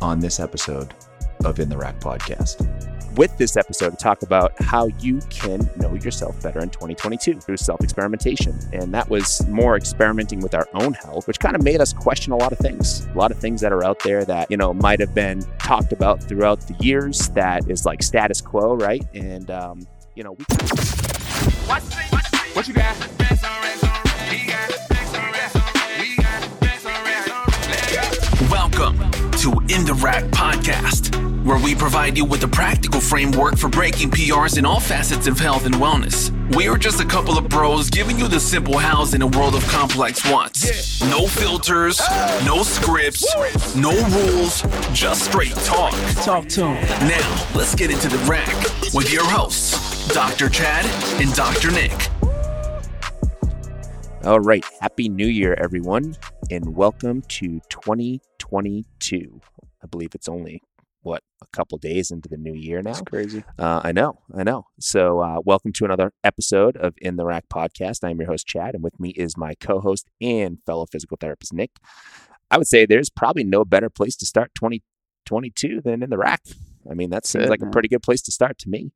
on 0.00 0.20
this 0.20 0.40
episode 0.40 0.94
of 1.44 1.58
In 1.58 1.68
the 1.68 1.76
Rack 1.76 2.00
podcast. 2.00 2.66
with 3.16 3.36
this 3.38 3.56
episode 3.56 3.90
to 3.90 3.96
talk 3.96 4.22
about 4.22 4.52
how 4.62 4.86
you 5.00 5.20
can 5.30 5.68
know 5.76 5.94
yourself 5.94 6.40
better 6.42 6.60
in 6.60 6.70
2022 6.70 7.40
through 7.40 7.56
self 7.56 7.82
experimentation. 7.82 8.56
And 8.72 8.94
that 8.94 9.08
was 9.08 9.46
more 9.48 9.76
experimenting 9.76 10.40
with 10.40 10.54
our 10.54 10.68
own 10.74 10.94
health, 10.94 11.26
which 11.26 11.40
kind 11.40 11.56
of 11.56 11.62
made 11.62 11.80
us 11.80 11.92
question 11.92 12.32
a 12.32 12.36
lot 12.36 12.52
of 12.52 12.58
things. 12.58 13.06
A 13.06 13.18
lot 13.18 13.30
of 13.30 13.38
things 13.38 13.60
that 13.62 13.72
are 13.72 13.84
out 13.84 13.98
there 14.04 14.24
that, 14.24 14.50
you 14.50 14.56
know, 14.56 14.72
might 14.72 15.00
have 15.00 15.14
been 15.14 15.44
talked 15.58 15.92
about 15.92 16.22
throughout 16.22 16.60
the 16.60 16.74
years 16.84 17.28
that 17.30 17.68
is 17.68 17.84
like 17.84 18.02
status 18.02 18.40
quo, 18.40 18.76
right? 18.76 19.04
And, 19.14 19.50
um, 19.50 19.86
you 20.14 20.22
know, 20.22 20.32
we. 20.32 20.44
What 22.54 22.68
you 22.68 22.74
got? 22.74 22.96
To 29.40 29.52
In 29.70 29.86
the 29.86 29.98
Rack 30.02 30.24
Podcast, 30.24 31.16
where 31.46 31.58
we 31.58 31.74
provide 31.74 32.18
you 32.18 32.26
with 32.26 32.44
a 32.44 32.48
practical 32.48 33.00
framework 33.00 33.56
for 33.56 33.70
breaking 33.70 34.10
PRs 34.10 34.58
in 34.58 34.66
all 34.66 34.80
facets 34.80 35.26
of 35.26 35.38
health 35.38 35.64
and 35.64 35.74
wellness. 35.76 36.30
We 36.54 36.68
are 36.68 36.76
just 36.76 37.00
a 37.00 37.06
couple 37.06 37.38
of 37.38 37.48
bros 37.48 37.88
giving 37.88 38.18
you 38.18 38.28
the 38.28 38.38
simple 38.38 38.76
hows 38.76 39.14
in 39.14 39.22
a 39.22 39.26
world 39.26 39.54
of 39.54 39.66
complex 39.68 40.30
wants. 40.30 41.00
No 41.00 41.26
filters, 41.26 42.02
no 42.44 42.62
scripts, 42.62 43.24
no 43.74 43.92
rules, 44.08 44.60
just 44.92 45.24
straight 45.24 45.56
talk. 45.64 45.94
Talk 46.22 46.46
to 46.48 46.66
him. 46.66 47.08
Now, 47.08 47.48
let's 47.54 47.74
get 47.74 47.90
into 47.90 48.08
the 48.08 48.18
rack 48.28 48.54
with 48.92 49.10
your 49.10 49.24
hosts, 49.24 50.12
Dr. 50.12 50.50
Chad 50.50 50.84
and 51.18 51.32
Dr. 51.34 51.70
Nick. 51.70 52.10
All 54.22 54.40
right. 54.40 54.66
Happy 54.82 55.08
New 55.08 55.28
Year, 55.28 55.54
everyone. 55.54 56.14
And 56.50 56.76
welcome 56.76 57.22
to 57.22 57.62
2022. 58.50 59.40
I 59.82 59.86
believe 59.86 60.14
it's 60.14 60.28
only, 60.28 60.60
what, 61.02 61.22
a 61.40 61.46
couple 61.52 61.78
days 61.78 62.10
into 62.10 62.28
the 62.28 62.36
new 62.36 62.52
year 62.52 62.82
now? 62.82 62.94
That's 62.94 63.02
crazy. 63.02 63.44
Uh, 63.56 63.80
I 63.84 63.92
know, 63.92 64.18
I 64.36 64.42
know. 64.42 64.66
So, 64.80 65.20
uh, 65.20 65.40
welcome 65.44 65.72
to 65.74 65.84
another 65.84 66.12
episode 66.24 66.76
of 66.76 66.94
In 67.00 67.14
the 67.14 67.24
Rack 67.24 67.44
podcast. 67.48 68.02
I'm 68.02 68.18
your 68.18 68.28
host, 68.28 68.48
Chad, 68.48 68.74
and 68.74 68.82
with 68.82 68.98
me 68.98 69.10
is 69.10 69.36
my 69.36 69.54
co 69.60 69.80
host 69.80 70.08
and 70.20 70.58
fellow 70.66 70.86
physical 70.86 71.16
therapist, 71.20 71.52
Nick. 71.52 71.70
I 72.50 72.58
would 72.58 72.66
say 72.66 72.86
there's 72.86 73.08
probably 73.08 73.44
no 73.44 73.64
better 73.64 73.88
place 73.88 74.16
to 74.16 74.26
start 74.26 74.50
2022 74.56 75.80
than 75.82 76.02
in 76.02 76.10
the 76.10 76.18
rack. 76.18 76.42
I 76.90 76.94
mean, 76.94 77.10
that 77.10 77.26
seems 77.26 77.44
it, 77.44 77.50
like 77.50 77.62
a 77.62 77.70
pretty 77.70 77.88
good 77.88 78.02
place 78.02 78.22
to 78.22 78.32
start 78.32 78.58
to 78.58 78.68
me. 78.68 78.92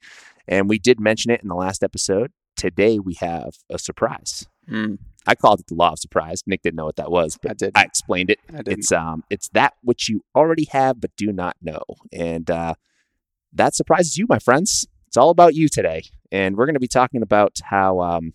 And 0.49 0.69
we 0.69 0.81
did 0.81 0.99
mention 0.99 1.31
it 1.31 1.43
in 1.43 1.49
the 1.49 1.55
last 1.55 1.85
episode. 1.85 2.33
Today, 2.57 2.99
we 2.99 3.15
have 3.21 3.51
a 3.71 3.79
surprise. 3.79 4.49
Mm, 4.71 4.99
I 5.27 5.35
called 5.35 5.61
it 5.61 5.67
the 5.67 5.75
law 5.75 5.93
of 5.93 5.99
surprise. 5.99 6.43
Nick 6.47 6.63
didn't 6.63 6.77
know 6.77 6.87
what 6.87 6.97
that 6.97 7.11
was, 7.11 7.39
but 7.41 7.53
I 7.53 7.55
did. 7.55 7.73
I 7.75 7.83
explained 7.85 8.31
it. 8.31 8.39
I. 8.53 8.63
It's 8.67 8.93
um, 8.93 9.25
it's 9.31 9.49
that 9.51 9.75
which 9.83 10.09
you 10.09 10.25
already 10.35 10.67
have 10.71 11.01
but 11.01 11.11
do 11.17 11.33
not 11.33 11.57
know, 11.63 11.83
and 12.13 12.51
uh, 12.51 12.75
that 13.53 13.75
surprises 13.75 14.17
you, 14.17 14.27
my 14.29 14.39
friends. 14.39 14.87
It's 15.07 15.17
all 15.17 15.31
about 15.31 15.55
you 15.55 15.69
today, 15.69 16.05
and 16.33 16.57
we're 16.57 16.67
going 16.67 16.75
to 16.75 16.81
be 16.81 16.89
talking 16.89 17.23
about 17.23 17.59
how 17.71 18.01
um, 18.01 18.35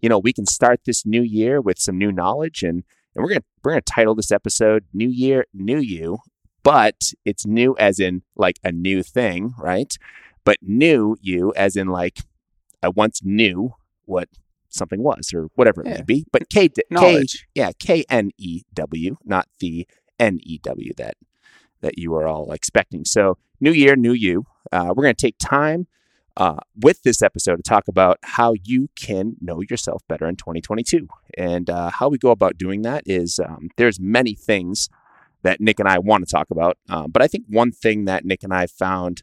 you 0.00 0.08
know, 0.08 0.18
we 0.18 0.32
can 0.32 0.46
start 0.46 0.80
this 0.84 1.04
new 1.04 1.22
year 1.22 1.60
with 1.60 1.78
some 1.78 1.98
new 1.98 2.12
knowledge, 2.12 2.62
and 2.62 2.84
and 3.14 3.22
we're 3.22 3.28
gonna 3.28 3.44
we're 3.62 3.72
gonna 3.72 3.80
title 3.82 4.14
this 4.14 4.30
episode 4.30 4.84
"New 4.92 5.08
Year, 5.08 5.46
New 5.52 5.78
You," 5.78 6.18
but 6.62 7.12
it's 7.24 7.46
new 7.46 7.76
as 7.78 7.98
in 7.98 8.22
like 8.36 8.58
a 8.62 8.72
new 8.72 9.02
thing, 9.02 9.54
right? 9.58 9.96
But 10.44 10.58
new 10.62 11.16
you 11.20 11.52
as 11.56 11.76
in 11.76 11.88
like 11.88 12.18
I 12.82 12.88
once 12.88 13.22
knew 13.24 13.72
what 14.04 14.28
something 14.68 15.02
was 15.02 15.32
or 15.34 15.48
whatever 15.54 15.82
it 15.82 15.86
may 15.86 16.02
be. 16.02 16.26
But 16.32 16.48
K, 16.48 16.68
K 16.68 16.82
Knowledge. 16.90 17.46
yeah, 17.54 17.70
K 17.78 18.04
N 18.08 18.30
E 18.38 18.62
W, 18.74 19.16
not 19.24 19.48
the 19.60 19.86
N 20.18 20.38
E 20.42 20.58
W 20.62 20.92
that 20.96 21.16
that 21.80 21.98
you 21.98 22.14
are 22.14 22.26
all 22.26 22.52
expecting. 22.52 23.04
So, 23.04 23.38
new 23.60 23.72
year, 23.72 23.96
new 23.96 24.12
you. 24.12 24.46
Uh, 24.72 24.92
we're 24.94 25.04
going 25.04 25.14
to 25.14 25.26
take 25.26 25.38
time 25.38 25.86
uh, 26.36 26.56
with 26.76 27.02
this 27.02 27.20
episode 27.20 27.56
to 27.56 27.62
talk 27.62 27.88
about 27.88 28.18
how 28.22 28.54
you 28.64 28.88
can 28.96 29.36
know 29.40 29.60
yourself 29.68 30.02
better 30.08 30.26
in 30.26 30.36
2022. 30.36 31.08
And 31.36 31.68
uh, 31.68 31.90
how 31.90 32.08
we 32.08 32.18
go 32.18 32.30
about 32.30 32.56
doing 32.56 32.82
that 32.82 33.02
is 33.06 33.38
um, 33.38 33.70
there's 33.76 33.98
many 33.98 34.34
things 34.34 34.88
that 35.42 35.60
Nick 35.60 35.80
and 35.80 35.88
I 35.88 35.98
want 35.98 36.26
to 36.26 36.30
talk 36.30 36.50
about. 36.50 36.78
Um, 36.88 37.10
but 37.10 37.22
I 37.22 37.26
think 37.26 37.44
one 37.48 37.72
thing 37.72 38.04
that 38.04 38.24
Nick 38.24 38.42
and 38.42 38.54
I 38.54 38.66
found 38.66 39.22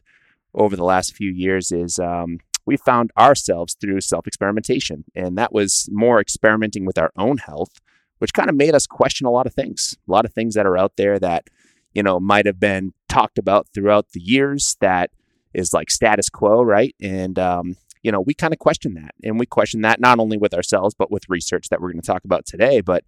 over 0.54 0.76
the 0.76 0.84
last 0.84 1.14
few 1.14 1.30
years 1.30 1.72
is 1.72 1.98
um, 1.98 2.38
we 2.66 2.76
found 2.76 3.12
ourselves 3.16 3.76
through 3.80 4.00
self 4.00 4.26
experimentation. 4.26 5.04
And 5.14 5.38
that 5.38 5.52
was 5.52 5.88
more 5.90 6.20
experimenting 6.20 6.84
with 6.84 6.98
our 6.98 7.12
own 7.16 7.38
health, 7.38 7.80
which 8.18 8.34
kind 8.34 8.50
of 8.50 8.56
made 8.56 8.74
us 8.74 8.86
question 8.86 9.26
a 9.26 9.30
lot 9.30 9.46
of 9.46 9.54
things, 9.54 9.96
a 10.06 10.12
lot 10.12 10.24
of 10.24 10.32
things 10.32 10.54
that 10.54 10.66
are 10.66 10.76
out 10.76 10.96
there 10.96 11.18
that, 11.18 11.48
you 11.94 12.02
know, 12.02 12.20
might 12.20 12.44
have 12.46 12.60
been 12.60 12.92
talked 13.08 13.38
about 13.38 13.68
throughout 13.72 14.10
the 14.12 14.20
years 14.20 14.76
that 14.80 15.10
is 15.54 15.72
like 15.72 15.90
status 15.90 16.28
quo, 16.28 16.62
right? 16.62 16.94
And, 17.00 17.38
um, 17.38 17.76
you 18.02 18.12
know, 18.12 18.20
we 18.20 18.34
kind 18.34 18.52
of 18.52 18.58
question 18.58 18.94
that. 18.94 19.14
And 19.24 19.38
we 19.38 19.46
question 19.46 19.80
that 19.80 20.00
not 20.00 20.18
only 20.18 20.36
with 20.36 20.54
ourselves, 20.54 20.94
but 20.96 21.10
with 21.10 21.28
research 21.28 21.70
that 21.70 21.80
we're 21.80 21.90
going 21.90 22.02
to 22.02 22.06
talk 22.06 22.24
about 22.24 22.46
today. 22.46 22.80
But, 22.80 23.04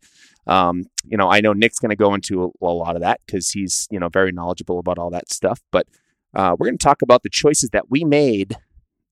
um, 0.46 0.86
you 1.04 1.16
know, 1.16 1.30
I 1.30 1.40
know 1.40 1.52
Nick's 1.52 1.78
going 1.78 1.90
to 1.90 1.96
go 1.96 2.14
into 2.14 2.44
a, 2.44 2.64
a 2.64 2.66
lot 2.66 2.96
of 2.96 3.02
that 3.02 3.20
because 3.26 3.50
he's, 3.50 3.86
you 3.90 4.00
know, 4.00 4.08
very 4.08 4.32
knowledgeable 4.32 4.78
about 4.78 4.98
all 4.98 5.10
that 5.10 5.30
stuff. 5.30 5.60
But 5.70 5.86
uh, 6.34 6.56
we're 6.58 6.66
going 6.66 6.78
to 6.78 6.84
talk 6.84 7.02
about 7.02 7.22
the 7.22 7.30
choices 7.30 7.70
that 7.70 7.90
we 7.90 8.04
made 8.04 8.56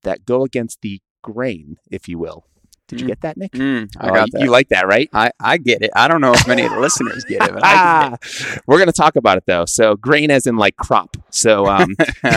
that 0.06 0.24
go 0.24 0.42
against 0.42 0.80
the 0.82 1.00
grain, 1.22 1.76
if 1.90 2.08
you 2.08 2.18
will. 2.18 2.46
Did 2.88 3.00
you 3.00 3.04
Mm. 3.06 3.08
get 3.08 3.20
that, 3.22 3.36
Nick? 3.36 3.50
Mm, 3.52 3.90
I 3.98 4.08
Oh, 4.10 4.14
got 4.14 4.26
you- 4.28 4.32
that. 4.32 4.40
You 4.44 4.50
like 4.50 4.68
that, 4.68 4.86
right? 4.86 5.08
I, 5.12 5.32
I 5.40 5.58
get 5.58 5.82
it. 5.82 5.90
I 5.96 6.06
don't 6.08 6.20
know 6.20 6.32
if 6.32 6.46
many 6.46 6.62
of 6.64 6.70
the 6.70 6.78
listeners 6.80 7.24
get 7.24 7.42
it, 7.42 7.52
but 7.52 7.64
I 7.64 8.12
get 8.12 8.12
it. 8.54 8.62
We're 8.68 8.76
going 8.78 8.86
to 8.86 8.92
talk 8.92 9.16
about 9.16 9.38
it 9.38 9.44
though. 9.46 9.64
So 9.66 9.96
grain 9.96 10.30
as 10.30 10.46
in 10.46 10.56
like 10.56 10.76
crop. 10.76 11.16
So 11.30 11.66
um 11.66 11.96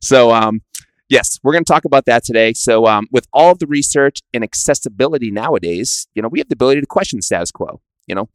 so 0.00 0.32
um 0.32 0.62
yes, 1.08 1.38
we're 1.42 1.52
going 1.52 1.64
to 1.64 1.72
talk 1.72 1.84
about 1.84 2.06
that 2.06 2.24
today. 2.24 2.52
So 2.52 2.86
um 2.86 3.08
with 3.10 3.26
all 3.32 3.52
of 3.52 3.58
the 3.58 3.66
research 3.66 4.20
and 4.32 4.42
accessibility 4.44 5.30
nowadays, 5.30 6.06
you 6.14 6.22
know, 6.22 6.28
we 6.28 6.38
have 6.38 6.48
the 6.48 6.54
ability 6.54 6.80
to 6.80 6.86
question 6.86 7.18
the 7.18 7.22
status 7.22 7.50
quo. 7.50 7.80
You 8.06 8.14
know, 8.14 8.28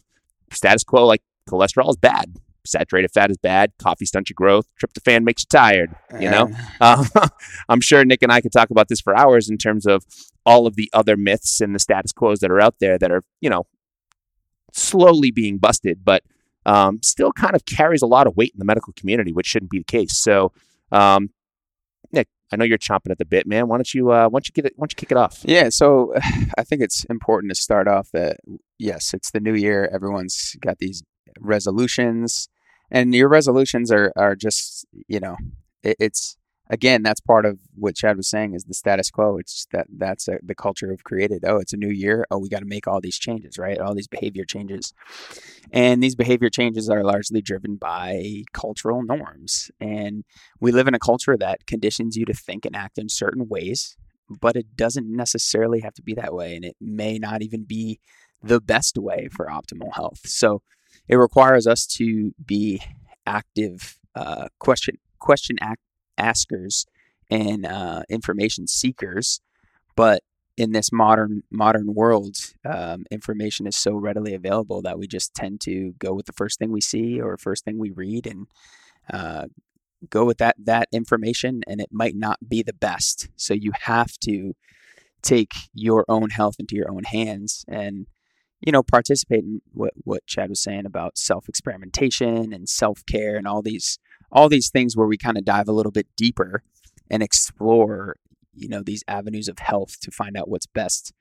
status 0.52 0.84
quo 0.84 1.06
like 1.06 1.22
cholesterol 1.50 1.90
is 1.90 1.96
bad, 1.98 2.36
saturated 2.68 3.12
fat 3.12 3.32
is 3.32 3.38
bad, 3.38 3.72
coffee 3.80 4.06
stunts 4.06 4.30
your 4.30 4.36
growth, 4.36 4.68
tryptophan 4.82 5.24
makes 5.24 5.44
you 5.44 5.48
tired, 5.50 5.96
you 6.20 6.30
know? 6.30 6.50
Uh, 6.82 7.06
I'm 7.70 7.82
sure 7.82 8.04
Nick 8.06 8.22
and 8.22 8.32
I 8.32 8.42
could 8.42 8.52
talk 8.52 8.70
about 8.70 8.88
this 8.88 9.02
for 9.02 9.16
hours 9.18 9.50
in 9.50 9.58
terms 9.58 9.86
of 9.86 10.04
all 10.46 10.68
of 10.68 10.76
the 10.76 10.90
other 10.94 11.18
myths 11.18 11.62
and 11.62 11.74
the 11.74 11.80
status 11.80 12.12
quos 12.12 12.40
that 12.40 12.52
are 12.52 12.62
out 12.62 12.76
there 12.80 12.98
that 12.98 13.12
are, 13.12 13.24
you 13.42 13.50
know, 13.50 13.66
slowly 14.74 15.32
being 15.32 15.58
busted, 15.58 16.04
but 16.04 16.24
um, 16.66 17.00
still 17.02 17.32
kind 17.32 17.56
of 17.56 17.66
carries 17.66 18.02
a 18.02 18.08
lot 18.08 18.28
of 18.28 18.36
weight 18.36 18.52
in 18.54 18.60
the 18.60 18.66
medical 18.66 18.94
community, 18.94 19.32
which 19.32 19.48
shouldn't 19.48 19.72
be 19.72 19.80
the 19.80 19.84
case. 19.86 20.18
So, 20.18 20.52
um, 20.92 21.30
Nick, 22.12 22.28
I 22.52 22.58
know 22.58 22.66
you're 22.66 22.78
chomping 22.78 23.12
at 23.12 23.18
the 23.18 23.26
bit, 23.26 23.48
man. 23.48 23.68
Why 23.68 23.78
don't 23.78 23.94
you, 23.94 24.12
uh, 24.12 24.30
why 24.30 24.38
don't 24.38 24.48
you 24.48 24.54
get 24.54 24.66
it? 24.66 24.74
Why 24.76 24.84
don't 24.84 24.92
you 24.92 24.96
kick 24.96 25.12
it 25.12 25.18
off? 25.18 25.42
Yeah, 25.44 25.70
so 25.70 26.14
I 26.58 26.64
think 26.64 26.82
it's 26.82 27.04
important 27.06 27.52
to 27.52 27.56
start 27.56 27.88
off 27.88 28.10
that 28.12 28.38
yes, 28.78 29.14
it's 29.14 29.32
the 29.32 29.40
new 29.40 29.54
year. 29.54 29.90
Everyone's 29.94 30.56
got 30.60 30.80
these 30.80 31.04
resolutions, 31.40 32.50
and 32.92 33.14
your 33.14 33.30
resolutions 33.30 33.92
are 33.92 34.12
are 34.16 34.36
just 34.36 34.86
you 35.08 35.20
know 35.20 35.38
it, 35.84 35.96
it's 36.00 36.38
again 36.70 37.04
that's 37.04 37.22
part 37.22 37.46
of 37.46 37.60
what 37.76 37.96
Chad 37.96 38.18
was 38.18 38.30
saying 38.30 38.54
is 38.54 38.64
the 38.64 38.74
status 38.74 39.10
quo. 39.10 39.38
It's 39.38 39.68
that 39.72 39.88
that's 39.90 40.28
a, 40.28 40.40
the 40.44 40.56
culture 40.56 40.88
we've 40.90 41.04
created. 41.04 41.44
Oh, 41.46 41.58
it's 41.58 41.74
a 41.74 41.78
new 41.78 41.90
year. 41.90 42.26
Oh, 42.32 42.40
we 42.40 42.50
got 42.50 42.60
to 42.60 42.66
make 42.66 42.88
all 42.88 43.02
these 43.02 43.18
changes, 43.18 43.58
right? 43.58 43.80
All 43.80 43.96
these 43.96 44.08
behavior 44.08 44.46
changes, 44.46 44.94
and 45.72 46.02
these 46.04 46.16
behavior 46.16 46.50
changes 46.50 46.90
are 46.90 47.04
largely 47.04 47.42
driven 47.42 47.76
by 47.76 48.44
cultural 48.54 49.04
norms, 49.04 49.72
and 49.80 50.24
we 50.60 50.72
live 50.72 50.88
in 50.88 50.96
a 50.96 51.00
culture 51.00 51.38
that 51.38 51.66
conditions 51.68 52.16
you 52.16 52.26
to 52.26 52.34
think 52.34 52.66
and 52.66 52.76
act 52.76 52.98
in 52.98 53.10
certain 53.10 53.48
ways 53.48 53.98
but 54.30 54.56
it 54.56 54.76
doesn't 54.76 55.08
necessarily 55.10 55.80
have 55.80 55.94
to 55.94 56.02
be 56.02 56.14
that 56.14 56.34
way 56.34 56.56
and 56.56 56.66
it 56.66 56.76
may 56.82 57.18
not 57.18 57.42
even 57.42 57.64
be 57.64 58.00
the 58.44 58.60
best 58.60 58.98
way 58.98 59.28
for 59.32 59.48
optimal 59.48 59.94
health 59.94 60.20
so 60.26 60.62
it 61.08 61.16
requires 61.16 61.68
us 61.68 61.86
to 61.86 62.34
be 62.46 62.82
active 63.26 64.00
uh, 64.16 64.48
question 64.60 64.98
question 65.20 65.58
askers 66.18 66.86
and 67.30 67.66
uh, 67.66 68.04
information 68.10 68.68
seekers. 68.68 69.42
But 69.96 70.24
in 70.56 70.72
this 70.72 70.92
modern 70.92 71.44
modern 71.52 71.94
world 71.94 72.38
um, 72.66 73.06
information 73.12 73.68
is 73.68 73.76
so 73.76 73.94
readily 73.94 74.34
available 74.34 74.82
that 74.82 74.98
we 74.98 75.08
just 75.08 75.34
tend 75.36 75.62
to 75.62 75.94
go 76.00 76.14
with 76.14 76.26
the 76.26 76.34
first 76.34 76.58
thing 76.58 76.72
we 76.72 76.82
see 76.82 77.22
or 77.22 77.38
first 77.38 77.64
thing 77.64 77.78
we 77.78 77.92
read 77.92 78.26
and 78.26 78.48
uh, 79.14 79.46
go 80.10 80.26
with 80.26 80.40
that 80.40 80.56
that 80.58 80.88
information 80.92 81.62
and 81.68 81.80
it 81.80 81.90
might 81.92 82.16
not 82.16 82.38
be 82.48 82.64
the 82.64 82.74
best. 82.74 83.30
So 83.36 83.54
you 83.54 83.72
have 83.82 84.18
to 84.22 84.54
take 85.22 85.54
your 85.74 86.06
own 86.08 86.30
health 86.30 86.56
into 86.60 86.76
your 86.76 86.90
own 86.92 87.04
hands 87.04 87.66
and 87.68 88.08
you 88.62 88.72
know 88.72 88.84
participate 88.84 89.44
in 89.44 89.62
what 89.74 89.94
what 90.04 90.26
Chad 90.26 90.50
was 90.50 90.62
saying 90.62 90.86
about 90.86 91.18
self 91.18 91.48
experimentation 91.50 92.54
and 92.54 92.68
self 92.68 93.06
care 93.06 93.36
and 93.36 93.48
all 93.48 93.62
these 93.62 94.00
all 94.32 94.50
these 94.50 94.70
things 94.70 94.96
where 94.96 95.08
we 95.08 95.18
kind 95.18 95.38
of 95.38 95.46
dive 95.46 95.68
a 95.68 95.74
little 95.74 95.92
bit 95.92 96.08
deeper 96.16 96.64
and 97.10 97.24
explore 97.24 98.18
you 98.54 98.68
know 98.68 98.82
these 98.82 99.04
avenues 99.08 99.48
of 99.48 99.60
health 99.60 100.00
to 100.02 100.12
find 100.12 100.36
out 100.36 100.50
what's 100.50 100.68
best 100.68 101.14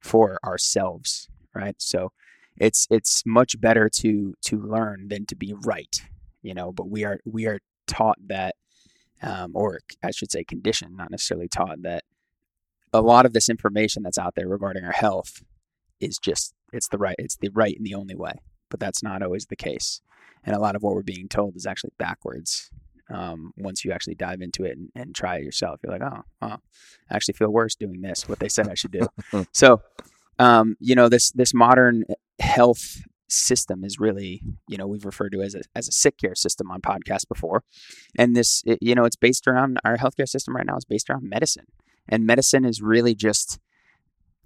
for 0.00 0.38
ourselves 0.44 1.28
right 1.54 1.76
so 1.78 2.12
it's 2.60 2.86
it's 2.90 3.24
much 3.26 3.60
better 3.60 3.88
to 3.88 4.34
to 4.42 4.60
learn 4.60 5.08
than 5.08 5.26
to 5.26 5.34
be 5.34 5.54
right. 5.64 6.00
You 6.42 6.54
know, 6.54 6.72
but 6.72 6.88
we 6.88 7.04
are 7.04 7.18
we 7.24 7.46
are 7.46 7.58
taught 7.86 8.18
that, 8.28 8.54
um, 9.22 9.52
or 9.54 9.80
I 10.02 10.10
should 10.10 10.30
say, 10.30 10.44
conditioned, 10.44 10.96
not 10.96 11.10
necessarily 11.10 11.48
taught 11.48 11.82
that 11.82 12.04
a 12.92 13.00
lot 13.00 13.26
of 13.26 13.32
this 13.32 13.48
information 13.48 14.02
that's 14.02 14.18
out 14.18 14.34
there 14.36 14.48
regarding 14.48 14.84
our 14.84 14.92
health 14.92 15.42
is 16.00 16.18
just 16.18 16.54
it's 16.72 16.88
the 16.88 16.98
right 16.98 17.16
it's 17.18 17.36
the 17.36 17.50
right 17.50 17.76
and 17.76 17.86
the 17.86 17.94
only 17.94 18.14
way 18.14 18.34
but 18.70 18.80
that's 18.80 19.02
not 19.02 19.22
always 19.22 19.46
the 19.46 19.56
case. 19.56 20.00
And 20.44 20.56
a 20.56 20.60
lot 20.60 20.76
of 20.76 20.82
what 20.82 20.94
we're 20.94 21.02
being 21.02 21.28
told 21.28 21.56
is 21.56 21.66
actually 21.66 21.92
backwards 21.98 22.70
um, 23.10 23.52
once 23.58 23.84
you 23.84 23.90
actually 23.90 24.14
dive 24.14 24.40
into 24.40 24.64
it 24.64 24.78
and, 24.78 24.88
and, 24.94 25.14
try 25.14 25.38
it 25.38 25.42
yourself 25.42 25.80
you're 25.82 25.92
like 25.92 26.00
oh, 26.00 26.22
oh 26.42 26.56
i 27.10 27.16
actually 27.16 27.34
feel 27.34 27.50
worse 27.50 27.74
doing 27.74 28.02
this 28.02 28.28
what 28.28 28.38
they 28.38 28.48
said 28.48 28.68
i 28.68 28.74
should 28.74 28.92
do. 28.92 29.08
So 29.52 29.82
um, 30.38 30.76
you 30.78 30.94
know 30.94 31.08
this 31.08 31.32
this 31.32 31.52
modern 31.52 32.04
health 32.38 33.02
system 33.28 33.84
is 33.84 33.98
really 33.98 34.42
you 34.68 34.78
know 34.78 34.86
we've 34.86 35.04
referred 35.04 35.32
to 35.32 35.42
as 35.42 35.56
a, 35.56 35.62
as 35.74 35.88
a 35.88 35.92
sick 35.92 36.18
care 36.18 36.36
system 36.36 36.70
on 36.70 36.80
podcast 36.80 37.26
before. 37.28 37.64
And 38.16 38.36
this 38.36 38.62
it, 38.64 38.78
you 38.80 38.94
know 38.94 39.04
it's 39.04 39.16
based 39.16 39.48
around 39.48 39.78
our 39.84 39.96
healthcare 39.98 40.28
system 40.28 40.54
right 40.54 40.66
now 40.66 40.76
is 40.76 40.84
based 40.84 41.10
around 41.10 41.28
medicine. 41.28 41.66
And 42.08 42.24
medicine 42.26 42.64
is 42.64 42.80
really 42.80 43.16
just 43.16 43.58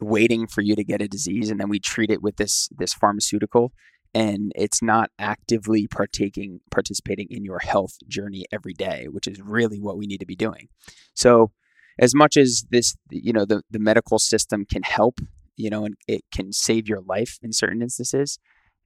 waiting 0.04 0.46
for 0.46 0.60
you 0.60 0.76
to 0.76 0.84
get 0.84 1.02
a 1.02 1.08
disease 1.08 1.50
and 1.50 1.58
then 1.60 1.68
we 1.68 1.78
treat 1.78 2.10
it 2.10 2.22
with 2.22 2.36
this 2.36 2.68
this 2.76 2.94
pharmaceutical 2.94 3.72
and 4.14 4.52
it's 4.54 4.82
not 4.82 5.10
actively 5.18 5.86
partaking 5.86 6.60
participating 6.70 7.26
in 7.30 7.44
your 7.44 7.58
health 7.58 7.96
journey 8.06 8.44
every 8.52 8.74
day 8.74 9.06
which 9.10 9.26
is 9.26 9.40
really 9.40 9.80
what 9.80 9.96
we 9.96 10.06
need 10.06 10.20
to 10.20 10.26
be 10.26 10.36
doing. 10.36 10.68
So 11.14 11.50
as 11.98 12.14
much 12.14 12.36
as 12.36 12.64
this 12.70 12.96
you 13.10 13.32
know 13.32 13.44
the, 13.44 13.62
the 13.70 13.78
medical 13.78 14.18
system 14.18 14.64
can 14.64 14.82
help 14.82 15.20
you 15.56 15.70
know 15.70 15.84
and 15.84 15.96
it 16.06 16.22
can 16.32 16.52
save 16.52 16.88
your 16.88 17.00
life 17.00 17.38
in 17.42 17.52
certain 17.52 17.82
instances 17.82 18.38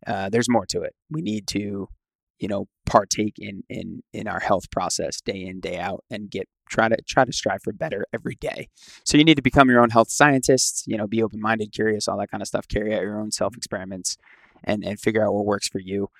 uh, 0.07 0.29
there's 0.29 0.49
more 0.49 0.67
to 0.67 0.83
it. 0.83 0.95
We 1.11 1.23
need 1.23 1.47
to 1.49 1.89
you 2.39 2.49
know 2.49 2.69
partake 2.87 3.35
in 3.39 3.63
in 3.69 4.03
in 4.13 4.27
our 4.27 4.41
health 4.41 4.71
process 4.71 5.21
day 5.21 5.45
in 5.45 5.61
day 5.61 5.79
out 5.79 6.05
and 6.11 6.31
get 6.31 6.49
try 6.71 6.89
to 6.89 6.97
try 7.07 7.25
to 7.25 7.33
strive 7.33 7.63
for 7.63 7.73
better 7.73 8.05
every 8.13 8.35
day. 8.37 8.69
So 9.05 9.17
you 9.17 9.25
need 9.25 9.37
to 9.37 9.43
become 9.43 9.71
your 9.71 9.81
own 9.81 9.91
health 9.91 10.11
scientist 10.11 10.85
you 10.87 10.97
know 10.97 11.07
be 11.07 11.23
open-minded 11.23 11.73
curious 11.73 12.09
all 12.09 12.19
that 12.19 12.31
kind 12.31 12.43
of 12.43 12.49
stuff. 12.49 12.69
Carry 12.69 12.95
out 12.95 13.03
your 13.03 13.21
own 13.21 13.31
self 13.31 13.57
experiments 13.57 14.17
and 14.65 14.85
and 14.85 15.01
figure 15.01 15.25
out 15.25 15.35
what 15.35 15.47
works 15.47 15.69
for 15.69 15.81
you. 15.81 16.11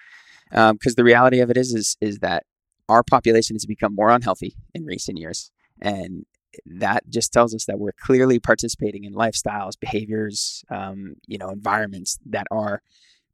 Because 0.51 0.71
um, 0.71 0.95
the 0.97 1.05
reality 1.05 1.41
of 1.41 1.51
it 1.51 1.57
is 1.57 1.75
is 1.75 1.97
is 2.01 2.19
that 2.19 2.45
our 2.89 3.03
population 3.03 3.55
has 3.55 3.67
become 3.67 3.95
more 3.95 4.11
unhealthy 4.11 4.55
in 4.75 4.85
recent 4.85 5.19
years 5.19 5.51
and 5.81 6.25
that 6.65 7.09
just 7.09 7.33
tells 7.33 7.55
us 7.55 7.67
that 7.67 7.79
we're 7.79 7.93
clearly 7.93 8.39
participating 8.39 9.05
in 9.05 9.13
lifestyles 9.15 9.79
behaviors 9.79 10.65
um, 10.71 11.15
you 11.27 11.39
know 11.39 11.51
environments 11.51 12.19
that 12.27 12.47
are 12.51 12.83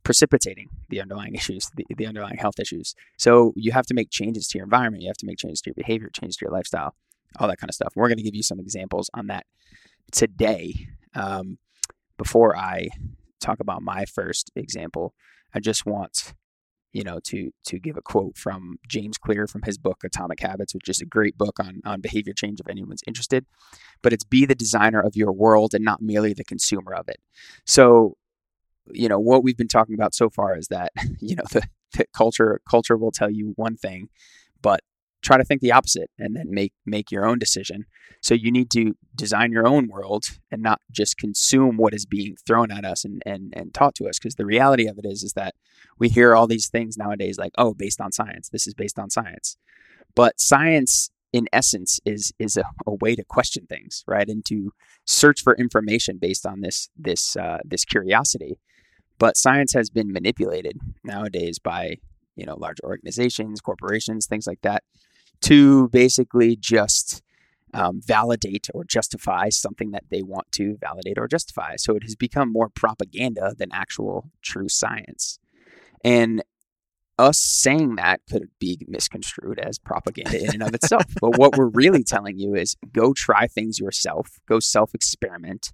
precipitating 0.05 0.69
the 0.91 1.01
underlying 1.01 1.35
issues, 1.35 1.71
the, 1.75 1.85
the 1.97 2.07
underlying 2.07 2.37
health 2.37 2.61
issues. 2.61 2.95
So 3.17 3.53
you 3.57 3.73
have 3.73 3.87
to 3.87 3.95
make 3.95 4.11
changes 4.11 4.47
to 4.49 4.59
your 4.59 4.65
environment, 4.65 5.03
you 5.03 5.09
have 5.09 5.17
to 5.19 5.27
make 5.27 5.39
changes 5.39 5.61
to 5.63 5.71
your 5.71 5.75
behavior, 5.75 6.11
changes 6.13 6.37
to 6.37 6.45
your 6.45 6.53
lifestyle, 6.53 6.95
all 7.39 7.49
that 7.49 7.59
kind 7.59 7.71
of 7.71 7.75
stuff. 7.75 7.93
we're 7.97 8.09
going 8.09 8.19
to 8.19 8.23
give 8.23 8.35
you 8.35 8.43
some 8.43 8.61
examples 8.61 9.11
on 9.15 9.27
that 9.29 9.47
today. 10.13 10.89
Um, 11.15 11.59
before 12.17 12.57
I 12.57 12.89
talk 13.41 13.61
about 13.61 13.83
my 13.83 14.05
first 14.05 14.53
example, 14.55 15.15
I 15.55 15.61
just 15.61 15.85
want 15.87 16.35
you 16.93 17.03
know 17.03 17.19
to 17.25 17.51
to 17.67 17.79
give 17.79 17.97
a 17.97 18.03
quote 18.03 18.39
from 18.39 18.79
James 18.89 19.19
Clear 19.19 19.47
from 19.47 19.63
his 19.63 19.79
book 19.79 20.05
Atomic 20.05 20.41
Habits, 20.41 20.75
which 20.75 20.89
is 20.89 21.01
a 21.01 21.07
great 21.07 21.37
book 21.37 21.59
on 21.59 21.81
on 21.85 22.01
behavior 22.01 22.33
change 22.33 22.61
if 22.61 22.69
anyone's 22.69 23.03
interested. 23.07 23.47
But 24.03 24.13
it's 24.13 24.25
be 24.25 24.47
the 24.47 24.55
designer 24.55 25.01
of 25.01 25.17
your 25.17 25.33
world 25.33 25.75
and 25.75 25.85
not 25.85 26.01
merely 26.01 26.33
the 26.33 26.45
consumer 26.45 26.95
of 26.95 27.09
it. 27.09 27.19
So 27.67 28.17
you 28.93 29.09
know 29.09 29.19
what 29.19 29.43
we've 29.43 29.57
been 29.57 29.69
talking 29.69 29.95
about 29.95 30.15
so 30.15 30.29
far 30.29 30.57
is 30.57 30.69
that 30.69 30.93
you 31.21 31.37
know 31.37 31.45
the, 31.53 31.63
the 31.93 32.07
culture 32.15 32.61
culture 32.69 32.97
will 32.97 33.13
tell 33.13 33.31
you 33.31 33.53
one 33.57 33.77
thing 33.77 34.09
but 34.63 34.81
try 35.25 35.39
to 35.39 35.45
think 35.45 35.61
the 35.61 35.73
opposite 35.73 36.11
and 36.19 36.37
then 36.37 36.51
make 36.51 36.73
make 36.87 37.11
your 37.11 37.27
own 37.27 37.39
decision. 37.39 37.87
So 38.21 38.35
you 38.35 38.53
need 38.53 38.71
to 38.73 38.95
design 39.15 39.51
your 39.51 39.67
own 39.67 39.89
world 39.89 40.25
and 40.53 40.63
not 40.63 40.81
just 40.93 41.19
consume 41.19 41.77
what 41.77 41.95
is 41.95 42.07
being 42.07 42.37
thrown 42.47 42.71
at 42.71 42.85
us 42.85 43.05
and 43.05 43.23
and, 43.27 43.53
and 43.57 43.75
taught 43.75 43.95
to 43.97 44.09
us 44.09 44.19
because 44.19 44.37
the 44.37 44.47
reality 44.47 44.87
of 44.87 44.99
it 44.99 45.07
is 45.07 45.23
is 45.23 45.33
that 45.33 45.55
we 45.99 46.09
hear 46.09 46.35
all 46.35 46.47
these 46.47 46.69
things 46.69 46.97
nowadays 46.97 47.39
like 47.39 47.53
oh 47.59 47.75
based 47.75 48.01
on 48.01 48.13
science. 48.13 48.51
This 48.51 48.67
is 48.67 48.75
based 48.75 48.99
on 48.99 49.11
science. 49.11 49.57
But 50.15 50.39
science 50.39 51.11
in 51.33 51.49
essence 51.53 51.99
is 52.05 52.33
is 52.39 52.57
a, 52.57 52.65
a, 52.87 52.95
way 52.95 53.17
to 53.17 53.25
question 53.25 53.67
things 53.67 54.05
right 54.07 54.29
and 54.29 54.45
to 54.45 54.73
search 55.05 55.43
for 55.43 55.57
information 55.57 56.19
based 56.19 56.47
on 56.47 56.61
this 56.61 56.91
this 56.97 57.35
uh, 57.37 57.59
this 57.65 57.85
curiosity 57.85 58.59
but 59.19 59.37
science 59.37 59.73
has 59.73 59.91
been 59.91 60.13
manipulated 60.13 60.79
nowadays 61.03 61.59
by 61.59 61.97
you 62.37 62.45
know 62.45 62.57
large 62.57 62.81
organizations 62.83 63.61
corporations 63.61 64.27
things 64.27 64.47
like 64.47 64.61
that 64.63 64.83
to 65.41 65.89
basically 65.89 66.57
just 66.57 67.23
um, 67.75 68.01
validate 68.05 68.69
or 68.73 68.85
justify 68.85 69.49
something 69.49 69.91
that 69.91 70.05
they 70.11 70.23
want 70.23 70.51
to 70.53 70.77
validate 70.81 71.19
or 71.19 71.27
justify 71.27 71.75
so 71.77 71.97
it 71.97 72.03
has 72.05 72.15
become 72.15 72.53
more 72.53 72.69
propaganda 72.69 73.55
than 73.59 73.69
actual 73.73 74.31
true 74.43 74.69
science 74.69 75.39
and 76.05 76.43
us 77.19 77.39
saying 77.39 77.97
that 77.97 78.21
could 78.31 78.49
be 78.59 78.79
misconstrued 78.89 79.59
as 79.59 79.79
propaganda 79.79 80.43
in 80.43 80.55
and 80.55 80.63
of 80.63 80.75
itself. 80.75 81.05
but 81.21 81.39
what 81.39 81.57
we're 81.57 81.69
really 81.69 82.03
telling 82.03 82.39
you 82.39 82.55
is 82.55 82.77
go 82.93 83.13
try 83.13 83.47
things 83.47 83.79
yourself, 83.79 84.41
go 84.49 84.59
self 84.61 84.95
experiment. 84.95 85.73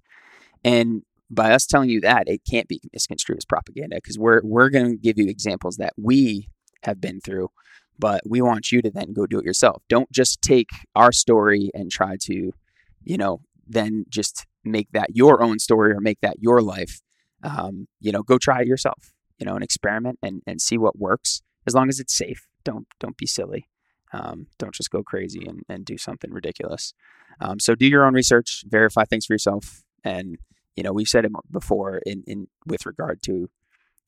And 0.63 1.03
by 1.31 1.53
us 1.53 1.65
telling 1.65 1.89
you 1.89 2.01
that, 2.01 2.27
it 2.27 2.41
can't 2.49 2.67
be 2.67 2.81
misconstrued 2.93 3.37
as 3.37 3.45
propaganda 3.45 3.97
because 3.97 4.19
we're, 4.19 4.41
we're 4.43 4.69
going 4.69 4.91
to 4.91 4.97
give 4.97 5.17
you 5.17 5.27
examples 5.27 5.77
that 5.77 5.93
we 5.97 6.49
have 6.83 6.99
been 6.99 7.21
through, 7.21 7.49
but 7.97 8.21
we 8.25 8.41
want 8.41 8.71
you 8.71 8.81
to 8.81 8.91
then 8.91 9.13
go 9.13 9.25
do 9.25 9.39
it 9.39 9.45
yourself. 9.45 9.81
Don't 9.89 10.11
just 10.11 10.41
take 10.41 10.69
our 10.95 11.11
story 11.11 11.71
and 11.73 11.91
try 11.91 12.17
to, 12.21 12.51
you 13.03 13.17
know, 13.17 13.41
then 13.67 14.05
just 14.09 14.45
make 14.63 14.89
that 14.91 15.15
your 15.15 15.41
own 15.41 15.59
story 15.59 15.93
or 15.93 15.99
make 16.01 16.19
that 16.21 16.37
your 16.39 16.61
life. 16.61 17.01
Um, 17.43 17.87
you 17.99 18.11
know, 18.11 18.21
go 18.21 18.37
try 18.37 18.61
it 18.61 18.67
yourself 18.67 19.13
you 19.41 19.45
know, 19.45 19.55
an 19.55 19.63
experiment 19.63 20.19
and, 20.21 20.43
and 20.45 20.61
see 20.61 20.77
what 20.77 20.99
works 20.99 21.41
as 21.65 21.73
long 21.73 21.89
as 21.89 21.99
it's 21.99 22.15
safe. 22.15 22.45
Don't, 22.63 22.87
don't 22.99 23.17
be 23.17 23.25
silly. 23.25 23.67
Um, 24.13 24.45
don't 24.59 24.73
just 24.73 24.91
go 24.91 25.01
crazy 25.01 25.43
and, 25.47 25.63
and 25.67 25.83
do 25.83 25.97
something 25.97 26.31
ridiculous. 26.31 26.93
Um, 27.39 27.59
so 27.59 27.73
do 27.73 27.87
your 27.87 28.05
own 28.05 28.13
research, 28.13 28.63
verify 28.67 29.03
things 29.03 29.25
for 29.25 29.33
yourself. 29.33 29.81
And, 30.03 30.37
you 30.75 30.83
know, 30.83 30.93
we've 30.93 31.07
said 31.07 31.25
it 31.25 31.31
before 31.51 32.01
in, 32.05 32.23
in 32.27 32.47
with 32.65 32.85
regard 32.85 33.21
to, 33.23 33.49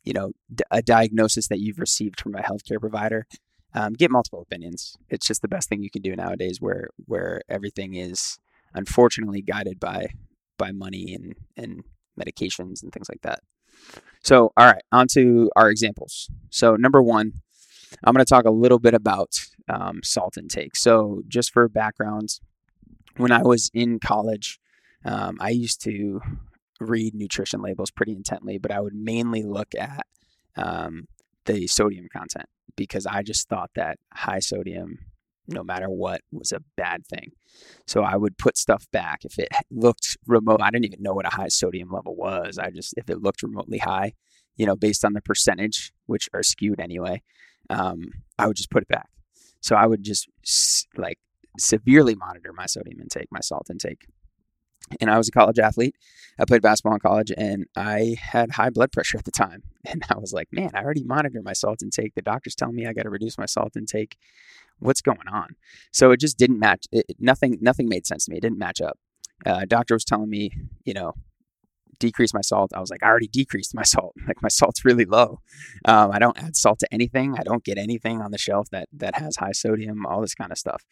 you 0.04 0.14
know, 0.14 0.32
d- 0.54 0.64
a 0.72 0.82
diagnosis 0.82 1.48
that 1.48 1.60
you've 1.60 1.80
received 1.80 2.20
from 2.20 2.36
a 2.36 2.42
healthcare 2.42 2.80
provider. 2.80 3.26
Um, 3.76 3.94
get 3.94 4.12
multiple 4.12 4.42
opinions. 4.42 4.96
It's 5.10 5.26
just 5.26 5.42
the 5.42 5.48
best 5.48 5.68
thing 5.68 5.82
you 5.82 5.90
can 5.90 6.04
do 6.04 6.16
nowadays, 6.16 6.62
where 6.62 6.90
where 7.06 7.42
everything 7.50 7.96
is 7.96 8.38
unfortunately 8.74 9.42
guided 9.42 9.80
by 9.80 10.10
by 10.58 10.72
money 10.72 11.14
and 11.14 11.36
and 11.58 11.84
medications 12.20 12.84
and 12.84 12.92
things 12.92 13.10
like 13.10 13.22
that. 13.24 13.40
So, 14.22 14.54
all 14.56 14.66
right, 14.68 14.84
on 14.92 15.08
to 15.14 15.50
our 15.56 15.70
examples. 15.70 16.30
So, 16.50 16.76
number 16.76 17.02
one, 17.02 17.34
I'm 18.04 18.14
going 18.14 18.24
to 18.24 18.30
talk 18.30 18.46
a 18.46 18.52
little 18.52 18.80
bit 18.80 18.94
about 18.94 19.32
um, 19.68 20.02
salt 20.04 20.38
intake. 20.38 20.76
So, 20.76 21.24
just 21.28 21.52
for 21.52 21.68
background, 21.68 22.40
when 23.18 23.32
I 23.32 23.42
was 23.42 23.70
in 23.74 24.00
college, 24.00 24.60
um, 25.06 25.38
I 25.40 25.50
used 25.50 25.82
to 25.84 26.22
read 26.90 27.14
nutrition 27.16 27.62
labels 27.62 27.92
pretty 27.92 28.14
intently, 28.14 28.58
but 28.58 28.72
I 28.72 28.80
would 28.80 28.96
mainly 28.96 29.44
look 29.44 29.74
at 29.78 30.06
um, 30.56 31.08
the 31.46 31.68
sodium 31.68 32.08
content 32.12 32.48
because 32.76 33.06
I 33.06 33.22
just 33.24 33.50
thought 33.50 33.72
that 33.76 34.00
high 34.14 34.40
sodium 34.40 35.00
no 35.48 35.64
matter 35.64 35.90
what 35.90 36.22
was 36.32 36.52
a 36.52 36.62
bad 36.78 37.06
thing. 37.06 37.32
So 37.86 38.02
I 38.02 38.16
would 38.16 38.38
put 38.38 38.58
stuff 38.58 38.86
back 38.92 39.26
if 39.26 39.38
it 39.38 39.50
looked 39.70 40.18
remote. 40.26 40.62
I 40.62 40.72
didn't 40.72 40.86
even 40.86 41.04
know 41.04 41.14
what 41.14 41.26
a 41.26 41.36
high 41.36 41.50
sodium 41.50 41.92
level 41.92 42.16
was. 42.16 42.58
I 42.58 42.70
just 42.70 42.94
if 42.98 43.10
it 43.10 43.22
looked 43.22 43.44
remotely 43.44 43.80
high, 43.80 44.14
you 44.56 44.66
know, 44.66 44.76
based 44.76 45.04
on 45.04 45.14
the 45.14 45.22
percentage, 45.22 45.92
which 46.06 46.30
are 46.34 46.44
skewed 46.44 46.80
anyway, 46.80 47.22
um, 47.70 48.12
I 48.40 48.48
would 48.48 48.58
just 48.58 48.72
put 48.72 48.84
it 48.84 48.90
back. 48.90 49.10
So 49.60 49.76
I 49.76 49.86
would 49.86 50.04
just 50.04 50.28
like 50.98 51.20
severely 51.60 52.16
monitor 52.16 52.54
my 52.54 52.66
sodium 52.66 53.00
intake, 53.02 53.28
my 53.32 53.42
salt 53.42 53.70
intake. 53.70 54.08
And 55.00 55.10
I 55.10 55.18
was 55.18 55.28
a 55.28 55.32
college 55.32 55.60
athlete. 55.60 55.96
I 56.40 56.46
played 56.46 56.62
basketball 56.62 56.96
in 56.96 57.00
college 57.00 57.32
and 57.36 57.66
I 57.76 58.16
had 58.20 58.52
high 58.52 58.70
blood 58.70 58.92
pressure 58.92 59.18
at 59.18 59.26
the 59.26 59.32
time. 59.32 59.64
And 59.86 60.02
I 60.10 60.18
was 60.18 60.32
like, 60.32 60.48
man, 60.50 60.72
I 60.74 60.82
already 60.82 61.04
monitor 61.04 61.42
my 61.44 61.52
salt 61.52 61.84
intake. 61.84 62.16
The 62.16 62.22
doctor's 62.22 62.56
telling 62.56 62.76
me 62.76 62.88
I 62.88 62.94
got 62.94 63.04
to 63.04 63.10
reduce 63.10 63.38
my 63.38 63.46
salt 63.46 63.76
intake 63.76 64.16
what's 64.80 65.02
going 65.02 65.28
on? 65.32 65.56
So 65.92 66.12
it 66.12 66.20
just 66.20 66.38
didn't 66.38 66.60
match. 66.60 66.86
It, 66.92 67.06
nothing, 67.20 67.58
nothing 67.62 67.90
made 67.90 68.06
sense 68.06 68.26
to 68.26 68.32
me. 68.32 68.38
It 68.38 68.42
didn't 68.42 68.60
match 68.60 68.82
up. 68.82 68.98
Uh, 69.46 69.66
doctor 69.68 69.96
was 69.96 70.06
telling 70.06 70.30
me, 70.30 70.52
you 70.86 70.94
know, 70.94 71.14
decrease 72.00 72.34
my 72.34 72.42
salt. 72.42 72.72
I 72.76 72.80
was 72.80 72.90
like, 72.90 73.04
I 73.04 73.08
already 73.08 73.28
decreased 73.28 73.74
my 73.76 73.84
salt. 73.96 74.14
Like 74.28 74.42
my 74.42 74.50
salt's 74.50 74.86
really 74.86 75.06
low. 75.06 75.40
Um, 75.86 76.12
I 76.12 76.20
don't 76.20 76.42
add 76.42 76.56
salt 76.56 76.80
to 76.80 76.94
anything. 76.94 77.36
I 77.38 77.44
don't 77.44 77.64
get 77.64 77.78
anything 77.78 78.22
on 78.22 78.32
the 78.32 78.38
shelf 78.38 78.70
that 78.72 78.90
that 78.94 79.16
has 79.16 79.38
high 79.38 79.52
sodium. 79.52 80.06
All 80.06 80.22
this 80.22 80.36
kind 80.36 80.52
of 80.52 80.58
stuff. 80.58 80.84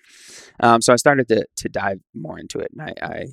Um, 0.60 0.82
so 0.82 0.94
I 0.94 0.96
started 0.96 1.28
to 1.30 1.46
to 1.58 1.70
dive 1.70 2.00
more 2.14 2.40
into 2.40 2.60
it, 2.60 2.72
and 2.78 2.82
I, 2.82 2.94
I 3.02 3.26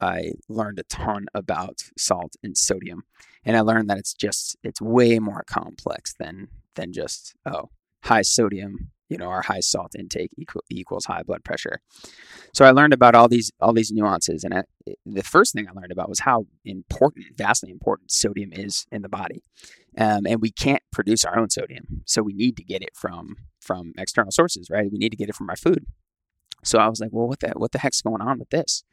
I 0.00 0.32
learned 0.48 0.78
a 0.78 0.84
ton 0.84 1.26
about 1.34 1.80
salt 1.96 2.34
and 2.42 2.56
sodium. 2.56 3.04
And 3.44 3.56
I 3.56 3.60
learned 3.60 3.88
that 3.90 3.98
it's 3.98 4.14
just 4.14 4.56
it's 4.62 4.80
way 4.80 5.18
more 5.18 5.44
complex 5.46 6.14
than 6.18 6.48
than 6.74 6.92
just 6.92 7.34
oh 7.46 7.70
high 8.04 8.22
sodium 8.22 8.90
you 9.08 9.16
know 9.16 9.28
our 9.28 9.42
high 9.42 9.60
salt 9.60 9.94
intake 9.98 10.30
equal, 10.36 10.62
equals 10.70 11.06
high 11.06 11.22
blood 11.22 11.44
pressure. 11.44 11.80
So 12.52 12.64
i 12.64 12.70
learned 12.70 12.92
about 12.92 13.14
all 13.14 13.28
these 13.28 13.50
all 13.60 13.72
these 13.72 13.92
nuances 13.92 14.44
and 14.44 14.54
I, 14.54 14.64
the 15.04 15.22
first 15.22 15.52
thing 15.52 15.68
i 15.68 15.72
learned 15.72 15.92
about 15.92 16.08
was 16.08 16.20
how 16.20 16.46
important 16.64 17.26
vastly 17.36 17.70
important 17.70 18.10
sodium 18.10 18.52
is 18.52 18.86
in 18.90 19.02
the 19.02 19.08
body. 19.08 19.42
Um, 19.98 20.26
and 20.26 20.42
we 20.42 20.50
can't 20.50 20.82
produce 20.92 21.24
our 21.24 21.38
own 21.38 21.50
sodium 21.50 22.02
so 22.04 22.22
we 22.22 22.34
need 22.34 22.56
to 22.56 22.64
get 22.64 22.82
it 22.82 22.94
from 22.94 23.36
from 23.60 23.92
external 23.96 24.32
sources 24.32 24.68
right? 24.70 24.90
We 24.90 24.98
need 24.98 25.10
to 25.10 25.16
get 25.16 25.28
it 25.28 25.34
from 25.34 25.50
our 25.50 25.56
food 25.56 25.86
so 26.66 26.78
i 26.78 26.88
was 26.88 27.00
like 27.00 27.10
well 27.12 27.28
what 27.28 27.40
the 27.40 27.52
what 27.56 27.72
the 27.72 27.78
heck's 27.78 28.02
going 28.02 28.22
on 28.22 28.38
with 28.38 28.50
this? 28.50 28.84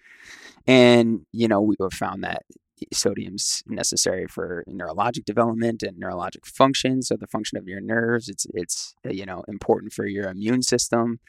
And 0.68 1.26
you 1.32 1.48
know 1.48 1.62
we 1.62 1.76
found 1.92 2.24
that 2.24 2.44
sodium's 2.92 3.64
necessary 3.68 4.28
for 4.28 4.64
neurologic 4.68 5.26
development 5.26 5.84
and 5.84 6.02
neurologic 6.02 6.46
function. 6.46 7.02
So 7.02 7.16
the 7.16 7.28
function 7.28 7.58
of 7.58 7.68
your 7.68 7.80
nerves 7.82 8.28
it's 8.28 8.46
it's 8.54 8.96
uh, 9.06 9.12
you 9.12 9.26
know 9.26 9.44
important 9.48 9.94
for 9.94 10.06
your 10.06 10.30
immune 10.30 10.62
system. 10.62 11.20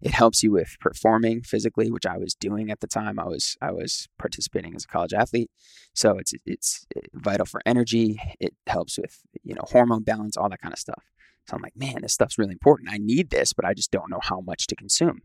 It 0.00 0.12
helps 0.12 0.42
you 0.42 0.52
with 0.52 0.76
performing 0.80 1.42
physically 1.42 1.90
which 1.90 2.06
i 2.06 2.18
was 2.18 2.34
doing 2.34 2.70
at 2.70 2.80
the 2.80 2.86
time. 2.86 3.18
I 3.18 3.26
was 3.26 3.56
i 3.60 3.70
was 3.70 4.08
participating 4.18 4.74
as 4.74 4.84
a 4.84 4.88
college 4.88 5.12
athlete. 5.12 5.50
So 5.94 6.18
it's 6.18 6.32
it's 6.46 6.86
uh, 6.96 7.00
vital 7.14 7.46
for 7.46 7.60
energy. 7.66 8.20
It 8.40 8.54
helps 8.66 8.98
with 8.98 9.20
you 9.42 9.54
know 9.54 9.64
hormone 9.64 10.02
balance 10.02 10.36
all 10.36 10.48
that 10.48 10.62
kind 10.62 10.72
of 10.72 10.78
stuff. 10.78 11.04
So 11.46 11.56
i'm 11.56 11.62
like 11.62 11.76
man 11.76 12.02
this 12.02 12.14
stuff's 12.14 12.38
really 12.38 12.52
important. 12.52 12.90
I 12.90 12.98
need 12.98 13.30
this 13.30 13.52
but 13.52 13.64
i 13.64 13.74
just 13.74 13.90
don't 13.90 14.10
know 14.10 14.20
how 14.22 14.40
much 14.40 14.66
to 14.68 14.76
consume 14.76 15.20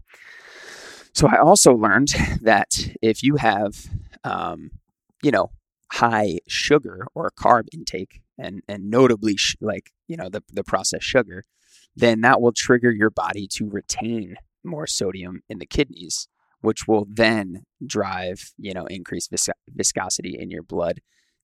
so 1.14 1.28
i 1.28 1.38
also 1.38 1.74
learned 1.74 2.10
that 2.42 2.70
if 3.02 3.24
you 3.24 3.36
have 3.38 3.88
um, 4.24 4.72
you 5.24 5.32
know 5.32 5.52
high 5.94 6.40
sugar 6.48 7.08
or 7.16 7.32
carb 7.32 7.68
intake 7.74 8.22
and 8.38 8.62
and 8.68 8.90
notably 8.90 9.36
sh- 9.38 9.56
like 9.60 9.92
you 10.08 10.16
know 10.16 10.30
the 10.30 10.44
the 10.52 10.64
processed 10.64 11.06
sugar 11.06 11.44
then 11.96 12.22
that 12.22 12.42
will 12.42 12.52
trigger 12.52 12.92
your 12.92 13.10
body 13.10 13.48
to 13.48 13.68
retain 13.70 14.36
more 14.64 14.86
sodium 14.88 15.42
in 15.50 15.58
the 15.58 15.66
kidneys 15.66 16.28
which 16.62 16.88
will 16.88 17.08
then 17.10 17.64
drive 17.86 18.52
you 18.58 18.74
know 18.74 18.86
increased 18.86 19.32
vis- 19.32 19.50
viscosity 19.70 20.38
in 20.38 20.52
your 20.52 20.64
blood 20.64 21.00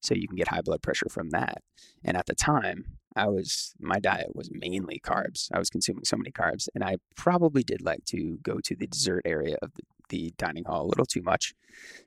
so 0.06 0.16
you 0.16 0.28
can 0.28 0.38
get 0.38 0.48
high 0.48 0.62
blood 0.62 0.82
pressure 0.82 1.08
from 1.10 1.30
that 1.30 1.62
and 2.04 2.16
at 2.18 2.26
the 2.26 2.36
time 2.36 2.86
i 3.16 3.28
was 3.28 3.74
my 3.80 4.00
diet 4.00 4.36
was 4.36 4.50
mainly 4.52 5.02
carbs 5.04 5.50
i 5.54 5.60
was 5.60 5.70
consuming 5.70 6.06
so 6.06 6.18
many 6.18 6.32
carbs 6.32 6.68
and 6.74 6.84
i 6.84 6.96
probably 7.16 7.64
did 7.64 7.82
like 7.82 8.04
to 8.06 8.38
go 8.44 8.60
to 8.64 8.76
the 8.76 8.88
dessert 8.88 9.22
area 9.26 9.56
of 9.62 9.74
the 9.76 9.84
the 10.10 10.34
dining 10.38 10.66
hall 10.66 10.86
a 10.86 10.88
little 10.88 11.06
too 11.06 11.22
much. 11.22 11.54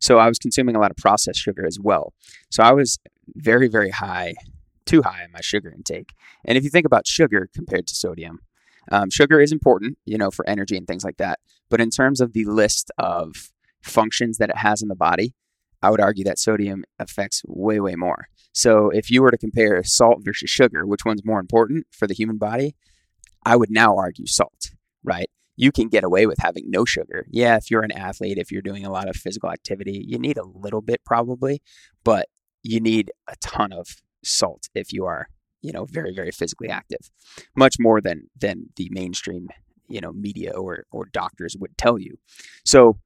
So 0.00 0.19
I 0.19 0.28
was 0.28 0.38
consuming 0.38 0.76
a 0.76 0.81
lot 0.81 0.90
of 0.90 0.97
processed 0.97 1.40
sugar 1.40 1.67
as 1.67 1.78
well. 1.81 2.12
So 2.50 2.62
I 2.62 2.73
was 2.73 2.99
very, 3.35 3.69
very 3.69 3.90
high, 3.90 4.35
too 4.87 5.02
high 5.02 5.25
in 5.25 5.33
my 5.33 5.40
sugar 5.40 5.71
intake. 5.71 6.12
And 6.45 6.57
if 6.57 6.64
you 6.64 6.71
think 6.71 6.87
about 6.87 7.07
sugar 7.07 7.49
compared 7.55 7.87
to 7.88 7.95
sodium, 7.95 8.40
um, 8.90 9.11
sugar 9.11 9.40
is 9.40 9.52
important, 9.52 9.99
you 10.07 10.17
know, 10.17 10.31
for 10.31 10.49
energy 10.49 10.76
and 10.76 10.87
things 10.87 11.05
like 11.05 11.19
that. 11.19 11.40
But 11.69 11.81
in 11.81 11.90
terms 11.90 12.21
of 12.21 12.33
the 12.33 12.47
list 12.47 12.90
of 12.99 13.52
functions 13.83 14.38
that 14.38 14.50
it 14.50 14.57
has 14.57 14.81
in 14.81 14.88
the 14.88 14.97
body, 14.97 15.35
I 15.83 15.91
would 15.91 16.01
argue 16.01 16.25
that 16.25 16.39
sodium 16.39 16.85
affects 16.99 17.43
way, 17.47 17.81
way 17.81 17.95
more. 17.95 18.29
So 18.53 18.91
if 18.91 19.11
you 19.11 19.23
were 19.23 19.31
to 19.31 19.39
compare 19.39 19.83
salt 19.85 20.19
versus 20.21 20.51
sugar, 20.51 20.87
which 20.87 21.05
one's 21.05 21.25
more 21.25 21.41
important 21.41 21.87
for 21.93 22.07
the 22.07 22.15
human 22.15 22.39
body? 22.39 22.75
I 23.47 23.57
would 23.57 23.71
now 23.71 23.97
argue 23.97 24.27
salt, 24.27 24.71
right? 25.05 25.31
you 25.59 25.73
can 25.73 25.89
get 25.89 26.05
away 26.05 26.25
with 26.25 26.39
having 26.39 26.71
no 26.71 26.85
sugar. 26.85 27.27
Yeah, 27.29 27.57
if 27.57 27.69
you're 27.69 27.83
an 27.83 27.91
athlete, 27.91 28.39
if 28.39 28.53
you're 28.53 28.63
doing 28.63 28.87
a 28.87 28.93
lot 28.93 29.09
of 29.09 29.17
physical 29.17 29.51
activity, 29.51 30.05
you 30.07 30.17
need 30.17 30.39
a 30.39 30.47
little 30.47 30.81
bit 30.81 31.01
probably, 31.05 31.61
but 32.05 32.27
you 32.63 32.81
need 32.81 33.11
a 33.27 33.35
ton 33.41 33.73
of 33.73 33.89
salt 34.25 34.69
if 34.73 34.93
you 34.93 35.05
are, 35.05 35.27
you 35.61 35.73
know, 35.73 35.85
very 35.91 36.15
very 36.15 36.31
physically 36.31 36.69
active. 36.69 37.11
Much 37.57 37.75
more 37.81 38.01
than 38.01 38.29
than 38.41 38.67
the 38.77 38.89
mainstream, 38.93 39.49
you 39.89 40.01
know, 40.01 40.13
media 40.13 40.53
or 40.53 40.85
or 40.93 41.07
doctors 41.13 41.57
would 41.59 41.77
tell 41.77 41.99
you. 41.99 42.19
So 42.65 42.99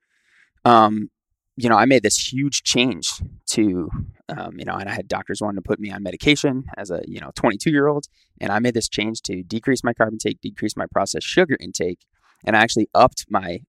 um 0.66 1.08
you 1.56 1.68
know, 1.68 1.76
I 1.76 1.84
made 1.84 2.02
this 2.02 2.32
huge 2.32 2.62
change 2.62 3.10
to, 3.50 3.90
um, 4.28 4.58
you 4.58 4.64
know, 4.64 4.74
and 4.74 4.88
I 4.88 4.94
had 4.94 5.06
doctors 5.06 5.40
wanting 5.40 5.62
to 5.62 5.68
put 5.68 5.78
me 5.78 5.90
on 5.90 6.02
medication 6.02 6.64
as 6.76 6.90
a, 6.90 7.02
you 7.06 7.20
know, 7.20 7.30
22 7.34 7.70
year 7.70 7.88
old. 7.88 8.06
And 8.40 8.50
I 8.50 8.58
made 8.58 8.74
this 8.74 8.88
change 8.88 9.20
to 9.22 9.42
decrease 9.42 9.84
my 9.84 9.92
carb 9.92 10.12
intake, 10.12 10.40
decrease 10.40 10.76
my 10.76 10.86
processed 10.90 11.26
sugar 11.26 11.56
intake, 11.60 12.00
and 12.44 12.56
I 12.56 12.60
actually 12.60 12.88
upped 12.94 13.26
my 13.28 13.60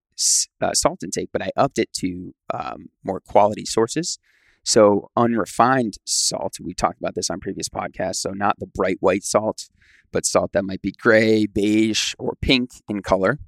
uh, 0.62 0.74
salt 0.74 1.04
intake, 1.04 1.30
but 1.34 1.42
I 1.42 1.52
upped 1.58 1.78
it 1.78 1.92
to 1.98 2.34
um, 2.54 2.90
more 3.04 3.20
quality 3.20 3.66
sources. 3.66 4.18
So 4.64 5.10
unrefined 5.18 5.98
salt, 6.06 6.56
we 6.62 6.74
talked 6.74 7.00
about 7.00 7.16
this 7.16 7.30
on 7.30 7.42
previous 7.42 7.68
podcasts. 7.68 8.18
So 8.18 8.32
not 8.32 8.60
the 8.60 8.68
bright 8.68 8.98
white 9.02 9.24
salt, 9.24 9.70
but 10.12 10.26
salt 10.26 10.54
that 10.54 10.64
might 10.64 10.82
be 10.82 10.94
gray, 10.94 11.46
beige, 11.46 12.14
or 12.18 12.36
pink 12.42 12.72
in 12.88 13.02
color. 13.02 13.40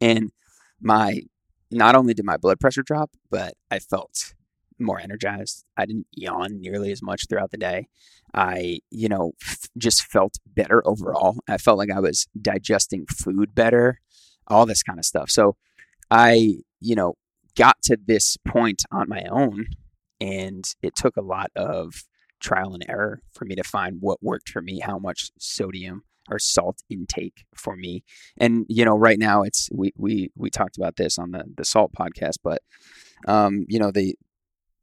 And 0.00 0.30
my 0.80 1.22
not 1.70 1.94
only 1.94 2.14
did 2.14 2.24
my 2.24 2.36
blood 2.36 2.60
pressure 2.60 2.82
drop, 2.82 3.10
but 3.30 3.54
I 3.70 3.78
felt 3.78 4.34
more 4.78 5.00
energized. 5.00 5.64
I 5.76 5.86
didn't 5.86 6.06
yawn 6.12 6.60
nearly 6.60 6.92
as 6.92 7.02
much 7.02 7.26
throughout 7.28 7.50
the 7.50 7.56
day. 7.56 7.88
I, 8.34 8.80
you 8.90 9.08
know, 9.08 9.32
f- 9.42 9.68
just 9.78 10.02
felt 10.02 10.38
better 10.46 10.86
overall. 10.86 11.38
I 11.48 11.58
felt 11.58 11.78
like 11.78 11.90
I 11.90 12.00
was 12.00 12.26
digesting 12.40 13.06
food 13.06 13.54
better 13.54 14.00
all 14.48 14.66
this 14.66 14.82
kind 14.82 14.98
of 14.98 15.04
stuff. 15.04 15.30
So 15.30 15.56
I, 16.10 16.58
you 16.80 16.94
know, 16.94 17.14
got 17.56 17.76
to 17.84 17.96
this 18.06 18.36
point 18.46 18.82
on 18.92 19.08
my 19.08 19.24
own 19.30 19.66
and 20.20 20.64
it 20.82 20.94
took 20.94 21.16
a 21.16 21.22
lot 21.22 21.50
of 21.56 22.04
trial 22.40 22.74
and 22.74 22.84
error 22.88 23.22
for 23.32 23.44
me 23.44 23.54
to 23.56 23.64
find 23.64 23.96
what 24.00 24.22
worked 24.22 24.50
for 24.50 24.62
me, 24.62 24.80
how 24.80 24.98
much 24.98 25.30
sodium 25.38 26.04
or 26.30 26.38
salt 26.38 26.82
intake 26.90 27.44
for 27.54 27.76
me. 27.76 28.04
And 28.38 28.66
you 28.68 28.84
know, 28.84 28.96
right 28.96 29.18
now 29.18 29.42
it's 29.42 29.68
we 29.72 29.92
we 29.96 30.30
we 30.36 30.50
talked 30.50 30.76
about 30.76 30.96
this 30.96 31.18
on 31.18 31.32
the 31.32 31.44
the 31.56 31.64
salt 31.64 31.92
podcast, 31.92 32.38
but 32.42 32.62
um, 33.26 33.64
you 33.68 33.78
know, 33.78 33.90
the 33.90 34.16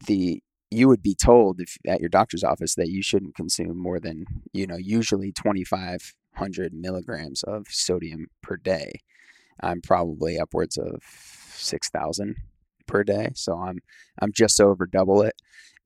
the 0.07 0.41
you 0.73 0.87
would 0.87 1.03
be 1.03 1.15
told 1.15 1.61
if 1.61 1.77
at 1.87 1.99
your 1.99 2.09
doctor's 2.09 2.43
office 2.43 2.75
that 2.75 2.89
you 2.89 3.03
shouldn't 3.03 3.35
consume 3.35 3.77
more 3.77 3.99
than, 3.99 4.25
you 4.53 4.65
know, 4.65 4.75
usually 4.75 5.31
2500 5.31 6.73
milligrams 6.73 7.43
of 7.43 7.67
sodium 7.69 8.27
per 8.41 8.57
day. 8.57 8.93
I'm 9.61 9.81
probably 9.81 10.39
upwards 10.39 10.77
of 10.77 11.03
6,000 11.55 12.35
per 12.87 13.03
day. 13.03 13.29
So 13.35 13.57
I'm 13.59 13.79
I'm 14.19 14.31
just 14.33 14.59
over 14.59 14.85
double 14.85 15.21
it. 15.21 15.35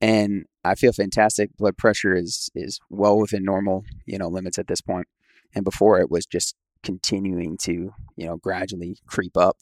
And 0.00 0.46
I 0.64 0.74
feel 0.74 0.92
fantastic. 0.92 1.56
Blood 1.56 1.76
pressure 1.76 2.14
is 2.14 2.50
is 2.54 2.80
well 2.88 3.18
within 3.18 3.44
normal, 3.44 3.84
you 4.06 4.18
know, 4.18 4.28
limits 4.28 4.58
at 4.58 4.68
this 4.68 4.80
point. 4.80 5.06
And 5.54 5.64
before 5.64 6.00
it 6.00 6.10
was 6.10 6.26
just 6.26 6.54
continuing 6.82 7.56
to, 7.62 7.92
you 8.16 8.26
know, 8.26 8.36
gradually 8.36 8.98
creep 9.06 9.36
up. 9.36 9.56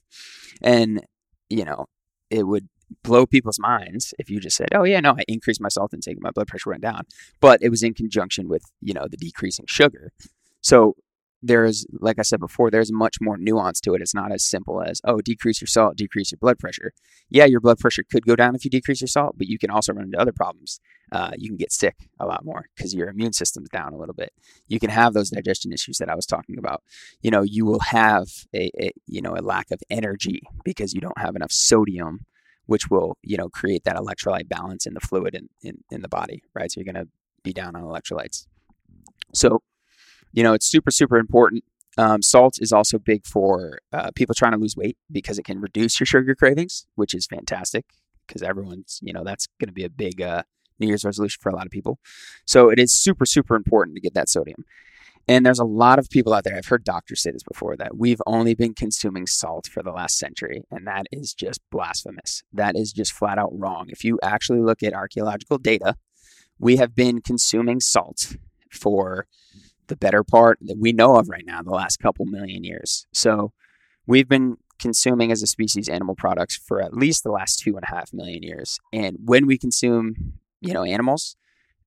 And, 0.62 1.04
you 1.48 1.64
know, 1.64 1.86
it 2.30 2.46
would 2.46 2.68
blow 3.02 3.26
people's 3.26 3.58
minds 3.58 4.14
if 4.18 4.30
you 4.30 4.40
just 4.40 4.56
said, 4.56 4.68
"Oh 4.74 4.84
yeah, 4.84 5.00
no, 5.00 5.12
I 5.12 5.24
increased 5.28 5.60
my 5.60 5.68
salt 5.68 5.92
intake, 5.94 6.18
my 6.20 6.30
blood 6.30 6.46
pressure 6.46 6.70
went 6.70 6.82
down," 6.82 7.02
but 7.40 7.60
it 7.62 7.68
was 7.68 7.82
in 7.82 7.94
conjunction 7.94 8.48
with 8.48 8.62
you 8.80 8.94
know 8.94 9.06
the 9.10 9.16
decreasing 9.16 9.64
sugar. 9.68 10.12
So 10.60 10.94
there 11.42 11.64
is, 11.64 11.86
like 12.00 12.18
I 12.18 12.22
said 12.22 12.40
before, 12.40 12.70
there's 12.70 12.92
much 12.92 13.16
more 13.20 13.36
nuance 13.36 13.80
to 13.82 13.94
it. 13.94 14.00
It's 14.00 14.14
not 14.14 14.32
as 14.32 14.44
simple 14.44 14.82
as, 14.82 15.00
oh, 15.04 15.20
decrease 15.20 15.60
your 15.60 15.68
salt, 15.68 15.96
decrease 15.96 16.32
your 16.32 16.38
blood 16.38 16.58
pressure. 16.58 16.92
Yeah, 17.28 17.44
your 17.44 17.60
blood 17.60 17.78
pressure 17.78 18.04
could 18.10 18.26
go 18.26 18.36
down 18.36 18.54
if 18.54 18.64
you 18.64 18.70
decrease 18.70 19.00
your 19.00 19.08
salt, 19.08 19.36
but 19.36 19.46
you 19.46 19.58
can 19.58 19.70
also 19.70 19.92
run 19.92 20.06
into 20.06 20.18
other 20.18 20.32
problems. 20.32 20.80
Uh, 21.12 21.32
you 21.36 21.48
can 21.48 21.56
get 21.56 21.72
sick 21.72 22.08
a 22.18 22.26
lot 22.26 22.44
more 22.44 22.66
because 22.74 22.94
your 22.94 23.08
immune 23.08 23.32
system's 23.32 23.68
down 23.68 23.92
a 23.92 23.96
little 23.96 24.14
bit. 24.14 24.32
You 24.66 24.80
can 24.80 24.90
have 24.90 25.12
those 25.12 25.30
digestion 25.30 25.72
issues 25.72 25.98
that 25.98 26.08
I 26.08 26.14
was 26.14 26.26
talking 26.26 26.58
about. 26.58 26.82
You 27.20 27.30
know, 27.30 27.42
you 27.42 27.64
will 27.64 27.80
have 27.80 28.28
a, 28.54 28.70
a 28.80 28.90
you 29.06 29.22
know 29.22 29.36
a 29.36 29.42
lack 29.42 29.70
of 29.70 29.80
energy 29.88 30.42
because 30.64 30.94
you 30.94 31.00
don't 31.00 31.18
have 31.18 31.36
enough 31.36 31.52
sodium, 31.52 32.20
which 32.66 32.90
will 32.90 33.18
you 33.22 33.36
know 33.36 33.48
create 33.48 33.84
that 33.84 33.96
electrolyte 33.96 34.48
balance 34.48 34.86
in 34.86 34.94
the 34.94 35.00
fluid 35.00 35.34
in, 35.34 35.48
in, 35.62 35.78
in 35.90 36.02
the 36.02 36.08
body, 36.08 36.42
right? 36.54 36.72
So 36.72 36.80
you're 36.80 36.92
going 36.92 37.04
to 37.04 37.10
be 37.44 37.52
down 37.52 37.76
on 37.76 37.82
electrolytes. 37.82 38.46
So 39.32 39.62
you 40.36 40.42
know, 40.42 40.52
it's 40.52 40.66
super, 40.66 40.92
super 40.92 41.16
important. 41.16 41.64
Um, 41.98 42.20
salt 42.22 42.58
is 42.60 42.72
also 42.72 42.98
big 42.98 43.26
for 43.26 43.80
uh, 43.92 44.10
people 44.14 44.34
trying 44.34 44.52
to 44.52 44.58
lose 44.58 44.76
weight 44.76 44.98
because 45.10 45.38
it 45.38 45.44
can 45.44 45.60
reduce 45.60 45.98
your 45.98 46.06
sugar 46.06 46.34
cravings, 46.34 46.86
which 46.94 47.14
is 47.14 47.26
fantastic 47.26 47.86
because 48.26 48.42
everyone's, 48.42 49.00
you 49.02 49.14
know, 49.14 49.24
that's 49.24 49.48
going 49.58 49.68
to 49.68 49.72
be 49.72 49.84
a 49.84 49.90
big 49.90 50.20
uh, 50.20 50.42
New 50.78 50.88
Year's 50.88 51.06
resolution 51.06 51.38
for 51.40 51.48
a 51.48 51.56
lot 51.56 51.64
of 51.64 51.72
people. 51.72 51.98
So 52.44 52.68
it 52.68 52.78
is 52.78 52.92
super, 52.92 53.24
super 53.24 53.56
important 53.56 53.96
to 53.96 54.02
get 54.02 54.12
that 54.12 54.28
sodium. 54.28 54.66
And 55.26 55.44
there's 55.44 55.58
a 55.58 55.64
lot 55.64 55.98
of 55.98 56.10
people 56.10 56.34
out 56.34 56.44
there, 56.44 56.56
I've 56.56 56.66
heard 56.66 56.84
doctors 56.84 57.22
say 57.22 57.30
this 57.30 57.42
before, 57.42 57.74
that 57.78 57.96
we've 57.96 58.20
only 58.26 58.54
been 58.54 58.74
consuming 58.74 59.26
salt 59.26 59.66
for 59.66 59.82
the 59.82 59.90
last 59.90 60.18
century. 60.18 60.64
And 60.70 60.86
that 60.86 61.06
is 61.10 61.32
just 61.32 61.60
blasphemous. 61.72 62.44
That 62.52 62.76
is 62.76 62.92
just 62.92 63.12
flat 63.12 63.38
out 63.38 63.58
wrong. 63.58 63.86
If 63.88 64.04
you 64.04 64.20
actually 64.22 64.60
look 64.60 64.82
at 64.82 64.92
archaeological 64.92 65.56
data, 65.56 65.96
we 66.58 66.76
have 66.76 66.94
been 66.94 67.22
consuming 67.22 67.80
salt 67.80 68.36
for 68.70 69.26
the 69.88 69.96
better 69.96 70.24
part 70.24 70.58
that 70.62 70.78
we 70.78 70.92
know 70.92 71.16
of 71.16 71.28
right 71.28 71.44
now, 71.46 71.62
the 71.62 71.70
last 71.70 71.98
couple 71.98 72.26
million 72.26 72.64
years. 72.64 73.06
So 73.12 73.52
we've 74.06 74.28
been 74.28 74.56
consuming 74.78 75.32
as 75.32 75.42
a 75.42 75.46
species 75.46 75.88
animal 75.88 76.14
products 76.14 76.56
for 76.56 76.82
at 76.82 76.94
least 76.94 77.22
the 77.22 77.30
last 77.30 77.58
two 77.58 77.76
and 77.76 77.84
a 77.84 77.94
half 77.94 78.12
million 78.12 78.42
years. 78.42 78.78
And 78.92 79.16
when 79.24 79.46
we 79.46 79.58
consume, 79.58 80.34
you 80.60 80.74
know, 80.74 80.84
animals, 80.84 81.36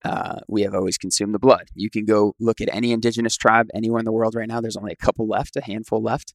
uh, 0.03 0.39
we 0.48 0.62
have 0.62 0.74
always 0.74 0.98
consumed 0.98 1.34
the 1.34 1.39
blood. 1.39 1.70
You 1.74 1.89
can 1.89 2.06
go 2.06 2.34
look 2.39 2.62
at 2.62 2.70
any 2.72 2.91
indigenous 2.91 3.36
tribe 3.36 3.68
anywhere 3.74 4.00
in 4.00 4.06
the 4.06 4.12
world 4.12 4.34
right 4.36 4.48
now. 4.48 4.62
There's 4.62 4.77
only 4.77 4.94
a 4.94 5.06
couple 5.06 5.27
left, 5.27 5.58
a 5.58 5.62
handful 5.62 6.01
left, 6.01 6.34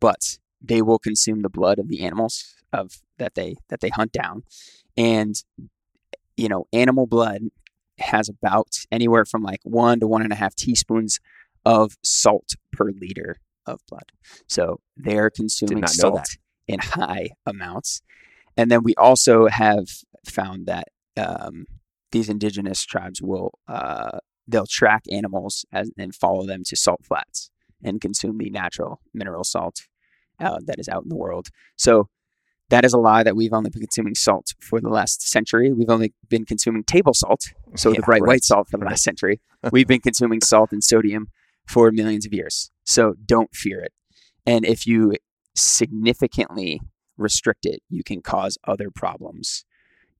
but 0.00 0.38
they 0.60 0.82
will 0.82 0.98
consume 0.98 1.42
the 1.42 1.48
blood 1.48 1.78
of 1.78 1.88
the 1.88 2.02
animals 2.02 2.54
of 2.72 3.00
that 3.18 3.34
they 3.34 3.56
that 3.68 3.80
they 3.80 3.88
hunt 3.88 4.12
down, 4.12 4.42
and 4.96 5.42
you 6.36 6.48
know, 6.48 6.66
animal 6.72 7.06
blood 7.06 7.42
has 7.98 8.28
about 8.28 8.78
anywhere 8.90 9.24
from 9.24 9.42
like 9.42 9.60
one 9.64 10.00
to 10.00 10.06
one 10.06 10.22
and 10.22 10.32
a 10.32 10.36
half 10.36 10.54
teaspoons 10.54 11.18
of 11.64 11.96
salt 12.02 12.54
per 12.72 12.90
liter 12.90 13.36
of 13.66 13.80
blood. 13.88 14.12
So 14.46 14.80
they're 14.96 15.30
consuming 15.30 15.80
that. 15.80 15.90
salt 15.90 16.36
in 16.68 16.78
high 16.80 17.30
amounts. 17.44 18.02
And 18.56 18.70
then 18.70 18.82
we 18.82 18.94
also 18.96 19.48
have 19.48 19.88
found 20.24 20.66
that 20.66 20.88
um, 21.16 21.66
these 22.12 22.28
indigenous 22.28 22.84
tribes 22.84 23.20
will 23.20 23.58
uh, 23.68 24.18
they'll 24.46 24.66
track 24.66 25.02
animals 25.10 25.64
as, 25.72 25.90
and 25.98 26.14
follow 26.14 26.46
them 26.46 26.62
to 26.66 26.76
salt 26.76 27.04
flats 27.04 27.50
and 27.82 28.00
consume 28.00 28.38
the 28.38 28.50
natural 28.50 29.00
mineral 29.12 29.44
salt 29.44 29.86
uh, 30.40 30.58
that 30.66 30.78
is 30.78 30.88
out 30.88 31.02
in 31.02 31.08
the 31.08 31.16
world. 31.16 31.48
So 31.76 32.08
that 32.68 32.84
is 32.84 32.92
a 32.92 32.98
lie 32.98 33.22
that 33.22 33.36
we've 33.36 33.52
only 33.52 33.70
been 33.70 33.82
consuming 33.82 34.14
salt 34.14 34.54
for 34.60 34.80
the 34.80 34.88
last 34.88 35.28
century. 35.28 35.72
We've 35.72 35.90
only 35.90 36.12
been 36.28 36.44
consuming 36.44 36.84
table 36.84 37.14
salt, 37.14 37.52
so 37.76 37.92
the 37.92 38.02
bright 38.02 38.22
right, 38.22 38.28
white 38.28 38.44
salt 38.44 38.68
for 38.68 38.78
the 38.78 38.84
right. 38.84 38.92
last 38.92 39.04
century. 39.04 39.40
We've 39.72 39.86
been 39.86 40.00
consuming 40.00 40.40
salt 40.40 40.72
and 40.72 40.82
sodium 40.82 41.28
for 41.66 41.90
millions 41.90 42.26
of 42.26 42.32
years. 42.32 42.70
So 42.84 43.14
don't 43.24 43.54
fear 43.54 43.80
it. 43.80 43.92
And 44.46 44.64
if 44.64 44.86
you 44.86 45.14
significantly 45.54 46.80
restrict 47.16 47.66
it, 47.66 47.82
you 47.88 48.04
can 48.04 48.22
cause 48.22 48.58
other 48.64 48.90
problems, 48.90 49.64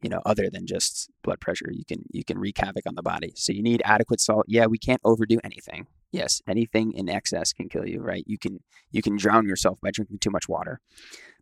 you 0.03 0.11
know, 0.11 0.21
other 0.26 0.49
than 0.50 0.67
just 0.67 1.11
blood 1.23 1.41
pressure. 1.41 1.71
You 1.71 1.85
can 1.85 2.05
you 2.11 2.25
can 2.25 2.38
wreak 2.38 2.59
havoc 2.59 2.87
on 2.87 2.95
the 2.95 3.03
body. 3.03 3.33
So 3.37 3.53
you 3.53 3.62
need 3.62 3.83
adequate 3.85 4.21
salt. 4.21 4.47
Yeah, 4.49 4.67
we 4.67 4.79
can't 4.79 5.00
overdo 5.05 5.38
anything. 5.45 5.87
Yes, 6.11 6.41
anything 6.49 6.93
in 6.93 7.09
excess 7.09 7.53
can 7.53 7.69
kill 7.69 7.87
you, 7.87 8.00
right? 8.00 8.25
You 8.26 8.38
can 8.38 8.61
you 8.91 9.03
can 9.03 9.17
drown 9.17 9.47
yourself 9.47 9.79
by 9.81 9.91
drinking 9.91 10.19
too 10.19 10.31
much 10.31 10.49
water. 10.49 10.81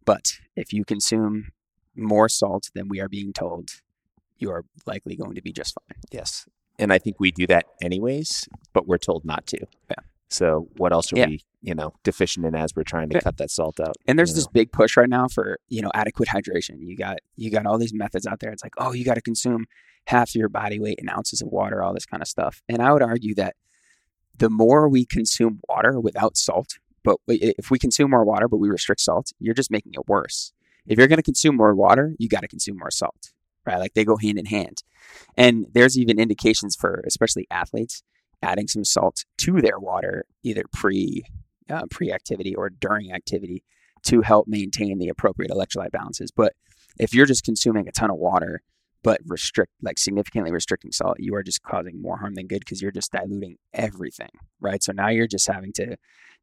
But 0.04 0.38
if 0.56 0.72
you 0.72 0.84
consume 0.84 1.52
more 1.96 2.28
salt 2.28 2.70
than 2.74 2.88
we 2.88 3.00
are 3.00 3.08
being 3.08 3.32
told, 3.32 3.70
you 4.38 4.50
are 4.50 4.64
likely 4.86 5.16
going 5.16 5.34
to 5.34 5.42
be 5.42 5.52
just 5.52 5.74
fine. 5.74 5.98
Yes. 6.10 6.46
And 6.78 6.92
I 6.92 6.98
think 6.98 7.20
we 7.20 7.30
do 7.30 7.46
that 7.46 7.66
anyways, 7.80 8.48
but 8.72 8.86
we're 8.86 8.98
told 8.98 9.24
not 9.24 9.46
to. 9.48 9.58
Yeah. 9.90 9.96
So 10.28 10.68
what 10.76 10.92
else 10.92 11.12
are 11.12 11.16
Yeah. 11.18 11.26
we, 11.28 11.44
you 11.62 11.74
know, 11.74 11.94
deficient 12.02 12.44
in 12.44 12.56
as 12.56 12.74
we're 12.74 12.82
trying 12.82 13.08
to 13.10 13.14
Yeah. 13.16 13.20
cut 13.20 13.36
that 13.36 13.50
salt 13.50 13.78
out? 13.78 13.96
And 14.08 14.18
there's 14.18 14.34
this 14.34 14.46
know? 14.46 14.50
big 14.52 14.72
push 14.72 14.96
right 14.96 15.08
now 15.08 15.28
for, 15.28 15.58
you 15.68 15.80
know, 15.80 15.90
adequate 15.94 16.28
hydration. 16.28 16.78
You 16.80 16.96
got 16.96 17.18
you 17.36 17.50
got 17.50 17.64
all 17.66 17.78
these 17.78 17.94
methods 17.94 18.26
out 18.26 18.40
there. 18.40 18.50
It's 18.50 18.64
like, 18.64 18.74
oh, 18.78 18.92
you 18.92 19.04
got 19.04 19.14
to 19.14 19.20
consume 19.22 19.66
half 20.08 20.34
your 20.34 20.48
body 20.48 20.80
weight 20.80 20.98
in 20.98 21.08
ounces 21.08 21.40
of 21.40 21.48
water, 21.48 21.82
all 21.82 21.94
this 21.94 22.06
kind 22.06 22.22
of 22.22 22.26
stuff. 22.28 22.62
And 22.68 22.82
I 22.82 22.92
would 22.92 23.02
argue 23.02 23.34
that 23.36 23.54
the 24.36 24.50
more 24.50 24.88
we 24.88 25.04
consume 25.06 25.60
water 25.68 26.00
without 26.00 26.36
salt, 26.36 26.78
but 27.04 27.16
if 27.28 27.70
we 27.70 27.78
consume 27.78 28.10
more 28.10 28.24
water 28.24 28.48
but 28.48 28.56
we 28.56 28.68
restrict 28.68 29.00
salt, 29.00 29.32
you're 29.38 29.54
just 29.54 29.70
making 29.70 29.92
it 29.94 30.08
worse. 30.08 30.52
If 30.86 30.98
you're 30.98 31.08
going 31.08 31.18
to 31.18 31.22
consume 31.22 31.56
more 31.56 31.74
water, 31.74 32.14
you 32.18 32.28
got 32.28 32.40
to 32.40 32.48
consume 32.48 32.78
more 32.78 32.90
salt, 32.90 33.32
right? 33.64 33.78
Like 33.78 33.94
they 33.94 34.04
go 34.04 34.16
hand 34.16 34.38
in 34.38 34.46
hand. 34.46 34.82
And 35.36 35.66
there's 35.72 35.98
even 35.98 36.18
indications 36.18 36.76
for 36.76 37.02
especially 37.06 37.46
athletes 37.50 38.02
adding 38.42 38.68
some 38.68 38.84
salt 38.84 39.24
to 39.38 39.60
their 39.60 39.78
water 39.78 40.26
either 40.42 40.64
pre 40.72 41.24
uh, 41.70 41.84
pre 41.90 42.12
activity 42.12 42.54
or 42.54 42.68
during 42.68 43.12
activity 43.12 43.62
to 44.02 44.20
help 44.20 44.46
maintain 44.46 44.98
the 44.98 45.08
appropriate 45.08 45.50
electrolyte 45.50 45.92
balances. 45.92 46.30
But 46.30 46.52
if 46.98 47.14
you're 47.14 47.26
just 47.26 47.44
consuming 47.44 47.88
a 47.88 47.92
ton 47.92 48.10
of 48.10 48.18
water 48.18 48.62
but 49.04 49.20
restrict 49.26 49.70
like 49.82 49.98
significantly 49.98 50.50
restricting 50.50 50.90
salt, 50.90 51.18
you 51.20 51.34
are 51.36 51.42
just 51.44 51.62
causing 51.62 52.02
more 52.02 52.16
harm 52.16 52.34
than 52.34 52.48
good 52.48 52.60
because 52.60 52.82
you're 52.82 52.90
just 52.90 53.12
diluting 53.12 53.56
everything, 53.72 54.30
right? 54.60 54.82
So 54.82 54.92
now 54.92 55.08
you're 55.08 55.28
just 55.28 55.46
having 55.46 55.72
to 55.74 55.96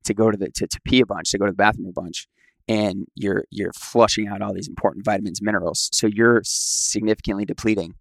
to 0.06 0.14
go 0.14 0.32
to 0.32 0.38
the 0.38 0.50
to, 0.52 0.68
to 0.68 0.80
pee 0.86 1.02
a 1.02 1.06
bunch, 1.06 1.32
to 1.32 1.38
go 1.38 1.46
to 1.48 1.52
the 1.52 1.58
bathroom 1.58 1.88
a 1.90 1.92
bunch, 1.92 2.28
and 2.70 3.08
you're 3.16 3.44
you're 3.50 3.74
flushing 3.74 4.28
out 4.28 4.42
all 4.42 4.54
these 4.54 4.70
important 4.70 5.04
vitamins, 5.04 5.42
minerals. 5.42 5.90
So 5.92 6.08
you're 6.08 6.42
significantly 6.46 7.44
depleting 7.44 7.96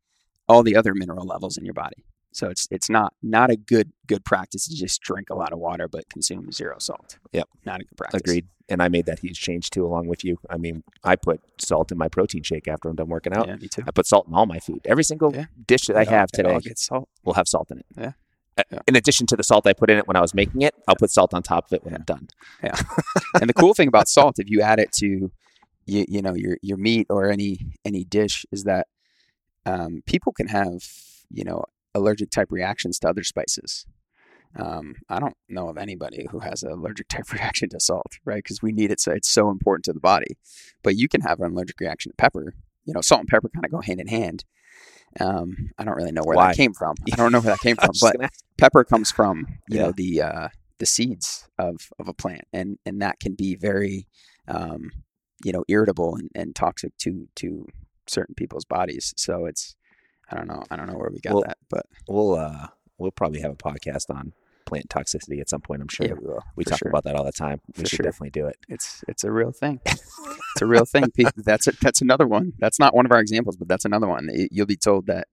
all 0.46 0.62
the 0.62 0.76
other 0.76 0.94
mineral 0.94 1.26
levels 1.26 1.56
in 1.56 1.64
your 1.64 1.74
body. 1.74 2.04
So 2.32 2.48
it's 2.48 2.68
it's 2.70 2.88
not 2.88 3.12
not 3.22 3.50
a 3.50 3.56
good 3.56 3.92
good 4.06 4.24
practice 4.24 4.66
to 4.68 4.74
just 4.76 5.00
drink 5.00 5.30
a 5.30 5.34
lot 5.34 5.52
of 5.52 5.58
water 5.58 5.88
but 5.88 6.08
consume 6.08 6.52
zero 6.52 6.76
salt. 6.78 7.18
Yep. 7.32 7.48
Not 7.66 7.80
a 7.80 7.84
good 7.84 7.96
practice. 7.96 8.20
Agreed. 8.20 8.46
And 8.68 8.80
I 8.80 8.88
made 8.88 9.06
that 9.06 9.18
huge 9.18 9.40
change 9.40 9.70
too, 9.70 9.84
along 9.84 10.06
with 10.06 10.22
you. 10.24 10.38
I 10.48 10.56
mean, 10.56 10.84
I 11.02 11.16
put 11.16 11.40
salt 11.58 11.90
in 11.90 11.98
my 11.98 12.06
protein 12.08 12.44
shake 12.44 12.68
after 12.68 12.88
I'm 12.88 12.94
done 12.94 13.08
working 13.08 13.32
out. 13.36 13.48
Yeah, 13.48 13.56
me 13.56 13.66
too. 13.66 13.82
I 13.86 13.90
put 13.90 14.06
salt 14.06 14.28
in 14.28 14.34
all 14.34 14.46
my 14.46 14.60
food. 14.60 14.80
Every 14.84 15.02
single 15.02 15.34
Yeah. 15.34 15.46
dish 15.66 15.86
that 15.86 15.96
I 15.96 16.02
It 16.02 16.08
all- 16.08 16.14
have 16.14 16.28
all 16.34 16.42
today 16.44 16.60
gets 16.60 16.86
salt. 16.86 17.08
will 17.24 17.34
have 17.34 17.48
salt 17.48 17.70
in 17.72 17.78
it. 17.78 17.86
Yeah. 17.96 18.12
Yeah. 18.70 18.78
In 18.86 18.94
addition 18.94 19.26
to 19.28 19.36
the 19.36 19.42
salt 19.42 19.66
I 19.66 19.72
put 19.72 19.90
in 19.90 19.98
it 19.98 20.06
when 20.06 20.16
I 20.16 20.20
was 20.20 20.34
making 20.34 20.60
it, 20.62 20.74
I'll 20.86 20.94
put 20.94 21.10
salt 21.10 21.34
on 21.34 21.42
top 21.42 21.66
of 21.66 21.72
it 21.72 21.82
when 21.82 21.92
Yeah. 21.92 21.98
I'm 21.98 22.04
done. 22.04 22.28
Yeah. 22.62 22.76
and 23.40 23.48
the 23.48 23.54
cool 23.54 23.74
thing 23.74 23.88
about 23.88 24.06
salt, 24.08 24.38
if 24.38 24.48
you 24.50 24.60
add 24.60 24.78
it 24.78 24.92
to, 25.00 25.32
you, 25.86 26.04
you 26.08 26.22
know, 26.22 26.34
your 26.34 26.58
your 26.62 26.76
meat 26.76 27.06
or 27.10 27.28
any 27.30 27.58
any 27.84 28.04
dish, 28.04 28.44
is 28.52 28.62
that 28.64 28.86
um, 29.66 30.02
people 30.06 30.32
can 30.32 30.46
have 30.48 30.82
you 31.30 31.42
know 31.44 31.64
allergic 31.94 32.30
type 32.30 32.48
reactions 32.50 32.98
to 33.00 33.08
other 33.08 33.24
spices. 33.24 33.86
Um, 34.56 34.96
I 35.08 35.20
don't 35.20 35.36
know 35.48 35.68
of 35.68 35.78
anybody 35.78 36.26
who 36.30 36.40
has 36.40 36.62
an 36.62 36.72
allergic 36.72 37.08
type 37.08 37.32
reaction 37.32 37.68
to 37.70 37.80
salt, 37.80 38.18
right? 38.24 38.42
Because 38.42 38.62
we 38.62 38.72
need 38.72 38.90
it, 38.90 39.00
so 39.00 39.12
it's 39.12 39.28
so 39.30 39.50
important 39.50 39.84
to 39.84 39.92
the 39.92 40.00
body. 40.00 40.36
But 40.82 40.96
you 40.96 41.08
can 41.08 41.20
have 41.22 41.40
an 41.40 41.52
allergic 41.52 41.80
reaction 41.80 42.10
to 42.10 42.16
pepper. 42.16 42.54
You 42.84 42.94
know, 42.94 43.00
salt 43.00 43.20
and 43.20 43.28
pepper 43.28 43.48
kind 43.48 43.64
of 43.64 43.70
go 43.70 43.80
hand 43.80 44.00
in 44.00 44.08
hand. 44.08 44.44
Um, 45.20 45.70
I 45.78 45.84
don't 45.84 45.96
really 45.96 46.12
know 46.12 46.22
where 46.24 46.36
Why? 46.36 46.48
that 46.48 46.56
came 46.56 46.72
from. 46.72 46.94
I 47.12 47.16
don't 47.16 47.32
know 47.32 47.40
where 47.40 47.52
that 47.52 47.60
came 47.60 47.76
from, 47.84 47.92
but 48.00 48.16
gonna 48.16 48.30
pepper 48.58 48.84
comes 48.84 49.10
from 49.10 49.46
you 49.68 49.76
Yeah. 49.76 49.86
know 49.86 49.92
the 49.92 50.22
uh, 50.22 50.48
the 50.78 50.86
seeds 50.86 51.48
of 51.58 51.76
of 51.98 52.08
a 52.08 52.14
plant, 52.14 52.42
and 52.52 52.78
and 52.86 53.00
that 53.02 53.20
can 53.20 53.34
be 53.34 53.54
very 53.54 54.06
um, 54.48 54.90
you 55.44 55.52
know 55.52 55.64
irritable 55.68 56.16
and, 56.16 56.30
and 56.34 56.54
toxic 56.56 56.96
to 56.98 57.28
to 57.36 57.66
certain 58.06 58.34
people's 58.34 58.64
bodies. 58.64 59.14
So 59.16 59.46
it's 59.46 59.76
I 60.30 60.36
don't 60.36 60.46
know 60.48 60.62
I 60.70 60.76
don't 60.76 60.86
know 60.86 60.96
where 60.98 61.10
we 61.10 61.20
got 61.20 61.34
Well, 61.34 61.42
that, 61.46 61.58
but 61.68 61.86
we'll 62.08 62.34
uh, 62.34 62.68
we'll 62.98 63.10
probably 63.10 63.40
have 63.40 63.52
a 63.52 63.56
podcast 63.56 64.14
on 64.14 64.32
plant 64.66 64.88
toxicity 64.88 65.40
at 65.40 65.50
some 65.50 65.60
point. 65.60 65.82
I'm 65.82 65.88
sure. 65.88 66.06
yeah, 66.06 66.12
we 66.14 66.26
will. 66.26 66.44
we 66.56 66.64
talk 66.64 66.78
sure. 66.78 66.88
about 66.88 67.04
that 67.04 67.16
all 67.16 67.24
the 67.24 67.32
time. 67.32 67.60
We 67.76 67.82
For 67.82 67.88
should 67.88 67.96
sure. 67.96 68.04
definitely 68.04 68.30
do 68.30 68.46
it. 68.46 68.56
It's 68.68 69.02
it's 69.08 69.24
a 69.24 69.32
real 69.32 69.52
thing. 69.52 69.80
it's 69.86 70.62
a 70.62 70.66
real 70.66 70.84
thing. 70.84 71.06
That's 71.36 71.66
a, 71.66 71.72
that's 71.80 72.00
another 72.00 72.26
one. 72.26 72.52
That's 72.58 72.78
not 72.78 72.94
one 72.94 73.06
of 73.06 73.12
our 73.12 73.20
examples, 73.20 73.56
but 73.56 73.68
that's 73.68 73.84
another 73.84 74.06
one. 74.06 74.28
Y- 74.32 74.48
You'll 74.50 74.66
be 74.66 74.76
told 74.76 75.06
that 75.06 75.26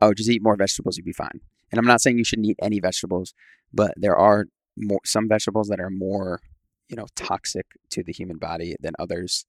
oh, 0.00 0.14
just 0.14 0.30
eat 0.30 0.42
more 0.42 0.56
vegetables, 0.56 0.96
you'll 0.96 1.04
be 1.04 1.12
fine. 1.12 1.40
And 1.72 1.78
I'm 1.78 1.86
not 1.86 2.00
saying 2.00 2.18
you 2.18 2.24
shouldn't 2.24 2.46
eat 2.46 2.58
any 2.62 2.80
vegetables, 2.80 3.34
but 3.72 3.94
there 3.96 4.16
are 4.16 4.46
more 4.76 5.00
some 5.04 5.28
vegetables 5.28 5.68
that 5.68 5.80
are 5.80 5.90
more 5.90 6.40
you 6.88 6.96
know 6.96 7.06
toxic 7.16 7.66
to 7.90 8.02
the 8.02 8.12
human 8.12 8.38
body 8.38 8.76
than 8.80 8.92
others. 8.98 9.44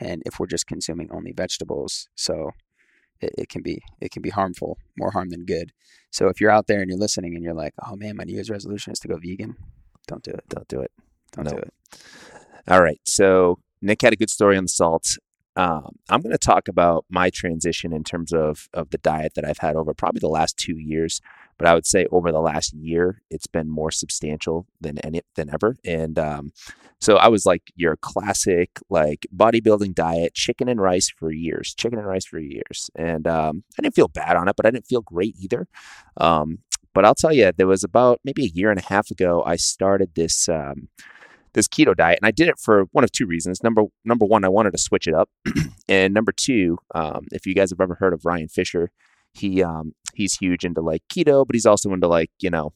And 0.00 0.22
if 0.26 0.40
we're 0.40 0.46
just 0.46 0.66
consuming 0.66 1.08
only 1.12 1.32
vegetables, 1.32 2.08
so 2.14 2.50
it, 3.22 3.30
it 3.38 3.48
can 3.48 3.62
be 3.62 3.80
it 4.00 4.10
can 4.10 4.22
be 4.22 4.30
harmful, 4.30 4.78
more 4.98 5.10
harm 5.10 5.30
than 5.30 5.44
good. 5.44 5.72
So 6.10 6.28
if 6.28 6.40
you're 6.40 6.50
out 6.50 6.66
there 6.66 6.80
and 6.80 6.90
you're 6.90 6.98
listening 6.98 7.34
and 7.34 7.42
you're 7.44 7.54
like, 7.54 7.74
oh 7.86 7.96
man, 7.96 8.16
my 8.16 8.24
New 8.24 8.34
Year's 8.34 8.50
resolution 8.50 8.92
is 8.92 8.98
to 9.00 9.08
go 9.08 9.16
vegan, 9.16 9.56
don't 10.06 10.22
do 10.22 10.32
it. 10.32 10.44
Don't 10.48 10.68
do 10.68 10.80
it. 10.80 10.90
Don't 11.32 11.44
No. 11.44 11.52
do 11.52 11.58
it. 11.58 11.72
All 12.68 12.82
right. 12.82 13.00
So 13.04 13.58
Nick 13.80 14.02
had 14.02 14.12
a 14.12 14.16
good 14.16 14.30
story 14.30 14.56
on 14.56 14.64
the 14.64 14.68
salt. 14.68 15.16
Um, 15.56 15.96
I'm 16.08 16.22
going 16.22 16.32
to 16.32 16.38
talk 16.38 16.68
about 16.68 17.04
my 17.10 17.28
transition 17.28 17.92
in 17.92 18.04
terms 18.04 18.32
of 18.32 18.68
of 18.72 18.90
the 18.90 18.98
diet 18.98 19.34
that 19.34 19.44
I've 19.44 19.58
had 19.58 19.76
over 19.76 19.92
probably 19.92 20.20
the 20.20 20.28
last 20.28 20.56
two 20.56 20.78
years, 20.78 21.20
but 21.62 21.70
I 21.70 21.74
would 21.74 21.86
say 21.86 22.06
over 22.10 22.32
the 22.32 22.40
last 22.40 22.74
year 22.74 23.22
it's 23.30 23.46
been 23.46 23.70
more 23.70 23.92
substantial 23.92 24.66
than 24.80 24.98
any 24.98 25.20
than 25.36 25.48
ever. 25.48 25.76
And 25.84 26.18
um, 26.18 26.52
so 27.00 27.18
I 27.18 27.28
was 27.28 27.46
like 27.46 27.70
your 27.76 27.94
classic 27.94 28.80
like 28.90 29.28
bodybuilding 29.32 29.94
diet, 29.94 30.34
chicken 30.34 30.68
and 30.68 30.80
rice 30.80 31.08
for 31.08 31.30
years, 31.30 31.72
chicken 31.72 32.00
and 32.00 32.08
rice 32.08 32.24
for 32.24 32.40
years, 32.40 32.90
and 32.96 33.28
um, 33.28 33.62
I 33.78 33.82
didn't 33.82 33.94
feel 33.94 34.08
bad 34.08 34.34
on 34.34 34.48
it, 34.48 34.56
but 34.56 34.66
I 34.66 34.72
didn't 34.72 34.88
feel 34.88 35.02
great 35.02 35.36
either. 35.38 35.68
Um, 36.16 36.58
but 36.94 37.04
I'll 37.04 37.14
tell 37.14 37.32
you, 37.32 37.52
there 37.56 37.68
was 37.68 37.84
about 37.84 38.18
maybe 38.24 38.44
a 38.44 38.52
year 38.52 38.70
and 38.70 38.80
a 38.80 38.84
half 38.84 39.12
ago 39.12 39.44
I 39.46 39.54
started 39.54 40.16
this. 40.16 40.48
Um, 40.48 40.88
this 41.54 41.68
keto 41.68 41.94
diet, 41.94 42.18
and 42.22 42.26
I 42.26 42.30
did 42.30 42.48
it 42.48 42.58
for 42.58 42.84
one 42.92 43.04
of 43.04 43.12
two 43.12 43.26
reasons. 43.26 43.62
Number 43.62 43.82
number 44.06 44.24
one, 44.24 44.42
I 44.42 44.48
wanted 44.48 44.70
to 44.70 44.78
switch 44.78 45.06
it 45.06 45.12
up, 45.12 45.28
and 45.88 46.14
number 46.14 46.32
two, 46.32 46.78
um, 46.94 47.26
if 47.30 47.46
you 47.46 47.54
guys 47.54 47.68
have 47.68 47.80
ever 47.80 47.94
heard 47.96 48.14
of 48.14 48.24
Ryan 48.24 48.48
Fisher, 48.48 48.90
he 49.32 49.62
um, 49.62 49.94
he's 50.14 50.34
huge 50.34 50.64
into 50.64 50.80
like 50.80 51.02
keto, 51.12 51.46
but 51.46 51.54
he's 51.54 51.66
also 51.66 51.92
into 51.92 52.08
like 52.08 52.30
you 52.40 52.50
know, 52.50 52.72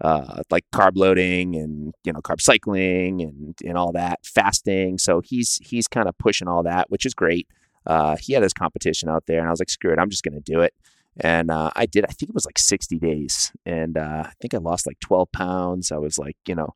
uh, 0.00 0.42
like 0.50 0.64
carb 0.72 0.92
loading 0.96 1.54
and 1.56 1.94
you 2.04 2.12
know 2.12 2.20
carb 2.20 2.40
cycling 2.40 3.22
and 3.22 3.54
and 3.64 3.78
all 3.78 3.92
that 3.92 4.20
fasting. 4.24 4.98
So 4.98 5.20
he's 5.20 5.58
he's 5.62 5.88
kind 5.88 6.08
of 6.08 6.16
pushing 6.18 6.48
all 6.48 6.62
that, 6.62 6.90
which 6.90 7.06
is 7.06 7.14
great. 7.14 7.48
Uh, 7.86 8.16
he 8.18 8.32
had 8.32 8.42
his 8.42 8.52
competition 8.52 9.08
out 9.08 9.24
there, 9.26 9.40
and 9.40 9.46
I 9.46 9.50
was 9.50 9.60
like, 9.60 9.68
screw 9.68 9.92
it, 9.92 9.98
I'm 9.98 10.10
just 10.10 10.22
going 10.22 10.34
to 10.34 10.40
do 10.40 10.60
it. 10.60 10.72
And 11.20 11.50
uh, 11.50 11.70
I 11.76 11.86
did. 11.86 12.04
I 12.04 12.12
think 12.12 12.30
it 12.30 12.34
was 12.34 12.46
like 12.46 12.58
60 12.58 12.98
days, 12.98 13.52
and 13.64 13.96
uh, 13.96 14.24
I 14.26 14.32
think 14.40 14.54
I 14.54 14.58
lost 14.58 14.86
like 14.86 14.98
12 15.00 15.30
pounds. 15.32 15.92
I 15.92 15.98
was 15.98 16.18
like, 16.18 16.36
you 16.46 16.54
know, 16.54 16.74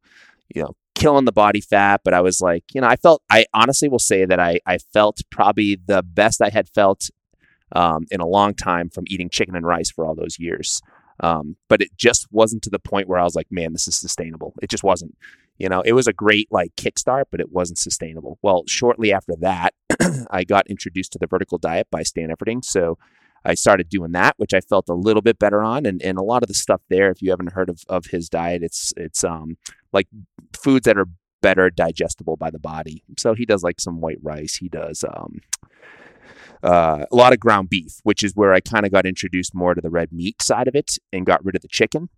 you 0.55 0.63
know, 0.63 0.75
killing 0.95 1.25
the 1.25 1.33
body 1.33 1.61
fat, 1.61 2.03
but 2.05 2.15
I 2.15 2.21
was 2.21 2.41
like, 2.41 2.65
you 2.73 2.81
know, 2.81 2.87
I 2.87 2.97
felt. 2.97 3.23
I 3.31 3.47
honestly 3.53 3.89
will 3.89 3.99
say 3.99 4.25
that 4.27 4.39
I 4.39 4.61
I 4.65 4.79
felt 4.79 5.21
probably 5.31 5.79
the 5.87 6.03
best 6.03 6.41
I 6.41 6.51
had 6.51 6.69
felt 6.69 7.11
um, 7.73 8.07
in 8.11 8.21
a 8.21 8.27
long 8.27 8.55
time 8.55 8.89
from 8.91 9.05
eating 9.09 9.29
chicken 9.31 9.57
and 9.57 9.67
rice 9.67 9.91
for 9.91 10.05
all 10.05 10.15
those 10.15 10.39
years. 10.39 10.81
Um, 11.21 11.57
but 11.69 11.81
it 11.81 11.97
just 11.97 12.27
wasn't 12.31 12.63
to 12.63 12.71
the 12.71 12.79
point 12.79 13.09
where 13.09 13.19
I 13.19 13.25
was 13.25 13.35
like, 13.35 13.49
man, 13.51 13.73
this 13.73 13.89
is 13.89 13.99
sustainable. 13.99 14.55
It 14.63 14.71
just 14.71 14.85
wasn't. 14.85 15.17
You 15.59 15.69
know, 15.69 15.81
it 15.81 15.93
was 15.93 16.07
a 16.07 16.13
great 16.13 16.47
like 16.53 16.77
kickstart, 16.77 17.25
but 17.33 17.41
it 17.41 17.51
wasn't 17.51 17.79
sustainable. 17.79 18.39
Well, 18.43 18.63
shortly 18.69 19.13
after 19.13 19.35
that, 19.41 19.75
I 20.31 20.45
got 20.45 20.69
introduced 20.69 21.13
to 21.13 21.19
the 21.19 21.27
vertical 21.27 21.59
diet 21.59 21.89
by 21.91 22.05
Stan 22.05 22.31
Efferding. 22.31 22.65
So 22.65 22.97
I 23.45 23.55
started 23.55 23.89
doing 23.89 24.13
that, 24.13 24.35
which 24.37 24.55
I 24.55 24.61
felt 24.61 24.89
a 24.89 24.95
little 24.95 25.23
bit 25.23 25.39
better 25.39 25.63
on. 25.63 25.87
And, 25.87 26.01
and 26.03 26.19
a 26.19 26.23
lot 26.23 26.43
of 26.43 26.49
the 26.49 26.55
stuff 26.55 26.83
there, 26.89 27.11
if 27.11 27.23
you 27.23 27.31
haven't 27.31 27.53
heard 27.53 27.71
of, 27.71 27.83
of 27.89 28.07
his 28.07 28.29
diet, 28.29 28.63
it's 28.63 28.93
it's 28.97 29.25
um 29.25 29.57
like 29.93 30.07
foods 30.57 30.85
that 30.85 30.99
are 30.99 31.09
better 31.41 31.71
digestible 31.71 32.37
by 32.37 32.51
the 32.51 32.59
body. 32.59 33.03
So 33.19 33.35
he 33.35 33.45
does 33.45 33.63
like 33.63 33.81
some 33.81 34.01
white 34.01 34.19
rice. 34.23 34.57
He 34.57 34.69
does 34.69 35.05
um 35.05 35.41
uh, 36.63 37.05
a 37.11 37.17
lot 37.17 37.33
of 37.33 37.41
ground 37.41 37.69
beef, 37.69 38.01
which 38.03 38.23
is 38.23 38.35
where 38.35 38.53
I 38.53 38.61
kind 38.61 38.85
of 38.85 38.93
got 38.93 39.07
introduced 39.07 39.55
more 39.55 39.75
to 39.75 39.81
the 39.81 39.91
red 39.91 40.13
meat 40.13 40.43
side 40.43 40.69
of 40.69 40.75
it 40.75 40.99
and 41.13 41.27
got 41.27 41.45
rid 41.45 41.57
of 41.57 41.63
the 41.63 41.69
chicken. 41.69 42.09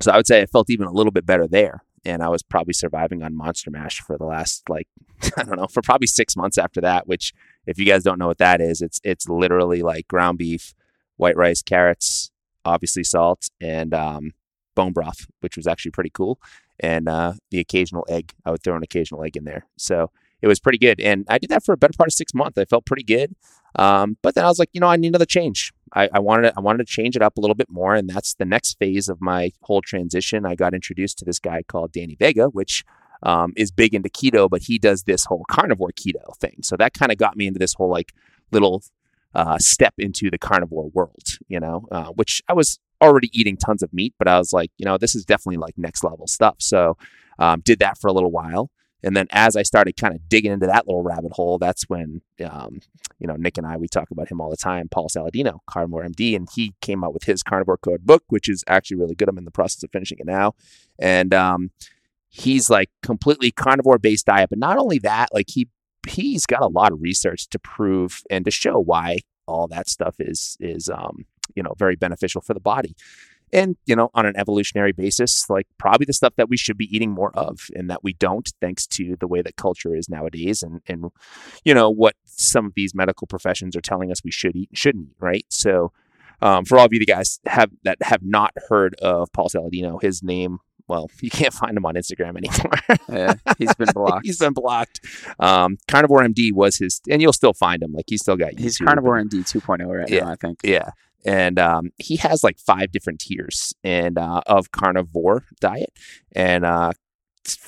So 0.00 0.12
I 0.12 0.16
would 0.16 0.26
say 0.26 0.42
I 0.42 0.46
felt 0.46 0.70
even 0.70 0.86
a 0.86 0.92
little 0.92 1.12
bit 1.12 1.26
better 1.26 1.46
there. 1.46 1.82
And 2.04 2.22
I 2.22 2.28
was 2.28 2.42
probably 2.42 2.72
surviving 2.72 3.24
on 3.24 3.36
Monster 3.36 3.70
Mash 3.70 4.00
for 4.00 4.16
the 4.16 4.26
last 4.26 4.68
like 4.68 4.86
I 5.36 5.42
don't 5.42 5.56
know 5.56 5.66
for 5.66 5.82
probably 5.82 6.06
six 6.06 6.36
months 6.36 6.56
after 6.56 6.80
that. 6.82 7.08
Which, 7.08 7.32
if 7.66 7.78
you 7.78 7.84
guys 7.84 8.04
don't 8.04 8.18
know 8.18 8.28
what 8.28 8.38
that 8.38 8.60
is, 8.60 8.80
it's 8.80 9.00
it's 9.02 9.28
literally 9.28 9.82
like 9.82 10.06
ground 10.06 10.38
beef, 10.38 10.72
white 11.16 11.36
rice, 11.36 11.62
carrots, 11.62 12.30
obviously 12.64 13.02
salt, 13.02 13.48
and 13.60 13.92
um, 13.92 14.34
bone 14.76 14.92
broth, 14.92 15.26
which 15.40 15.56
was 15.56 15.66
actually 15.66 15.90
pretty 15.90 16.10
cool. 16.10 16.38
And 16.78 17.08
uh, 17.08 17.32
the 17.50 17.58
occasional 17.58 18.06
egg, 18.08 18.34
I 18.44 18.52
would 18.52 18.62
throw 18.62 18.76
an 18.76 18.82
occasional 18.82 19.24
egg 19.24 19.36
in 19.36 19.44
there. 19.44 19.66
So 19.76 20.10
it 20.42 20.48
was 20.48 20.60
pretty 20.60 20.78
good. 20.78 21.00
And 21.00 21.26
I 21.28 21.38
did 21.38 21.50
that 21.50 21.64
for 21.64 21.72
a 21.72 21.76
better 21.76 21.94
part 21.96 22.08
of 22.08 22.12
six 22.12 22.34
months. 22.34 22.58
I 22.58 22.64
felt 22.64 22.86
pretty 22.86 23.04
good. 23.04 23.34
Um, 23.76 24.16
but 24.22 24.34
then 24.34 24.44
I 24.44 24.48
was 24.48 24.58
like, 24.58 24.70
you 24.72 24.80
know, 24.80 24.86
I 24.86 24.96
need 24.96 25.08
another 25.08 25.26
change. 25.26 25.72
I, 25.94 26.08
I 26.12 26.18
wanted 26.18 26.50
to, 26.50 26.54
I 26.56 26.60
wanted 26.60 26.86
to 26.86 26.92
change 26.92 27.14
it 27.14 27.22
up 27.22 27.36
a 27.36 27.40
little 27.40 27.54
bit 27.54 27.70
more, 27.70 27.94
and 27.94 28.08
that's 28.08 28.34
the 28.34 28.44
next 28.44 28.78
phase 28.78 29.08
of 29.08 29.20
my 29.20 29.52
whole 29.62 29.82
transition. 29.82 30.46
I 30.46 30.54
got 30.54 30.74
introduced 30.74 31.18
to 31.18 31.24
this 31.24 31.38
guy 31.38 31.62
called 31.62 31.92
Danny 31.92 32.16
Vega, 32.18 32.46
which 32.46 32.84
um, 33.22 33.52
is 33.56 33.70
big 33.70 33.94
into 33.94 34.08
keto, 34.08 34.48
but 34.48 34.62
he 34.62 34.78
does 34.78 35.02
this 35.02 35.26
whole 35.26 35.44
carnivore 35.50 35.92
keto 35.92 36.36
thing. 36.38 36.58
So 36.62 36.76
that 36.76 36.94
kind 36.94 37.12
of 37.12 37.18
got 37.18 37.36
me 37.36 37.46
into 37.46 37.58
this 37.58 37.74
whole 37.74 37.90
like 37.90 38.12
little 38.50 38.82
uh, 39.34 39.58
step 39.58 39.94
into 39.98 40.30
the 40.30 40.38
carnivore 40.38 40.88
world, 40.88 41.24
you 41.48 41.60
know, 41.60 41.86
uh, 41.92 42.06
which 42.06 42.42
I 42.48 42.54
was 42.54 42.78
already 43.02 43.28
eating 43.38 43.56
tons 43.56 43.82
of 43.82 43.92
meat, 43.92 44.14
but 44.18 44.28
I 44.28 44.38
was 44.38 44.52
like, 44.52 44.70
you 44.78 44.86
know, 44.86 44.96
this 44.96 45.14
is 45.14 45.24
definitely 45.24 45.58
like 45.58 45.74
next 45.76 46.02
level 46.02 46.26
stuff. 46.26 46.56
So 46.58 46.96
um, 47.38 47.60
did 47.60 47.78
that 47.80 47.98
for 47.98 48.08
a 48.08 48.12
little 48.12 48.30
while. 48.30 48.70
And 49.02 49.16
then 49.16 49.26
as 49.30 49.56
I 49.56 49.62
started 49.62 49.96
kind 49.96 50.14
of 50.14 50.28
digging 50.28 50.52
into 50.52 50.66
that 50.66 50.86
little 50.86 51.02
rabbit 51.02 51.32
hole, 51.32 51.58
that's 51.58 51.84
when, 51.84 52.22
um, 52.44 52.80
you 53.18 53.26
know, 53.26 53.36
Nick 53.36 53.58
and 53.58 53.66
I, 53.66 53.76
we 53.76 53.88
talk 53.88 54.10
about 54.10 54.28
him 54.28 54.40
all 54.40 54.50
the 54.50 54.56
time, 54.56 54.88
Paul 54.88 55.08
Saladino, 55.08 55.60
Carnivore 55.66 56.04
MD, 56.04 56.34
and 56.34 56.48
he 56.54 56.74
came 56.80 57.04
out 57.04 57.12
with 57.12 57.24
his 57.24 57.42
Carnivore 57.42 57.78
Code 57.78 58.06
book, 58.06 58.24
which 58.28 58.48
is 58.48 58.64
actually 58.66 58.96
really 58.96 59.14
good. 59.14 59.28
I'm 59.28 59.38
in 59.38 59.44
the 59.44 59.50
process 59.50 59.82
of 59.82 59.90
finishing 59.90 60.18
it 60.18 60.26
now. 60.26 60.54
And 60.98 61.34
um, 61.34 61.70
he's 62.28 62.70
like 62.70 62.90
completely 63.02 63.50
carnivore 63.50 63.98
based 63.98 64.26
diet. 64.26 64.50
But 64.50 64.58
not 64.58 64.78
only 64.78 64.98
that, 65.00 65.28
like 65.32 65.50
he, 65.50 65.68
he's 66.08 66.46
got 66.46 66.62
a 66.62 66.68
lot 66.68 66.92
of 66.92 67.02
research 67.02 67.48
to 67.50 67.58
prove 67.58 68.22
and 68.30 68.44
to 68.44 68.50
show 68.50 68.78
why 68.78 69.18
all 69.46 69.68
that 69.68 69.88
stuff 69.88 70.16
is, 70.18 70.56
is, 70.58 70.88
um, 70.88 71.26
you 71.54 71.62
know, 71.62 71.74
very 71.78 71.96
beneficial 71.96 72.40
for 72.40 72.54
the 72.54 72.60
body 72.60 72.96
and 73.52 73.76
you 73.86 73.94
know 73.94 74.10
on 74.14 74.26
an 74.26 74.36
evolutionary 74.36 74.92
basis 74.92 75.48
like 75.48 75.66
probably 75.78 76.04
the 76.04 76.12
stuff 76.12 76.34
that 76.36 76.48
we 76.48 76.56
should 76.56 76.76
be 76.76 76.88
eating 76.94 77.10
more 77.10 77.30
of 77.34 77.68
and 77.76 77.88
that 77.90 78.02
we 78.02 78.12
don't 78.14 78.52
thanks 78.60 78.86
to 78.86 79.16
the 79.20 79.26
way 79.28 79.40
that 79.42 79.56
culture 79.56 79.94
is 79.94 80.08
nowadays 80.08 80.62
and 80.62 80.80
and 80.88 81.06
you 81.64 81.72
know 81.74 81.88
what 81.90 82.14
some 82.24 82.66
of 82.66 82.72
these 82.74 82.94
medical 82.94 83.26
professions 83.26 83.76
are 83.76 83.80
telling 83.80 84.10
us 84.10 84.24
we 84.24 84.30
should 84.30 84.56
eat 84.56 84.68
and 84.70 84.78
shouldn't 84.78 85.08
eat 85.08 85.16
right 85.20 85.46
so 85.48 85.92
um, 86.42 86.64
for 86.66 86.78
all 86.78 86.84
of 86.84 86.92
you 86.92 87.04
guys 87.06 87.40
have 87.46 87.70
that 87.84 87.96
have 88.02 88.22
not 88.22 88.52
heard 88.68 88.94
of 88.96 89.32
Paul 89.32 89.48
Saladino 89.48 90.02
his 90.02 90.22
name 90.22 90.58
well, 90.88 91.10
you 91.20 91.30
can't 91.30 91.52
find 91.52 91.76
him 91.76 91.84
on 91.84 91.94
Instagram 91.96 92.36
anymore. 92.36 92.98
yeah, 93.08 93.34
he's 93.58 93.74
been 93.74 93.88
blocked. 93.94 94.24
he's 94.24 94.38
been 94.38 94.52
blocked. 94.52 95.00
Um, 95.40 95.78
Carnivore 95.88 96.20
MD 96.22 96.52
was 96.52 96.76
his, 96.76 97.00
and 97.10 97.20
you'll 97.20 97.32
still 97.32 97.52
find 97.52 97.82
him. 97.82 97.92
Like 97.92 98.04
he's 98.06 98.20
still 98.22 98.36
got. 98.36 98.56
He's 98.56 98.78
YouTube, 98.78 98.86
Carnivore 98.86 99.20
MD 99.20 99.40
2.0 99.40 99.98
right 99.98 100.08
Yeah. 100.08 100.20
now, 100.20 100.30
I 100.30 100.36
think. 100.36 100.60
Yeah. 100.62 100.90
And 101.26 101.58
um, 101.58 101.90
he 101.98 102.16
has 102.16 102.44
like 102.44 102.58
five 102.58 102.92
different 102.92 103.20
tiers 103.20 103.74
and 103.82 104.16
uh, 104.16 104.42
of 104.46 104.70
carnivore 104.70 105.44
diet, 105.60 105.92
and 106.36 106.64
uh, 106.64 106.92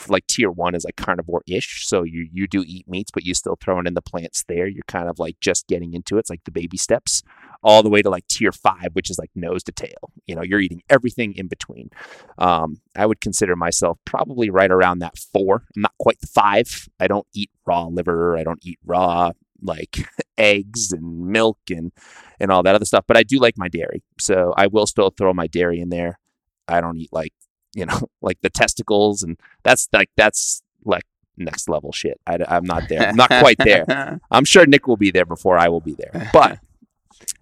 like 0.09 0.27
tier 0.27 0.51
one 0.51 0.75
is 0.75 0.85
like 0.85 0.97
carnivore-ish. 0.97 1.87
So 1.87 2.03
you 2.05 2.29
you 2.33 2.47
do 2.47 2.65
eat 2.67 2.89
meats, 2.89 3.11
but 3.11 3.25
you 3.25 3.35
still 3.35 3.57
throwing 3.61 3.87
in 3.87 3.95
the 3.95 4.03
plants 4.03 4.45
there. 4.49 4.69
You're 4.69 4.85
kind 4.87 5.09
of 5.09 5.19
like 5.19 5.41
just 5.41 5.67
getting 5.67 5.93
into 5.93 6.17
it. 6.17 6.21
It's 6.21 6.31
like 6.31 6.45
the 6.45 6.53
baby 6.53 6.77
steps, 6.77 7.23
all 7.63 7.83
the 7.83 7.91
way 7.91 8.01
to 8.03 8.11
like 8.11 8.27
tier 8.29 8.53
five, 8.53 8.91
which 8.93 9.11
is 9.11 9.19
like 9.19 9.31
nose 9.35 9.63
to 9.65 9.73
tail. 9.73 10.13
You 10.27 10.37
know, 10.37 10.43
you're 10.43 10.61
eating 10.61 10.83
everything 10.89 11.35
in 11.35 11.49
between. 11.49 11.91
Um, 12.39 12.81
I 12.97 13.07
would 13.07 13.21
consider 13.21 13.57
myself 13.57 13.99
probably 14.05 14.51
right 14.51 14.71
around 14.71 15.01
that 15.01 15.19
four. 15.19 15.65
I'm 15.75 15.83
not 15.83 15.99
quite 15.99 16.21
the 16.21 16.29
five. 16.29 16.89
I 17.01 17.09
don't 17.09 17.27
eat 17.35 17.51
raw 17.67 17.87
liver. 17.87 18.37
I 18.37 18.45
don't 18.45 18.65
eat 18.65 18.79
raw 18.85 19.33
like 19.63 20.09
eggs 20.39 20.93
and 20.93 21.29
milk 21.29 21.59
and 21.71 21.93
and 22.41 22.51
all 22.51 22.63
that 22.63 22.75
other 22.75 22.85
stuff. 22.85 23.05
But 23.07 23.17
I 23.17 23.23
do 23.23 23.39
like 23.39 23.57
my 23.57 23.69
dairy, 23.69 24.03
so 24.19 24.55
I 24.57 24.67
will 24.67 24.87
still 24.87 25.11
throw 25.11 25.33
my 25.33 25.47
dairy 25.47 25.81
in 25.81 25.89
there. 25.89 26.19
I 26.67 26.81
don't 26.81 26.97
eat 26.97 27.13
like 27.13 27.33
you 27.75 27.87
know 27.87 28.09
like 28.23 28.41
the 28.43 28.51
testicles, 28.51 29.23
and 29.23 29.39
that's 29.63 29.89
like 29.93 30.11
that's 30.17 30.63
like 30.85 31.05
next 31.37 31.69
level 31.69 31.93
shit. 31.93 32.21
I, 32.27 32.39
am 32.49 32.65
not 32.65 32.89
there. 32.89 33.09
I'm 33.09 33.17
not 33.17 33.29
quite 33.29 33.59
there. 33.59 34.21
I'm 34.31 34.45
sure 34.45 34.67
Nick 34.67 34.87
will 34.87 34.97
be 34.97 35.11
there 35.11 35.25
before 35.25 35.59
I 35.59 35.69
will 35.69 35.81
be 35.81 35.95
there. 35.95 36.31
But 36.33 36.59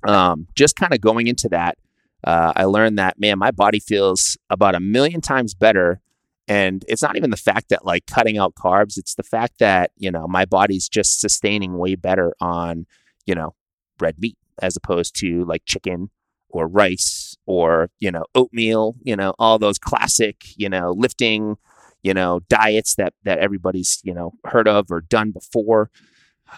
um, 0.09 0.47
just 0.55 0.77
kind 0.77 0.93
of 0.93 1.01
going 1.01 1.27
into 1.27 1.49
that, 1.51 1.79
uh, 2.25 2.53
I 2.55 2.65
learned 2.65 2.99
that 2.99 3.19
man, 3.19 3.39
my 3.39 3.51
body 3.51 3.81
feels 3.81 4.37
about 4.51 4.75
a 4.75 4.81
million 4.81 5.21
times 5.21 5.55
better. 5.55 6.01
And 6.49 6.85
it's 6.89 7.03
not 7.03 7.17
even 7.17 7.31
the 7.31 7.37
fact 7.37 7.71
that 7.71 7.85
like 7.85 8.07
cutting 8.07 8.39
out 8.39 8.55
carbs, 8.55 8.97
it's 8.97 9.15
the 9.15 9.23
fact 9.23 9.59
that, 9.59 9.91
you 9.97 10.11
know, 10.11 10.27
my 10.29 10.45
body's 10.45 10.89
just 10.89 11.21
sustaining 11.21 11.77
way 11.77 11.97
better 11.97 12.35
on, 12.41 12.87
you 13.27 13.35
know, 13.35 13.55
red 14.01 14.19
meat 14.19 14.39
as 14.63 14.77
opposed 14.77 15.17
to 15.17 15.45
like 15.45 15.63
chicken 15.65 16.11
or 16.49 16.69
rice 16.69 17.37
or, 17.47 17.91
you 17.99 18.11
know, 18.11 18.25
oatmeal, 18.35 18.95
you 19.03 19.17
know, 19.17 19.35
all 19.39 19.59
those 19.59 19.79
classic, 19.79 20.45
you 20.57 20.69
know, 20.69 20.93
lifting, 20.97 21.57
you 22.03 22.15
know, 22.15 22.41
diets 22.49 22.95
that 22.95 23.15
that 23.25 23.39
everybody's, 23.39 24.01
you 24.05 24.15
know, 24.15 24.33
heard 24.45 24.69
of 24.69 24.91
or 24.91 25.01
done 25.01 25.33
before. 25.33 25.91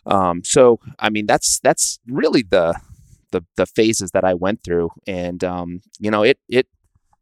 Um, 0.05 0.43
so 0.45 0.81
I 0.99 1.09
mean 1.09 1.25
that's 1.25 1.61
that's 1.61 1.99
really 2.07 2.43
the 2.43 2.79
the 3.31 3.45
the 3.57 3.67
phases 3.67 4.11
that 4.13 4.25
I 4.25 4.35
went 4.35 4.63
through, 4.63 4.91
and 5.07 5.43
um, 5.45 5.81
you 5.99 6.11
know, 6.11 6.23
it 6.23 6.39
it 6.49 6.67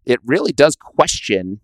it 0.04 0.20
really 0.24 0.52
does 0.52 0.76
question 0.76 1.60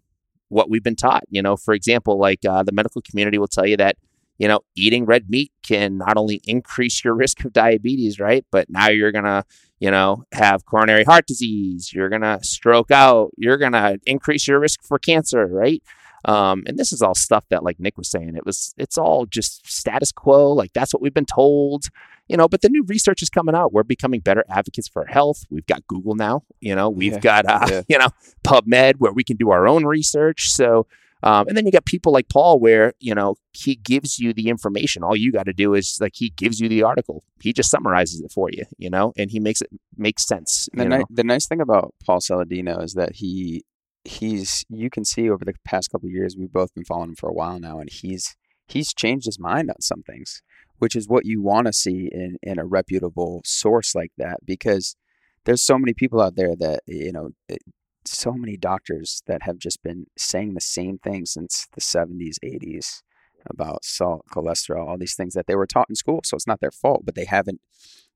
what 0.53 0.71
we've 0.71 0.83
been 0.83 0.97
taught. 0.97 1.25
You 1.31 1.43
know, 1.43 1.57
for 1.57 1.75
example, 1.75 2.19
like 2.19 2.45
uh, 2.45 2.63
the 2.63 2.73
medical 2.73 3.03
community 3.03 3.39
will 3.39 3.49
tell 3.49 3.67
you 3.67 3.77
that 3.79 3.97
you 4.39 4.49
know 4.49 4.61
eating 4.77 5.05
red 5.05 5.31
meat 5.31 5.53
can 5.63 5.99
not 5.99 6.17
only 6.17 6.41
increase 6.47 7.05
your 7.05 7.15
risk 7.15 7.45
of 7.45 7.53
diabetes, 7.53 8.21
right, 8.21 8.45
but 8.51 8.69
now 8.69 8.89
you're 8.89 9.13
gonna 9.13 9.45
you 9.81 9.91
know 9.91 10.25
have 10.33 10.67
coronary 10.67 11.05
heart 11.05 11.27
disease, 11.27 11.93
you're 11.93 12.09
gonna 12.09 12.39
stroke 12.43 12.91
out, 12.91 13.31
you're 13.37 13.59
gonna 13.59 13.97
increase 14.07 14.47
your 14.47 14.61
risk 14.61 14.83
for 14.83 14.99
cancer, 14.99 15.47
right. 15.47 15.83
Um, 16.25 16.63
and 16.67 16.79
this 16.79 16.93
is 16.93 17.03
all 17.03 17.15
stuff 17.15 17.45
that, 17.51 17.65
like 17.65 17.81
Nick 17.81 17.99
was 17.99 18.11
saying, 18.11 18.37
it 18.37 18.47
was 18.47 18.75
it's 18.79 18.97
all 18.97 19.27
just 19.27 19.71
status 19.71 20.13
quo. 20.13 20.53
Like 20.53 20.73
that's 20.73 20.93
what 20.95 21.03
we've 21.03 21.15
been 21.15 21.27
told 21.27 21.87
you 22.29 22.37
know, 22.37 22.49
but 22.49 22.63
the 22.63 22.69
new 22.69 22.85
research 22.85 23.21
is 23.21 23.29
coming 23.29 23.55
out. 23.55 23.73
We're 23.73 23.83
becoming 23.83 24.21
better 24.21 24.45
advocates 24.49 24.89
for 24.89 25.05
health. 25.07 25.45
We've 25.51 25.67
got 25.67 25.87
Google 25.87 26.15
now, 26.15 26.45
you 26.61 26.75
know, 26.75 26.89
we've 26.89 27.13
Yeah, 27.15 27.19
got, 27.19 27.47
uh, 27.47 27.67
yeah. 27.69 27.83
you 27.89 27.99
know, 27.99 28.09
PubMed 28.45 28.95
where 28.99 29.13
we 29.13 29.25
can 29.25 29.37
do 29.37 29.51
our 29.51 29.67
own 29.67 29.85
research. 29.85 30.49
So, 30.49 30.87
um, 31.25 31.47
and 31.49 31.57
then 31.57 31.67
you 31.67 31.73
got 31.73 31.85
people 31.85 32.13
like 32.13 32.29
Paul 32.29 32.59
where, 32.59 32.95
you 33.01 33.15
know, 33.15 33.35
he 33.53 33.75
gives 33.75 34.19
you 34.19 34.33
the 34.33 34.49
information. 34.49 35.03
All 35.05 35.17
you 35.17 35.31
got 35.31 35.47
to 35.47 35.53
do 35.53 35.75
is 35.75 35.99
like, 36.01 36.15
he 36.17 36.31
gives 36.31 36.61
you 36.61 36.69
the 36.69 36.83
article. 36.85 37.23
He 37.41 37.53
just 37.53 37.71
summarizes 37.71 38.21
it 38.21 38.33
for 38.33 38.49
you, 38.51 38.65
you 38.79 38.89
know, 38.89 39.13
and 39.17 39.31
he 39.31 39.39
makes 39.39 39.61
it 39.61 39.69
make 39.97 40.19
sense. 40.19 40.69
The, 40.73 40.85
ni- 40.89 41.05
the 41.11 41.25
nice 41.25 41.47
thing 41.47 41.61
about 41.61 41.95
Paul 42.07 42.21
Saladino 42.21 42.83
is 42.83 42.95
that 42.95 43.17
he 43.17 43.65
he's 44.05 44.65
you 44.69 44.91
can 44.91 45.05
see 45.05 45.31
over 45.31 45.45
the 45.45 45.55
past 45.65 45.91
couple 45.91 46.09
years 46.09 46.37
we've 46.37 46.53
both 46.53 46.75
been 46.75 46.85
following 46.85 47.11
him 47.11 47.17
for 47.17 47.29
a 47.29 47.33
while 47.35 47.59
now 47.61 47.79
and 47.79 47.91
he's 47.91 48.37
he's 48.67 48.93
changed 48.93 49.27
his 49.27 49.39
mind 49.39 49.71
on 49.71 49.81
some 49.81 50.03
things 50.03 50.43
which 50.79 50.97
is 50.97 51.09
what 51.09 51.25
you 51.25 51.41
want 51.41 51.67
to 51.67 51.73
see 51.73 52.09
in 52.13 52.37
in 52.43 52.59
a 52.59 52.65
reputable 52.65 53.41
source 53.45 53.95
like 53.95 54.11
that 54.19 54.39
because 54.45 54.97
there's 55.45 55.63
so 55.63 55.79
many 55.79 55.95
people 55.95 56.21
out 56.21 56.35
there 56.37 56.57
that 56.57 56.81
you 56.87 57.13
know 57.13 57.31
it- 57.49 57.63
so 58.05 58.33
many 58.33 58.57
doctors 58.57 59.23
that 59.29 59.43
have 59.45 59.59
just 59.59 59.81
been 59.81 60.07
saying 60.19 60.55
the 60.55 60.61
same 60.61 60.99
thing 60.99 61.25
since 61.25 61.69
the 61.75 61.81
70s 61.81 62.37
80s 62.45 63.03
about 63.49 63.85
salt 63.85 64.25
cholesterol 64.35 64.89
all 64.89 64.99
these 64.99 65.15
things 65.15 65.35
that 65.35 65.47
they 65.47 65.55
were 65.55 65.69
taught 65.69 65.87
in 65.89 65.95
school 65.95 66.21
so 66.25 66.35
it's 66.35 66.47
not 66.47 66.61
their 66.61 66.73
fault 66.73 67.03
but 67.05 67.15
they 67.15 67.27
haven't 67.27 67.61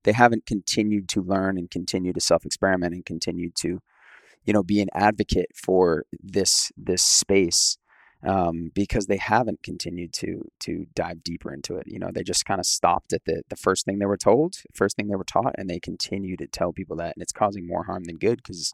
they 0.03 0.11
haven't 0.11 0.44
continued 0.44 1.09
to 1.09 1.22
learn 1.22 1.57
and 1.57 1.70
continue 1.70 2.12
to 2.12 2.20
self 2.20 2.44
experiment 2.44 2.94
and 2.94 3.07
continue 3.07 3.51
to 3.55 3.81
you 4.47 4.53
know 4.53 4.63
be 4.63 4.81
an 4.81 4.89
advocate 4.95 5.51
for 5.55 6.05
this 6.23 6.73
this 6.77 7.03
space 7.03 7.77
um, 8.27 8.71
because 8.75 9.07
they 9.07 9.19
haven't 9.19 9.63
continued 9.63 10.13
to 10.15 10.43
to 10.61 10.87
dive 10.95 11.23
deeper 11.23 11.53
into 11.53 11.77
it 11.77 11.85
you 11.87 11.99
know 11.99 12.11
they 12.13 12.23
just 12.23 12.47
kind 12.47 12.61
of 12.61 12.67
stopped 12.67 13.13
at 13.13 13.25
the 13.27 13.43
the 13.49 13.57
first 13.57 13.85
thing 13.85 13.99
they 13.99 14.07
were 14.07 14.17
told 14.17 14.57
first 14.75 14.97
thing 14.97 15.09
they 15.09 15.17
were 15.17 15.25
taught 15.25 15.55
and 15.59 15.69
they 15.69 15.81
continue 15.81 16.37
to 16.37 16.47
tell 16.47 16.73
people 16.73 16.97
that 16.97 17.15
and 17.15 17.23
it's 17.23 17.33
causing 17.33 17.67
more 17.67 17.85
harm 17.85 18.05
than 18.05 18.17
good 18.17 18.39
because 18.39 18.73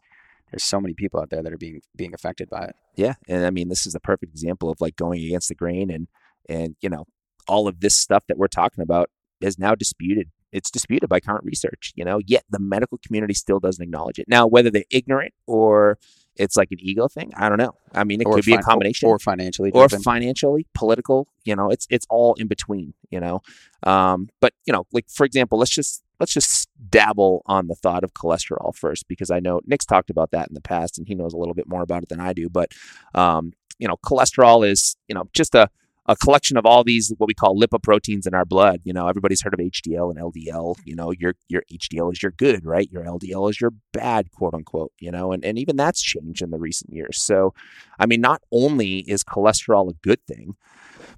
there's 0.53 0.63
so 0.63 0.79
many 0.79 0.93
people 0.93 1.19
out 1.19 1.31
there 1.31 1.41
that 1.41 1.51
are 1.51 1.57
being 1.57 1.81
being 1.95 2.13
affected 2.13 2.47
by 2.47 2.65
it. 2.65 2.75
Yeah, 2.95 3.15
and 3.27 3.43
I 3.43 3.49
mean, 3.49 3.69
this 3.69 3.87
is 3.87 3.95
a 3.95 3.99
perfect 3.99 4.31
example 4.31 4.69
of 4.69 4.79
like 4.79 4.95
going 4.95 5.23
against 5.23 5.49
the 5.49 5.55
grain, 5.55 5.89
and 5.89 6.07
and 6.47 6.75
you 6.79 6.89
know, 6.89 7.05
all 7.47 7.67
of 7.67 7.79
this 7.79 7.97
stuff 7.97 8.23
that 8.27 8.37
we're 8.37 8.47
talking 8.47 8.83
about 8.83 9.09
is 9.41 9.57
now 9.57 9.73
disputed. 9.73 10.29
It's 10.53 10.71
disputed 10.71 11.09
by 11.09 11.19
current 11.19 11.43
research. 11.43 11.91
You 11.95 12.05
know, 12.05 12.19
yet 12.25 12.43
the 12.49 12.59
medical 12.59 12.99
community 12.99 13.33
still 13.33 13.59
doesn't 13.59 13.83
acknowledge 13.83 14.19
it. 14.19 14.27
Now, 14.27 14.47
whether 14.47 14.69
they're 14.69 14.85
ignorant 14.89 15.33
or 15.47 15.97
it's 16.35 16.55
like 16.55 16.71
an 16.71 16.77
ego 16.79 17.07
thing, 17.07 17.31
I 17.35 17.49
don't 17.49 17.57
know. 17.57 17.75
I 17.93 18.03
mean, 18.03 18.21
it 18.21 18.27
or 18.27 18.35
could 18.35 18.45
be 18.45 18.53
a 18.53 18.61
combination, 18.61 19.09
or 19.09 19.19
financially 19.19 19.71
or 19.71 19.87
driven. 19.87 20.03
financially, 20.03 20.65
political. 20.73 21.27
You 21.43 21.55
know, 21.55 21.69
it's 21.69 21.87
it's 21.89 22.05
all 22.09 22.33
in 22.35 22.47
between. 22.47 22.93
You 23.09 23.19
know, 23.19 23.41
um, 23.83 24.29
but 24.39 24.53
you 24.65 24.73
know, 24.73 24.85
like 24.91 25.09
for 25.09 25.25
example, 25.25 25.59
let's 25.59 25.71
just 25.71 26.03
let's 26.19 26.33
just 26.33 26.69
dabble 26.89 27.43
on 27.45 27.67
the 27.67 27.75
thought 27.75 28.03
of 28.03 28.13
cholesterol 28.13 28.75
first, 28.75 29.07
because 29.07 29.29
I 29.29 29.39
know 29.39 29.59
Nick's 29.65 29.85
talked 29.85 30.09
about 30.09 30.31
that 30.31 30.47
in 30.47 30.53
the 30.53 30.61
past, 30.61 30.97
and 30.97 31.07
he 31.07 31.15
knows 31.15 31.33
a 31.33 31.37
little 31.37 31.53
bit 31.53 31.67
more 31.67 31.81
about 31.81 32.03
it 32.03 32.09
than 32.09 32.19
I 32.19 32.33
do. 32.33 32.49
But 32.49 32.71
um, 33.13 33.53
you 33.77 33.87
know, 33.87 33.97
cholesterol 33.97 34.67
is 34.67 34.95
you 35.07 35.15
know 35.15 35.25
just 35.33 35.53
a 35.55 35.69
a 36.05 36.15
collection 36.15 36.57
of 36.57 36.65
all 36.65 36.83
these 36.83 37.13
what 37.17 37.27
we 37.27 37.33
call 37.33 37.59
lipoproteins 37.59 38.27
in 38.27 38.33
our 38.33 38.45
blood. 38.45 38.81
You 38.83 38.93
know, 38.93 39.07
everybody's 39.07 39.41
heard 39.41 39.53
of 39.53 39.59
HDL 39.59 40.11
and 40.11 40.19
LDL. 40.19 40.77
You 40.85 40.95
know, 40.95 41.11
your 41.11 41.35
your 41.47 41.63
HDL 41.71 42.11
is 42.11 42.21
your 42.21 42.31
good, 42.31 42.65
right? 42.65 42.89
Your 42.91 43.03
LDL 43.03 43.49
is 43.49 43.61
your 43.61 43.71
bad, 43.91 44.31
quote 44.31 44.53
unquote. 44.53 44.91
You 44.99 45.11
know, 45.11 45.31
and 45.31 45.43
and 45.45 45.57
even 45.57 45.75
that's 45.75 46.01
changed 46.01 46.41
in 46.41 46.51
the 46.51 46.59
recent 46.59 46.93
years. 46.93 47.19
So, 47.19 47.53
I 47.99 48.05
mean, 48.05 48.21
not 48.21 48.41
only 48.51 48.99
is 48.99 49.23
cholesterol 49.23 49.89
a 49.89 49.95
good 50.01 50.19
thing, 50.27 50.55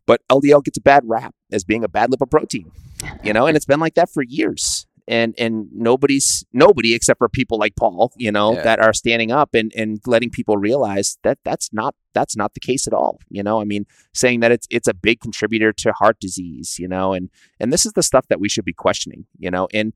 but 0.05 0.21
LDL 0.29 0.63
gets 0.63 0.77
a 0.77 0.81
bad 0.81 1.03
rap 1.05 1.33
as 1.51 1.63
being 1.63 1.83
a 1.83 1.89
bad 1.89 2.11
lipoprotein. 2.11 2.71
You 3.23 3.33
know, 3.33 3.47
and 3.47 3.57
it's 3.57 3.65
been 3.65 3.79
like 3.79 3.95
that 3.95 4.09
for 4.09 4.23
years. 4.23 4.87
And 5.07 5.35
and 5.37 5.67
nobody's 5.71 6.43
nobody 6.51 6.95
except 6.95 7.19
for 7.19 7.29
people 7.29 7.59
like 7.59 7.75
Paul, 7.75 8.11
you 8.17 8.31
know, 8.31 8.53
Yeah. 8.53 8.63
that 8.63 8.79
are 8.79 8.93
standing 8.93 9.31
up 9.31 9.53
and 9.53 9.71
and 9.75 9.99
letting 10.07 10.31
people 10.31 10.57
realize 10.57 11.17
that 11.23 11.37
that's 11.43 11.71
not 11.71 11.93
that's 12.13 12.35
not 12.35 12.55
the 12.55 12.59
case 12.59 12.87
at 12.87 12.93
all. 12.93 13.19
You 13.29 13.43
know, 13.43 13.61
I 13.61 13.65
mean, 13.65 13.85
saying 14.13 14.39
that 14.39 14.51
it's 14.51 14.65
it's 14.71 14.87
a 14.87 14.95
big 14.95 15.19
contributor 15.19 15.71
to 15.73 15.91
heart 15.93 16.19
disease, 16.19 16.79
you 16.79 16.87
know, 16.87 17.13
and 17.13 17.29
and 17.59 17.71
this 17.71 17.85
is 17.85 17.93
the 17.93 18.01
stuff 18.01 18.27
that 18.29 18.39
we 18.39 18.49
should 18.49 18.65
be 18.65 18.73
questioning, 18.73 19.25
you 19.37 19.51
know, 19.51 19.67
and 19.73 19.93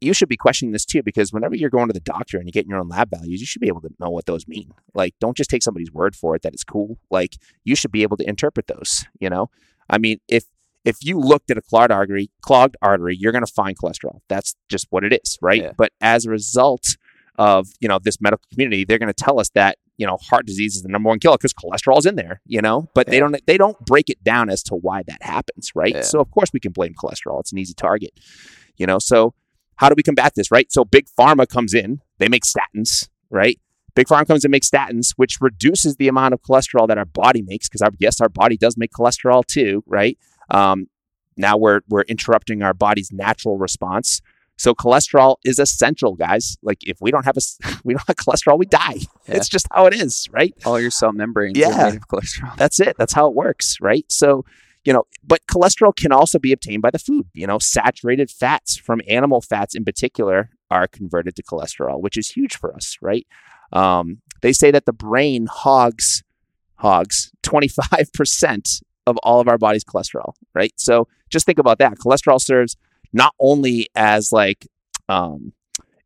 you 0.00 0.12
should 0.14 0.28
be 0.28 0.36
questioning 0.36 0.72
this 0.72 0.84
too 0.84 1.02
because 1.02 1.32
whenever 1.32 1.54
you're 1.54 1.70
going 1.70 1.86
to 1.88 1.92
the 1.92 2.00
doctor 2.00 2.36
and 2.38 2.46
you're 2.46 2.52
getting 2.52 2.70
your 2.70 2.80
own 2.80 2.88
lab 2.88 3.10
values, 3.10 3.38
you 3.40 3.46
should 3.46 3.60
be 3.60 3.68
able 3.68 3.80
to 3.82 3.90
know 4.00 4.10
what 4.10 4.26
those 4.26 4.48
mean. 4.48 4.72
Like, 4.94 5.14
don't 5.20 5.36
just 5.36 5.48
take 5.50 5.62
somebody's 5.62 5.92
word 5.92 6.16
for 6.16 6.34
it 6.34 6.42
that 6.42 6.54
it's 6.54 6.64
cool. 6.64 6.98
Like, 7.10 7.36
you 7.64 7.76
should 7.76 7.92
be 7.92 8.02
able 8.02 8.16
to 8.16 8.28
interpret 8.28 8.66
those. 8.66 9.04
You 9.20 9.30
know, 9.30 9.50
I 9.88 9.98
mean, 9.98 10.18
if 10.26 10.44
if 10.84 10.98
you 11.02 11.18
looked 11.18 11.50
at 11.50 11.58
a 11.58 11.62
clogged 11.62 11.92
artery, 11.92 12.30
clogged 12.40 12.76
artery, 12.82 13.16
you're 13.16 13.32
going 13.32 13.44
to 13.44 13.52
find 13.52 13.76
cholesterol. 13.78 14.20
That's 14.28 14.54
just 14.68 14.86
what 14.90 15.04
it 15.04 15.12
is, 15.12 15.38
right? 15.40 15.62
Yeah. 15.62 15.72
But 15.76 15.92
as 16.00 16.26
a 16.26 16.30
result 16.30 16.96
of 17.38 17.68
you 17.80 17.88
know 17.88 17.98
this 18.02 18.20
medical 18.20 18.46
community, 18.52 18.84
they're 18.84 18.98
going 18.98 19.12
to 19.12 19.24
tell 19.24 19.40
us 19.40 19.50
that 19.50 19.78
you 19.96 20.06
know 20.06 20.16
heart 20.16 20.46
disease 20.46 20.76
is 20.76 20.82
the 20.82 20.88
number 20.88 21.08
one 21.08 21.18
killer 21.18 21.36
because 21.36 21.52
cholesterol 21.52 21.98
is 21.98 22.06
in 22.06 22.16
there. 22.16 22.40
You 22.46 22.60
know, 22.60 22.88
but 22.94 23.06
they 23.06 23.20
don't 23.20 23.36
they 23.46 23.56
don't 23.56 23.78
break 23.86 24.10
it 24.10 24.22
down 24.22 24.50
as 24.50 24.62
to 24.64 24.74
why 24.74 25.02
that 25.06 25.22
happens, 25.22 25.72
right? 25.74 25.94
Yeah. 25.94 26.02
So 26.02 26.20
of 26.20 26.30
course 26.30 26.50
we 26.52 26.60
can 26.60 26.72
blame 26.72 26.94
cholesterol. 26.94 27.40
It's 27.40 27.52
an 27.52 27.58
easy 27.58 27.74
target. 27.74 28.18
You 28.76 28.86
know, 28.86 28.98
so 28.98 29.34
how 29.76 29.88
do 29.88 29.94
we 29.96 30.02
combat 30.02 30.34
this, 30.34 30.50
right? 30.50 30.70
So 30.70 30.84
big 30.84 31.06
pharma 31.18 31.48
comes 31.48 31.74
in, 31.74 32.00
they 32.18 32.28
make 32.28 32.44
statins, 32.44 33.08
right? 33.30 33.58
Big 33.94 34.06
pharma 34.06 34.26
comes 34.26 34.44
and 34.44 34.50
makes 34.50 34.70
statins, 34.70 35.12
which 35.16 35.38
reduces 35.40 35.96
the 35.96 36.08
amount 36.08 36.34
of 36.34 36.40
cholesterol 36.42 36.88
that 36.88 36.98
our 36.98 37.04
body 37.04 37.42
makes 37.42 37.68
because 37.68 37.82
our 37.82 37.90
yes, 37.98 38.20
our 38.20 38.28
body 38.28 38.56
does 38.56 38.76
make 38.76 38.90
cholesterol 38.92 39.44
too, 39.44 39.82
right? 39.86 40.18
Um, 40.50 40.86
now 41.36 41.56
we're 41.56 41.80
we're 41.88 42.02
interrupting 42.02 42.62
our 42.62 42.74
body's 42.74 43.10
natural 43.12 43.58
response. 43.58 44.20
So 44.58 44.74
cholesterol 44.74 45.36
is 45.44 45.58
essential, 45.58 46.14
guys. 46.14 46.56
Like 46.62 46.78
if 46.82 46.98
we 47.00 47.10
don't 47.10 47.24
have 47.24 47.36
a 47.36 47.40
we 47.84 47.94
don't 47.94 48.06
have 48.06 48.16
cholesterol, 48.16 48.58
we 48.58 48.66
die. 48.66 48.96
Yeah. 49.26 49.36
It's 49.36 49.48
just 49.48 49.66
how 49.72 49.86
it 49.86 49.94
is, 49.94 50.28
right? 50.30 50.54
All 50.64 50.78
your 50.78 50.90
cell 50.90 51.12
membranes 51.12 51.58
Yeah. 51.58 51.68
are 51.88 51.90
made 51.90 51.96
of 51.96 52.08
cholesterol. 52.08 52.56
That's 52.56 52.78
it. 52.80 52.96
That's 52.98 53.12
how 53.14 53.26
it 53.28 53.34
works, 53.34 53.76
right? 53.80 54.04
So, 54.08 54.44
you 54.84 54.92
know, 54.92 55.04
but 55.24 55.40
cholesterol 55.50 55.96
can 55.96 56.12
also 56.12 56.38
be 56.38 56.52
obtained 56.52 56.82
by 56.82 56.90
the 56.90 56.98
food. 56.98 57.26
You 57.32 57.46
know, 57.46 57.58
saturated 57.58 58.30
fats 58.30 58.76
from 58.76 59.00
animal 59.08 59.40
fats 59.40 59.74
in 59.74 59.84
particular 59.84 60.50
are 60.70 60.86
converted 60.86 61.34
to 61.36 61.42
cholesterol, 61.42 62.00
which 62.00 62.16
is 62.16 62.30
huge 62.30 62.56
for 62.56 62.74
us, 62.74 62.96
right? 63.00 63.26
Um, 63.72 64.20
they 64.42 64.52
say 64.52 64.70
that 64.70 64.84
the 64.86 64.92
brain 64.92 65.46
hogs 65.50 66.22
hogs 66.76 67.30
25% 67.42 68.82
of 69.06 69.16
all 69.18 69.40
of 69.40 69.48
our 69.48 69.58
body's 69.58 69.84
cholesterol, 69.84 70.34
right? 70.54 70.72
So 70.76 71.08
just 71.30 71.46
think 71.46 71.58
about 71.58 71.78
that. 71.78 71.94
Cholesterol 71.98 72.40
serves 72.40 72.76
not 73.12 73.34
only 73.40 73.88
as 73.94 74.32
like 74.32 74.66
um, 75.08 75.52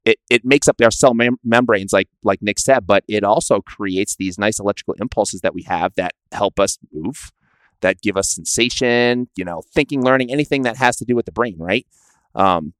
it, 0.04 0.18
it 0.30 0.44
makes 0.44 0.68
up 0.68 0.76
our 0.82 0.90
cell 0.90 1.14
mem- 1.14 1.38
membranes 1.44 1.92
like 1.92 2.08
like 2.22 2.40
Nick 2.40 2.58
said, 2.58 2.86
but 2.86 3.04
it 3.08 3.24
also 3.24 3.60
creates 3.60 4.16
these 4.16 4.38
nice 4.38 4.58
electrical 4.58 4.94
impulses 5.00 5.40
that 5.40 5.54
we 5.54 5.62
have 5.62 5.94
that 5.96 6.14
help 6.32 6.58
us 6.58 6.78
move, 6.92 7.32
that 7.80 8.00
give 8.00 8.16
us 8.16 8.30
sensation, 8.30 9.28
you 9.36 9.44
know, 9.44 9.62
thinking, 9.74 10.04
learning, 10.04 10.30
anything 10.32 10.62
that 10.62 10.76
has 10.76 10.96
to 10.96 11.04
do 11.04 11.14
with 11.14 11.26
the 11.26 11.32
brain, 11.32 11.56
right? 11.58 11.86
Um, 12.34 12.72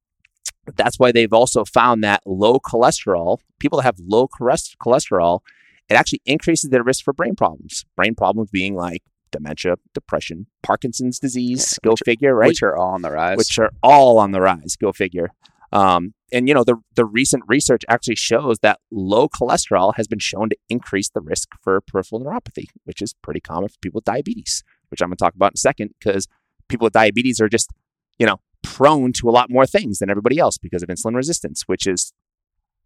that's 0.77 0.99
why 0.99 1.13
they've 1.13 1.33
also 1.33 1.65
found 1.65 2.03
that 2.05 2.23
low 2.27 2.59
cholesterol, 2.59 3.39
people 3.59 3.79
that 3.79 3.85
have 3.85 3.99
low 4.01 4.29
cholesterol, 4.29 5.41
it 5.89 5.95
actually 5.95 6.23
increases 6.27 6.71
their 6.71 6.83
risk 6.83 7.05
for 7.05 7.13
brain 7.13 7.37
problems. 7.37 7.85
Brain 7.97 8.15
problems 8.15 8.51
being 8.51 8.75
like 8.75 9.03
dementia, 9.33 9.77
depression, 9.95 10.47
Parkinson's 10.63 11.19
disease, 11.19 11.79
Yeah, 11.83 11.91
go 11.91 11.97
figure, 12.05 12.35
right? 12.35 12.49
Which 12.49 12.63
are 12.63 12.77
all 12.77 12.95
on 12.95 13.03
the 13.03 13.11
rise. 13.11 13.37
which 13.37 13.59
are 13.59 13.71
all 13.83 14.19
on 14.19 14.33
the 14.33 14.41
rise. 14.41 14.77
Go 14.81 14.93
figure. 14.93 15.31
Um, 15.73 16.15
and 16.33 16.49
you 16.49 16.55
know 16.55 16.65
the 16.65 16.77
the 16.95 17.05
recent 17.05 17.45
research 17.47 17.83
actually 17.89 18.17
shows 18.17 18.59
that 18.61 18.81
low 18.91 19.29
cholesterol 19.29 19.95
has 19.97 20.07
been 20.09 20.19
shown 20.19 20.49
to 20.51 20.57
increase 20.69 21.09
the 21.11 21.21
risk 21.21 21.49
for 21.61 21.81
peripheral 21.81 22.23
neuropathy, 22.23 22.67
which 22.85 23.03
is 23.03 23.15
pretty 23.23 23.41
common 23.41 23.69
for 23.69 23.79
people 23.83 23.99
with 23.99 24.05
diabetes, 24.05 24.63
which 24.91 25.01
I'm 25.03 25.09
going 25.09 25.17
to 25.17 25.25
talk 25.25 25.35
about 25.35 25.53
in 25.53 25.57
a 25.57 25.59
second 25.59 25.91
because 25.99 26.27
people 26.69 26.87
with 26.87 26.93
diabetes 26.93 27.41
are 27.41 27.49
just 27.49 27.71
you 28.19 28.27
know 28.27 28.37
prone 28.63 29.13
to 29.13 29.29
a 29.29 29.33
lot 29.33 29.51
more 29.51 29.67
things 29.67 29.99
than 29.99 30.11
everybody 30.11 30.39
else 30.39 30.59
because 30.59 30.83
of 30.83 30.89
insulin 30.89 31.15
resistance, 31.15 31.65
which 31.67 31.87
is 31.87 32.13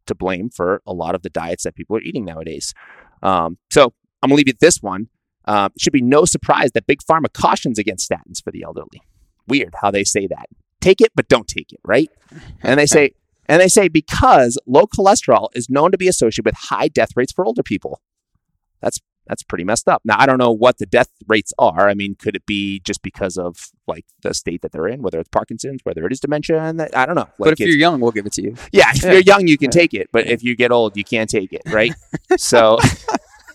to 0.07 0.15
blame 0.15 0.51
for 0.51 0.83
a 0.87 0.93
lot 0.93 1.15
of 1.15 1.23
the 1.23 1.31
diets 1.31 1.65
that 1.65 1.75
people 1.75 1.97
are 1.97 2.03
eating 2.03 2.25
nowadays. 2.25 2.75
Um, 3.23 3.59
so 3.71 3.93
I'm 4.23 4.29
going 4.29 4.37
to 4.37 4.37
leave 4.37 4.49
you 4.49 4.55
this 4.61 4.79
one. 4.83 5.09
Uh, 5.47 5.69
it 5.75 5.81
should 5.81 5.93
be 5.93 6.03
no 6.03 6.25
surprise 6.25 6.71
that 6.73 6.87
big 6.87 7.01
pharma 7.03 7.33
cautions 7.33 7.79
against 7.79 8.09
statins 8.11 8.43
for 8.43 8.51
the 8.51 8.63
elderly. 8.63 9.03
Weird 9.47 9.75
how 9.81 9.91
they 9.91 10.05
say 10.05 10.27
that. 10.27 10.47
Take 10.81 11.01
it, 11.01 11.11
but 11.15 11.29
don't 11.29 11.49
take 11.49 11.73
it, 11.73 11.81
right? 11.85 12.09
And 12.63 12.79
they 12.79 12.87
say, 12.87 13.13
and 13.47 13.61
they 13.61 13.69
say 13.69 13.89
because 13.89 14.59
low 14.67 14.87
cholesterol 14.87 15.49
is 15.55 15.69
known 15.69 15.91
to 15.93 15.99
be 15.99 16.09
associated 16.09 16.45
with 16.45 16.55
high 16.55 16.89
death 16.89 17.11
rates 17.17 17.33
for 17.33 17.45
older 17.45 17.63
people. 17.63 18.01
That's 18.81 18.99
that's 19.27 19.43
pretty 19.45 19.63
messed 19.65 19.87
up. 19.89 20.03
Now 20.05 20.17
I 20.19 20.27
don't 20.27 20.39
know 20.39 20.51
what 20.51 20.79
the 20.79 20.87
death 20.87 21.09
rates 21.29 21.53
are. 21.59 21.89
I 21.89 21.95
mean, 21.95 22.15
could 22.17 22.35
it 22.35 22.47
be 22.47 22.81
just 22.81 23.01
because 23.03 23.37
of 23.37 23.71
like 23.87 24.05
the 24.23 24.35
state 24.35 24.63
that 24.63 24.73
they're 24.73 24.89
in, 24.89 25.03
whether 25.03 25.21
it's 25.21 25.29
Parkinson's, 25.29 25.81
whether 25.85 26.05
it 26.07 26.13
is 26.13 26.19
dementia, 26.21 26.61
and 26.63 26.81
that, 26.81 26.97
I 26.97 27.07
don't 27.07 27.15
know. 27.15 27.29
Like 27.39 27.51
but 27.51 27.53
if 27.53 27.61
you're 27.61 27.69
young, 27.77 28.01
we'll 28.01 28.11
give 28.13 28.27
it 28.27 28.33
to 28.35 28.43
you. 28.43 28.55
yeah, 28.73 28.91
if 28.95 29.03
Yeah. 29.05 29.13
you're 29.13 29.21
young, 29.21 29.47
you 29.47 29.59
can 29.59 29.67
Yeah. 29.67 29.81
take 29.81 29.95
it, 29.95 30.09
but 30.13 30.27
if 30.27 30.43
you 30.43 30.57
get 30.57 30.73
old, 30.73 30.97
you 30.97 31.05
can't 31.05 31.29
take 31.31 31.53
it, 31.53 31.63
right? 31.67 31.93
so, 32.39 32.79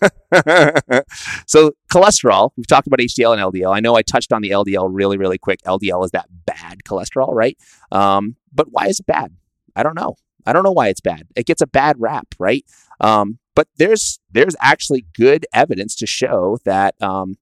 so 1.46 1.72
cholesterol. 1.92 2.50
We've 2.56 2.66
talked 2.66 2.86
about 2.86 3.00
HDL 3.00 3.32
and 3.32 3.52
LDL. 3.52 3.74
I 3.74 3.80
know 3.80 3.96
I 3.96 4.02
touched 4.02 4.32
on 4.32 4.42
the 4.42 4.50
LDL 4.50 4.88
really, 4.90 5.16
really 5.16 5.38
quick. 5.38 5.60
LDL 5.62 6.04
is 6.04 6.10
that 6.12 6.26
bad 6.46 6.84
cholesterol, 6.84 7.32
right? 7.32 7.56
Um, 7.92 8.36
but 8.52 8.68
why 8.70 8.86
is 8.86 9.00
it 9.00 9.06
bad? 9.06 9.34
I 9.74 9.82
don't 9.82 9.96
know. 9.96 10.16
I 10.46 10.52
don't 10.52 10.62
know 10.62 10.72
why 10.72 10.88
it's 10.88 11.00
bad. 11.00 11.26
It 11.34 11.46
gets 11.46 11.60
a 11.60 11.66
bad 11.66 11.96
rap, 11.98 12.34
right? 12.38 12.64
Um, 13.00 13.38
but 13.54 13.68
there's 13.78 14.20
there's 14.30 14.54
actually 14.60 15.06
good 15.14 15.46
evidence 15.52 15.96
to 15.96 16.06
show 16.06 16.58
that 16.64 16.94
um, 17.00 17.36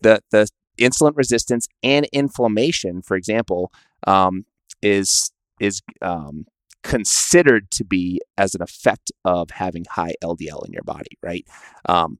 the 0.00 0.20
the 0.30 0.48
insulin 0.78 1.16
resistance 1.16 1.68
and 1.82 2.06
inflammation, 2.12 3.02
for 3.02 3.16
example, 3.16 3.72
um, 4.06 4.44
is 4.82 5.30
is 5.60 5.82
um, 6.02 6.46
considered 6.86 7.68
to 7.72 7.84
be 7.84 8.20
as 8.38 8.54
an 8.54 8.62
effect 8.62 9.10
of 9.24 9.50
having 9.50 9.84
high 9.90 10.14
LDL 10.22 10.64
in 10.64 10.72
your 10.72 10.84
body, 10.84 11.18
right? 11.20 11.44
Um, 11.88 12.18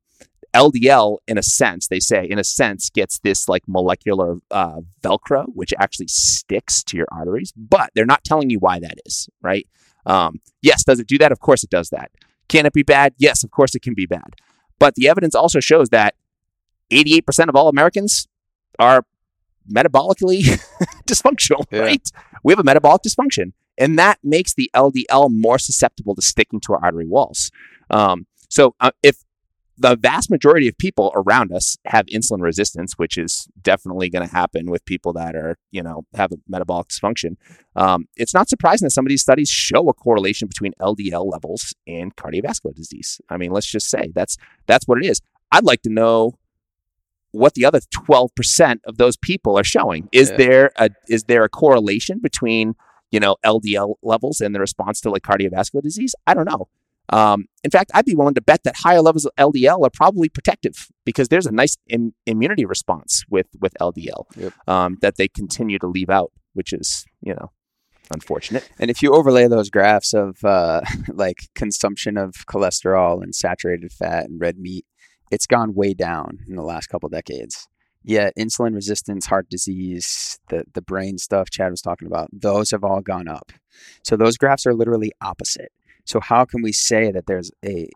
LDL, 0.52 1.18
in 1.28 1.38
a 1.38 1.42
sense, 1.42 1.86
they 1.86 2.00
say, 2.00 2.24
in 2.24 2.38
a 2.38 2.44
sense, 2.44 2.90
gets 2.90 3.18
this 3.20 3.48
like 3.48 3.62
molecular 3.68 4.38
uh, 4.50 4.80
Velcro, 5.02 5.44
which 5.54 5.72
actually 5.78 6.08
sticks 6.08 6.82
to 6.84 6.96
your 6.96 7.06
arteries, 7.12 7.52
but 7.56 7.90
they're 7.94 8.06
not 8.06 8.24
telling 8.24 8.50
you 8.50 8.58
why 8.58 8.80
that 8.80 8.98
is, 9.04 9.28
right? 9.40 9.68
Um, 10.04 10.40
yes, 10.62 10.82
does 10.82 10.98
it 10.98 11.06
do 11.06 11.18
that? 11.18 11.30
Of 11.30 11.40
course 11.40 11.62
it 11.62 11.70
does 11.70 11.90
that. 11.90 12.10
Can 12.48 12.66
it 12.66 12.72
be 12.72 12.82
bad? 12.82 13.14
Yes, 13.18 13.44
of 13.44 13.50
course 13.50 13.74
it 13.74 13.82
can 13.82 13.94
be 13.94 14.06
bad. 14.06 14.34
But 14.78 14.94
the 14.94 15.08
evidence 15.08 15.34
also 15.34 15.60
shows 15.60 15.90
that 15.90 16.14
88% 16.90 17.48
of 17.48 17.56
all 17.56 17.68
Americans 17.68 18.26
are 18.78 19.04
metabolically 19.72 20.42
dysfunctional, 21.06 21.64
Yeah. 21.70 21.80
right? 21.80 22.08
We 22.44 22.52
have 22.52 22.58
a 22.60 22.64
metabolic 22.64 23.02
dysfunction, 23.02 23.52
and 23.78 23.98
that 23.98 24.18
makes 24.22 24.54
the 24.54 24.70
LDL 24.74 25.30
more 25.30 25.58
susceptible 25.58 26.14
to 26.14 26.22
sticking 26.22 26.60
to 26.60 26.72
our 26.74 26.84
artery 26.84 27.06
walls. 27.06 27.50
Um, 27.90 28.26
so 28.48 28.74
uh, 28.80 28.90
if 29.02 29.16
the 29.78 29.94
vast 29.96 30.30
majority 30.30 30.68
of 30.68 30.78
people 30.78 31.12
around 31.14 31.52
us 31.52 31.76
have 31.84 32.06
insulin 32.06 32.40
resistance, 32.40 32.94
which 32.96 33.18
is 33.18 33.46
definitely 33.60 34.08
going 34.08 34.26
to 34.26 34.34
happen 34.34 34.70
with 34.70 34.82
people 34.86 35.12
that 35.12 35.36
are, 35.36 35.56
you 35.70 35.82
know, 35.82 36.04
have 36.14 36.32
a 36.32 36.36
metabolic 36.48 36.88
dysfunction. 36.88 37.36
Um, 37.74 38.06
it's 38.16 38.32
not 38.32 38.48
surprising 38.48 38.86
that 38.86 38.92
some 38.92 39.04
of 39.04 39.10
these 39.10 39.20
studies 39.20 39.50
show 39.50 39.86
a 39.90 39.92
correlation 39.92 40.48
between 40.48 40.72
LDL 40.80 41.30
levels 41.30 41.74
and 41.86 42.16
cardiovascular 42.16 42.74
disease. 42.74 43.20
I 43.28 43.36
mean, 43.36 43.50
let's 43.50 43.66
just 43.70 43.90
say 43.90 44.12
that's 44.14 44.38
that's 44.66 44.88
what 44.88 44.96
it 44.96 45.06
is. 45.06 45.20
I'd 45.52 45.64
like 45.64 45.82
to 45.82 45.90
know 45.90 46.38
what 47.36 47.54
the 47.54 47.64
other 47.64 47.80
12% 47.94 48.78
of 48.86 48.96
those 48.98 49.16
people 49.16 49.58
are 49.58 49.64
showing. 49.64 50.08
Is 50.12 50.30
Yeah. 50.30 50.36
there 50.36 50.70
a 50.76 50.90
is 51.08 51.24
there 51.24 51.44
a 51.44 51.48
correlation 51.48 52.18
between, 52.20 52.74
you 53.10 53.20
know, 53.20 53.36
LDL 53.44 53.96
levels 54.02 54.40
and 54.40 54.54
the 54.54 54.60
response 54.60 55.00
to 55.02 55.10
like 55.10 55.22
cardiovascular 55.22 55.82
disease? 55.82 56.14
I 56.26 56.34
don't 56.34 56.48
know. 56.48 56.68
Um, 57.10 57.46
in 57.62 57.70
fact, 57.70 57.92
I'd 57.94 58.04
be 58.04 58.16
willing 58.16 58.34
to 58.34 58.40
bet 58.40 58.64
that 58.64 58.74
higher 58.78 59.00
levels 59.00 59.24
of 59.26 59.32
LDL 59.38 59.86
are 59.86 59.90
probably 59.90 60.28
protective 60.28 60.88
because 61.04 61.28
there's 61.28 61.46
a 61.46 61.52
nice 61.52 61.76
Im- 61.88 62.14
immunity 62.26 62.64
response 62.64 63.22
with 63.30 63.46
with 63.60 63.74
LDL 63.80 64.26
Yep. 64.36 64.52
um, 64.68 64.98
that 65.02 65.16
they 65.16 65.28
continue 65.28 65.78
to 65.78 65.86
leave 65.86 66.10
out, 66.10 66.32
which 66.54 66.72
is 66.72 67.04
you 67.22 67.34
know 67.34 67.50
unfortunate. 68.12 68.68
And 68.78 68.90
if 68.90 69.02
you 69.02 69.12
overlay 69.14 69.46
those 69.48 69.70
graphs 69.70 70.14
of 70.14 70.44
uh, 70.44 70.80
like 71.12 71.38
consumption 71.54 72.16
of 72.16 72.32
cholesterol 72.46 73.22
and 73.22 73.34
saturated 73.34 73.92
fat 73.92 74.24
and 74.28 74.40
red 74.40 74.58
meat, 74.58 74.84
it's 75.30 75.46
gone 75.46 75.74
way 75.74 75.94
down 75.94 76.38
in 76.48 76.56
the 76.56 76.62
last 76.62 76.88
couple 76.88 77.08
decades. 77.08 77.68
Yet 78.02 78.34
insulin 78.38 78.74
resistance, 78.74 79.26
heart 79.26 79.48
disease, 79.50 80.38
the 80.48 80.64
the 80.74 80.82
brain 80.82 81.18
stuff 81.18 81.50
Chad 81.50 81.72
was 81.72 81.82
talking 81.82 82.06
about, 82.06 82.28
those 82.32 82.70
have 82.70 82.84
all 82.84 83.00
gone 83.00 83.26
up. 83.26 83.50
So 84.04 84.16
those 84.16 84.36
graphs 84.36 84.66
are 84.66 84.74
literally 84.74 85.12
opposite. 85.20 85.72
So 86.04 86.20
how 86.20 86.44
can 86.44 86.62
we 86.62 86.70
say 86.70 87.10
that 87.10 87.26
there's 87.26 87.50
a 87.64 87.88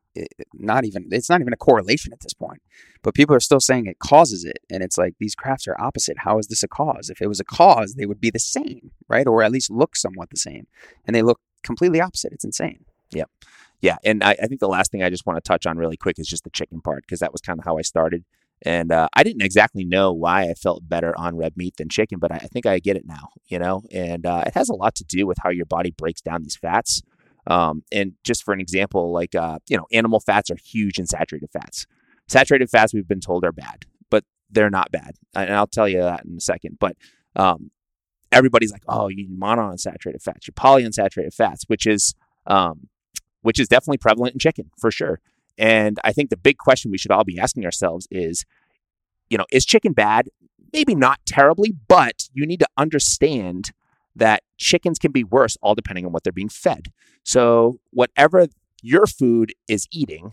not 0.52 0.84
even 0.84 1.06
it's 1.12 1.30
not 1.30 1.40
even 1.40 1.52
a 1.52 1.56
correlation 1.56 2.12
at 2.12 2.20
this 2.20 2.34
point, 2.34 2.60
but 3.02 3.14
people 3.14 3.36
are 3.36 3.40
still 3.40 3.60
saying 3.60 3.86
it 3.86 4.00
causes 4.00 4.44
it, 4.44 4.58
and 4.68 4.82
it's 4.82 4.98
like 4.98 5.14
these 5.20 5.36
graphs 5.36 5.68
are 5.68 5.80
opposite. 5.80 6.18
How 6.18 6.38
is 6.38 6.48
this 6.48 6.64
a 6.64 6.68
cause? 6.68 7.08
If 7.08 7.22
it 7.22 7.28
was 7.28 7.38
a 7.38 7.44
cause, 7.44 7.94
they 7.94 8.06
would 8.06 8.20
be 8.20 8.30
the 8.30 8.40
same, 8.40 8.90
right? 9.08 9.28
Or 9.28 9.44
at 9.44 9.52
least 9.52 9.70
look 9.70 9.94
somewhat 9.94 10.30
the 10.30 10.36
same, 10.36 10.66
and 11.06 11.14
they 11.14 11.22
look 11.22 11.40
completely 11.62 12.00
opposite. 12.00 12.32
It's 12.32 12.44
insane. 12.44 12.84
Yeah, 13.80 13.96
and 14.04 14.22
I, 14.22 14.32
I 14.32 14.46
think 14.46 14.60
the 14.60 14.68
last 14.68 14.90
thing 14.90 15.02
I 15.02 15.08
just 15.10 15.24
want 15.26 15.42
to 15.42 15.48
touch 15.48 15.66
on 15.66 15.78
really 15.78 15.96
quick 15.96 16.18
is 16.18 16.26
just 16.26 16.44
the 16.44 16.50
chicken 16.50 16.80
part 16.80 17.02
because 17.06 17.20
that 17.20 17.32
was 17.32 17.40
kind 17.40 17.58
of 17.58 17.64
how 17.64 17.78
I 17.78 17.82
started, 17.82 18.24
and 18.62 18.92
uh, 18.92 19.08
I 19.14 19.22
didn't 19.22 19.42
exactly 19.42 19.84
know 19.84 20.12
why 20.12 20.42
I 20.42 20.54
felt 20.54 20.86
better 20.88 21.18
on 21.18 21.36
red 21.36 21.56
meat 21.56 21.76
than 21.78 21.88
chicken, 21.88 22.18
but 22.18 22.30
I, 22.30 22.36
I 22.36 22.46
think 22.46 22.66
I 22.66 22.78
get 22.78 22.96
it 22.96 23.06
now, 23.06 23.30
you 23.46 23.58
know, 23.58 23.82
and 23.90 24.26
uh, 24.26 24.44
it 24.46 24.54
has 24.54 24.68
a 24.68 24.74
lot 24.74 24.94
to 24.96 25.04
do 25.04 25.26
with 25.26 25.38
how 25.42 25.48
your 25.48 25.64
body 25.64 25.92
breaks 25.96 26.20
down 26.20 26.42
these 26.42 26.56
fats. 26.56 27.02
Um, 27.46 27.84
and 27.90 28.12
just 28.22 28.44
for 28.44 28.52
an 28.52 28.60
example, 28.60 29.12
like 29.12 29.34
uh, 29.34 29.58
you 29.66 29.78
know, 29.78 29.86
animal 29.92 30.20
fats 30.20 30.50
are 30.50 30.58
huge 30.62 30.98
in 30.98 31.06
saturated 31.06 31.48
fats. 31.50 31.86
Saturated 32.28 32.68
fats 32.68 32.92
we've 32.92 33.08
been 33.08 33.20
told 33.20 33.44
are 33.44 33.52
bad, 33.52 33.86
but 34.10 34.24
they're 34.50 34.70
not 34.70 34.92
bad, 34.92 35.14
and 35.34 35.54
I'll 35.54 35.66
tell 35.66 35.88
you 35.88 36.02
that 36.02 36.26
in 36.26 36.36
a 36.36 36.40
second. 36.40 36.76
But 36.78 36.96
um, 37.34 37.70
everybody's 38.30 38.72
like, 38.72 38.84
oh, 38.86 39.08
you 39.08 39.16
need 39.16 39.40
monounsaturated 39.40 40.22
fats, 40.22 40.46
you're 40.46 40.52
polyunsaturated 40.52 41.32
fats, 41.32 41.64
which 41.66 41.86
is 41.86 42.14
um, 42.46 42.89
which 43.42 43.58
is 43.58 43.68
definitely 43.68 43.98
prevalent 43.98 44.34
in 44.34 44.38
chicken 44.38 44.70
for 44.78 44.90
sure. 44.90 45.20
And 45.58 45.98
I 46.04 46.12
think 46.12 46.30
the 46.30 46.36
big 46.36 46.58
question 46.58 46.90
we 46.90 46.98
should 46.98 47.10
all 47.10 47.24
be 47.24 47.38
asking 47.38 47.64
ourselves 47.64 48.08
is, 48.10 48.44
you 49.28 49.38
know, 49.38 49.44
is 49.52 49.64
chicken 49.64 49.92
bad? 49.92 50.28
Maybe 50.72 50.94
not 50.94 51.20
terribly, 51.26 51.74
but 51.88 52.28
you 52.32 52.46
need 52.46 52.60
to 52.60 52.68
understand 52.76 53.72
that 54.16 54.42
chickens 54.56 54.98
can 54.98 55.12
be 55.12 55.24
worse 55.24 55.56
all 55.62 55.74
depending 55.74 56.06
on 56.06 56.12
what 56.12 56.24
they're 56.24 56.32
being 56.32 56.48
fed. 56.48 56.88
So 57.24 57.78
whatever 57.90 58.46
your 58.82 59.06
food 59.06 59.52
is 59.68 59.86
eating 59.92 60.32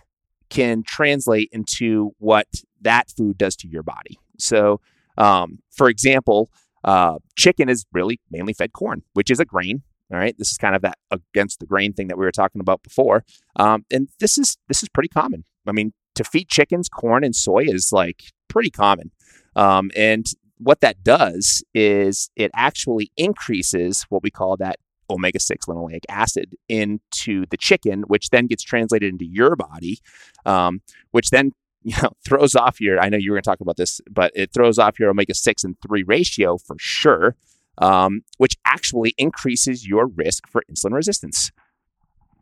can 0.50 0.84
translate 0.84 1.50
into 1.52 2.14
what 2.20 2.48
that 2.82 3.10
food 3.10 3.38
does 3.38 3.56
to 3.58 3.68
your 3.68 3.84
body. 3.84 4.18
So, 4.40 4.80
um, 5.18 5.60
for 5.72 5.90
example, 5.90 6.50
uh, 6.84 7.18
chicken 7.36 7.70
is 7.70 7.86
really 7.92 8.20
mainly 8.32 8.54
fed 8.54 8.72
corn, 8.72 9.04
which 9.14 9.30
is 9.30 9.40
a 9.40 9.46
grain. 9.46 9.84
All 10.12 10.18
right, 10.18 10.36
this 10.38 10.52
is 10.52 10.58
kind 10.58 10.76
of 10.76 10.82
that 10.84 10.98
against 11.12 11.60
the 11.60 11.66
grain 11.66 11.94
thing 11.94 12.08
that 12.08 12.18
we 12.18 12.24
were 12.24 12.32
talking 12.32 12.62
about 12.62 12.82
before, 12.82 13.26
um, 13.58 13.86
and 13.92 14.08
this 14.20 14.38
is 14.38 14.58
this 14.68 14.82
is 14.82 14.90
pretty 14.90 15.10
common. 15.10 15.44
I 15.68 15.74
mean, 15.74 15.94
to 16.16 16.24
feed 16.24 16.48
chickens 16.48 16.88
corn 16.88 17.24
and 17.24 17.36
soy 17.36 17.66
is 17.68 17.92
like 17.92 18.24
pretty 18.48 18.70
common, 18.70 19.12
um, 19.56 19.92
and 19.96 20.26
what 20.60 20.82
that 20.82 21.04
does 21.04 21.64
is 21.74 22.30
it 22.36 22.52
actually 22.56 23.12
increases 23.18 24.06
what 24.10 24.24
we 24.24 24.32
call 24.32 24.58
that 24.58 24.78
omega 25.10 25.40
6 25.40 25.66
linoleic 25.66 26.04
acid 26.10 26.56
into 26.68 27.46
the 27.50 27.58
chicken, 27.58 28.04
which 28.04 28.30
then 28.30 28.48
gets 28.48 28.64
translated 28.64 29.10
into 29.10 29.26
your 29.26 29.56
body, 29.56 30.00
um, 30.46 30.82
which 31.12 31.30
then 31.30 31.52
you 31.84 31.96
know 32.02 32.10
throws 32.26 32.56
off 32.56 32.80
your. 32.82 33.00
I 33.00 33.10
know 33.10 33.18
you 33.18 33.32
were 33.32 33.36
going 33.36 33.44
to 33.44 33.50
talk 33.50 33.62
about 33.62 33.78
this, 33.78 34.02
but 34.10 34.32
it 34.36 34.54
throws 34.54 34.80
off 34.80 35.00
your 35.00 35.10
omega 35.10 35.34
6 35.34 35.64
and 35.64 35.76
3 35.86 36.04
ratio 36.04 36.58
for 36.58 36.76
sure, 36.80 37.36
um, 37.80 38.22
which 38.38 38.56
actually 38.66 39.14
increases 39.18 39.88
your 39.88 40.08
risk 40.08 40.48
for 40.48 40.64
insulin 40.72 40.94
resistance. 40.94 41.52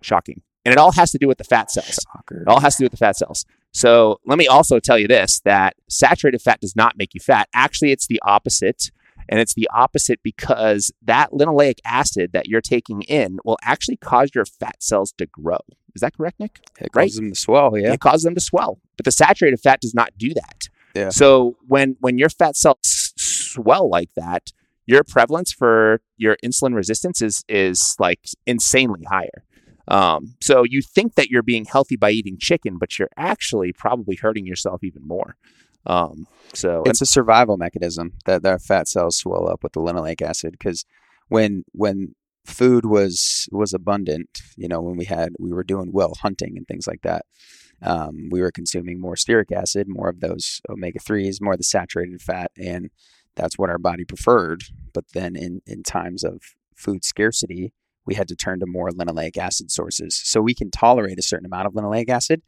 Shocking. 0.01 0.41
And 0.65 0.71
it 0.71 0.77
all 0.77 0.91
has 0.93 1.11
to 1.11 1.17
do 1.17 1.27
with 1.27 1.37
the 1.37 1.43
fat 1.43 1.69
cells. 1.69 1.99
Shocker. 2.11 2.41
It 2.41 2.47
all 2.47 2.59
has 2.59 2.75
to 2.75 2.81
do 2.81 2.85
with 2.85 2.91
the 2.91 2.97
fat 2.97 3.15
cells. 3.15 3.45
So 3.71 4.19
let 4.25 4.37
me 4.37 4.47
also 4.47 4.79
tell 4.79 4.97
you 4.97 5.07
this 5.07 5.41
that 5.41 5.75
saturated 5.87 6.41
fat 6.41 6.59
does 6.59 6.75
not 6.75 6.97
make 6.97 7.13
you 7.13 7.19
fat. 7.19 7.47
Actually, 7.53 7.91
it's 7.91 8.07
the 8.07 8.19
opposite. 8.25 8.91
And 9.27 9.39
it's 9.39 9.55
the 9.55 9.67
opposite 9.73 10.19
because 10.21 10.91
that 11.01 11.31
linoleic 11.31 11.79
acid 11.83 12.31
that 12.33 12.47
you're 12.47 12.61
taking 12.61 13.01
in 13.03 13.39
will 13.43 13.57
actually 13.63 13.97
cause 13.97 14.29
your 14.35 14.45
fat 14.45 14.83
cells 14.83 15.13
to 15.17 15.25
grow. 15.25 15.57
Is 15.95 16.01
that 16.01 16.15
correct, 16.15 16.39
Nick? 16.39 16.59
It 16.79 16.89
right? 16.93 17.05
causes 17.05 17.15
them 17.15 17.31
to 17.31 17.39
swell. 17.39 17.75
Yeah. 17.75 17.93
It 17.93 17.99
causes 17.99 18.23
them 18.23 18.35
to 18.35 18.41
swell. 18.41 18.79
But 18.97 19.05
the 19.05 19.11
saturated 19.11 19.59
fat 19.59 19.81
does 19.81 19.95
not 19.95 20.11
do 20.17 20.33
that. 20.35 20.69
Yeah. 20.95 21.09
So 21.09 21.57
when 21.67 21.97
when 21.99 22.17
your 22.17 22.29
fat 22.29 22.55
cells 22.55 23.13
swell 23.17 23.89
like 23.89 24.09
that, 24.15 24.51
your 24.85 25.03
prevalence 25.03 25.51
for 25.51 26.01
your 26.17 26.37
insulin 26.43 26.75
resistance 26.75 27.21
is 27.21 27.43
is 27.47 27.95
like 27.99 28.19
insanely 28.45 29.03
higher. 29.09 29.43
Um, 29.87 30.35
so 30.41 30.63
you 30.63 30.81
think 30.81 31.15
that 31.15 31.29
you're 31.29 31.43
being 31.43 31.65
healthy 31.65 31.95
by 31.95 32.11
eating 32.11 32.37
chicken, 32.39 32.77
but 32.79 32.97
you're 32.97 33.09
actually 33.17 33.71
probably 33.71 34.15
hurting 34.15 34.45
yourself 34.45 34.83
even 34.83 35.07
more. 35.07 35.35
Um, 35.85 36.27
so 36.53 36.81
it's 36.85 37.01
a 37.01 37.05
survival 37.05 37.57
mechanism 37.57 38.13
that 38.25 38.41
their 38.41 38.57
fat 38.57 38.87
cells 38.87 39.17
swell 39.17 39.47
up 39.47 39.63
with 39.63 39.73
the 39.73 39.81
linoleic 39.81 40.21
acid 40.21 40.53
because 40.53 40.85
when 41.27 41.63
when 41.73 42.15
food 42.45 42.85
was 42.85 43.49
was 43.51 43.73
abundant 43.73 44.41
you 44.55 44.67
know 44.67 44.79
when 44.79 44.95
we 44.95 45.05
had 45.05 45.29
we 45.39 45.51
were 45.51 45.63
doing 45.63 45.89
well 45.91 46.13
hunting 46.21 46.53
and 46.55 46.67
things 46.67 46.87
like 46.87 47.01
that 47.01 47.25
um, 47.81 48.29
we 48.31 48.39
were 48.39 48.51
consuming 48.51 48.99
more 48.99 49.15
stearic 49.15 49.51
acid 49.51 49.87
more 49.87 50.09
of 50.09 50.19
those 50.19 50.61
omega-3s 50.69 51.41
more 51.41 51.53
of 51.53 51.59
the 51.59 51.63
saturated 51.63 52.21
fat 52.21 52.51
and 52.55 52.89
that's 53.35 53.57
what 53.57 53.69
our 53.69 53.77
body 53.77 54.05
preferred 54.05 54.63
but 54.93 55.05
then 55.13 55.35
in 55.35 55.61
in 55.65 55.83
times 55.83 56.23
of 56.23 56.41
food 56.75 57.03
scarcity 57.03 57.73
we 58.05 58.15
had 58.15 58.27
to 58.27 58.35
turn 58.35 58.59
to 58.59 58.65
more 58.65 58.89
linoleic 58.89 59.37
acid 59.37 59.71
sources 59.71 60.15
so 60.15 60.41
we 60.41 60.53
can 60.53 60.69
tolerate 60.69 61.17
a 61.17 61.23
certain 61.23 61.45
amount 61.45 61.67
of 61.67 61.73
linoleic 61.73 62.09
acid 62.09 62.41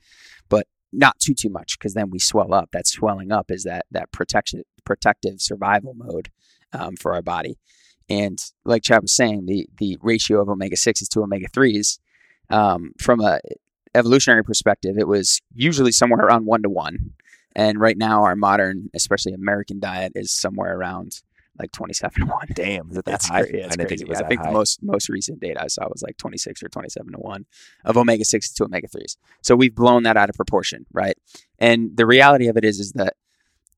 but 0.50 0.67
not 0.91 1.19
too 1.19 1.34
too 1.34 1.50
much 1.50 1.78
because 1.78 1.93
then 1.93 2.10
we 2.10 2.19
swell 2.19 2.54
up. 2.54 2.69
That 2.71 2.88
swelling 2.88 3.32
up 3.32 3.52
is 3.52 3.63
that 3.63 3.86
that 3.91 4.12
protection 4.12 4.63
protective 4.86 5.41
survival 5.41 5.93
mode 5.95 6.30
um, 6.73 6.95
for 6.95 7.13
our 7.13 7.21
body. 7.21 7.58
And 8.10 8.39
like 8.63 8.84
Chad 8.84 9.02
was 9.02 9.15
saying, 9.15 9.45
the 9.45 9.67
the 9.78 9.97
ratio 10.02 10.41
of 10.41 10.50
omega 10.50 10.78
sixes 10.78 11.10
to 11.10 11.21
omega 11.21 11.47
threes 11.50 12.00
um, 12.50 12.93
from 13.00 13.21
a 13.21 13.39
evolutionary 13.95 14.43
perspective, 14.43 14.97
it 14.97 15.08
was 15.08 15.41
usually 15.54 15.91
somewhere 15.91 16.26
around 16.26 16.45
one 16.45 16.63
to 16.63 16.69
one. 16.69 17.13
And 17.58 17.78
right 17.82 17.98
now, 17.98 18.24
our 18.24 18.36
modern, 18.38 18.89
especially 18.93 19.34
American 19.34 19.80
diet, 19.82 20.13
is 20.15 20.32
somewhere 20.32 20.78
around 20.78 21.22
like 21.60 21.72
twenty 21.72 21.93
seven 21.93 22.22
to 22.22 22.32
one. 22.32 22.48
damn, 22.54 22.89
is 22.91 22.98
it 22.98 23.06
that 23.06 23.15
It's 23.15 23.28
high? 23.28 23.41
cra- 23.41 23.52
yeah, 23.52 23.65
it's 23.65 23.74
I 23.74 23.78
didn't 23.78 23.88
crazy. 23.89 23.96
think 23.98 24.02
it 24.02 24.10
was 24.10 24.20
I 24.20 24.22
that 24.22 24.28
think 24.30 24.41
high. 24.41 24.48
the 24.50 24.54
most 24.54 24.84
most 24.84 25.10
recent 25.10 25.39
data 25.39 25.62
I 25.63 25.67
saw 25.67 25.88
was 25.89 26.04
like 26.04 26.15
26 26.17 26.62
or 26.62 26.70
27 26.70 27.12
to 27.13 27.17
1 27.17 27.46
of 27.86 27.98
omega 27.98 28.24
6s 28.24 28.54
to 28.54 28.65
omega 28.65 28.88
3s. 28.88 29.17
So 29.41 29.56
we've 29.56 29.74
blown 29.74 30.04
that 30.04 30.17
out 30.17 30.30
of 30.30 30.36
proportion, 30.36 30.86
right? 30.93 31.17
And 31.58 31.98
the 31.98 32.06
reality 32.06 32.48
of 32.48 32.58
it 32.58 32.63
is 32.63 32.80
is 32.80 32.91
that 32.93 33.15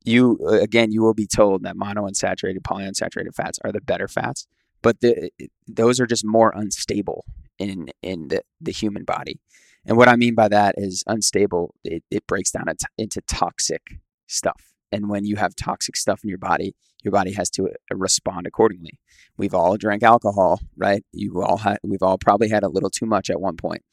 you 0.03 0.37
again 0.49 0.91
you 0.91 1.01
will 1.01 1.13
be 1.13 1.25
told 1.27 1.63
that 1.63 1.75
monounsaturated 1.77 2.59
polyunsaturated 2.59 3.33
fats 3.33 3.59
are 3.63 3.71
the 3.71 3.81
better 3.81 4.09
fats, 4.09 4.45
but 4.81 4.99
the, 4.99 5.31
those 5.67 6.01
are 6.01 6.05
just 6.05 6.25
more 6.25 6.51
unstable 6.55 7.23
in 7.57 7.87
in 8.01 8.27
the, 8.27 8.41
the 8.59 8.71
human 8.73 9.05
body. 9.05 9.39
And 9.85 9.97
what 9.97 10.07
I 10.07 10.15
mean 10.15 10.35
by 10.35 10.47
that 10.49 10.75
is 10.77 11.03
unstable. 11.07 11.73
It, 11.83 12.03
it 12.11 12.27
breaks 12.27 12.51
down 12.51 12.65
into- 12.97 13.21
toxic 13.27 13.99
stuff. 14.27 14.73
And 14.91 15.09
when 15.09 15.25
you 15.25 15.35
have 15.35 15.55
toxic 15.55 15.95
stuff 15.95 16.23
in 16.23 16.29
your 16.29 16.37
body, 16.37 16.75
your 17.03 17.11
body 17.11 17.31
has 17.33 17.49
to 17.51 17.67
uh, 17.67 17.95
respond 17.95 18.45
accordingly. 18.47 18.99
We've 19.37 19.53
all 19.53 19.77
drank 19.77 20.03
alcohol, 20.03 20.59
right? 20.75 21.03
You 21.13 21.41
all 21.41 21.57
had, 21.57 21.77
we've 21.83 22.03
all 22.03 22.17
probably 22.17 22.49
had 22.49 22.63
a 22.63 22.69
little 22.69 22.89
too 22.89 23.05
much 23.05 23.29
at 23.29 23.39
one 23.39 23.55
point. 23.55 23.83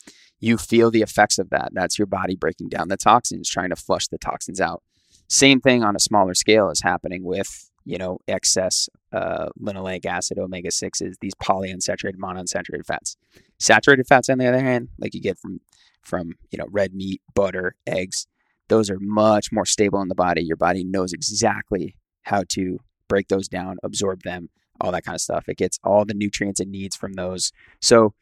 You 0.41 0.59
feel 0.59 0.91
the 0.91 1.03
effects 1.03 1.39
of 1.39 1.51
that. 1.51 1.71
That's 1.73 1.99
your 1.99 2.07
body 2.07 2.37
breaking 2.37 2.69
down 2.69 2.89
the 2.89 2.97
toxins, 2.97 3.49
trying 3.49 3.71
to 3.71 3.77
flush 3.77 4.09
the 4.09 4.19
toxins 4.19 4.61
out. 4.61 4.83
Same 5.29 5.61
thing 5.61 5.83
on 5.85 5.97
a 5.97 6.01
smaller 6.01 6.35
scale 6.35 6.71
is 6.71 6.83
happening 6.83 7.25
with, 7.25 7.71
you 7.87 7.97
know, 7.97 8.19
excess 8.29 8.89
uh, 9.13 9.49
linoleic 9.63 10.05
acid, 10.05 10.39
omega 10.39 10.71
sixes, 10.71 11.17
these 11.21 11.35
polyunsaturated, 11.37 12.17
monounsaturated 12.17 12.85
fats. 12.85 13.17
Saturated 13.59 14.07
fats, 14.07 14.29
on 14.29 14.39
the 14.39 14.47
other 14.47 14.61
hand, 14.61 14.89
like 14.99 15.15
you 15.15 15.21
get 15.21 15.39
from 15.39 15.61
from 16.03 16.35
you 16.51 16.59
know 16.59 16.67
red 16.71 16.93
meat, 16.93 17.23
butter, 17.35 17.77
eggs, 17.87 18.27
those 18.69 18.91
are 18.91 18.99
much 19.01 19.53
more 19.53 19.65
stable 19.65 20.01
in 20.03 20.09
the 20.09 20.15
body. 20.15 20.43
Your 20.43 20.57
body 20.57 20.85
knows 20.85 21.13
exactly 21.13 21.95
how 22.23 22.43
to 22.51 22.81
break 23.09 23.29
those 23.29 23.49
down, 23.49 23.77
absorb 23.85 24.23
them, 24.23 24.51
all 24.81 24.91
that 24.93 25.05
kind 25.05 25.15
of 25.15 25.21
stuff. 25.21 25.49
It 25.49 25.57
gets 25.57 25.79
all 25.85 26.05
the 26.05 26.15
nutrients 26.15 26.61
it 26.61 26.69
needs 26.69 26.97
from 26.97 27.13
those. 27.13 27.53
So 27.81 28.15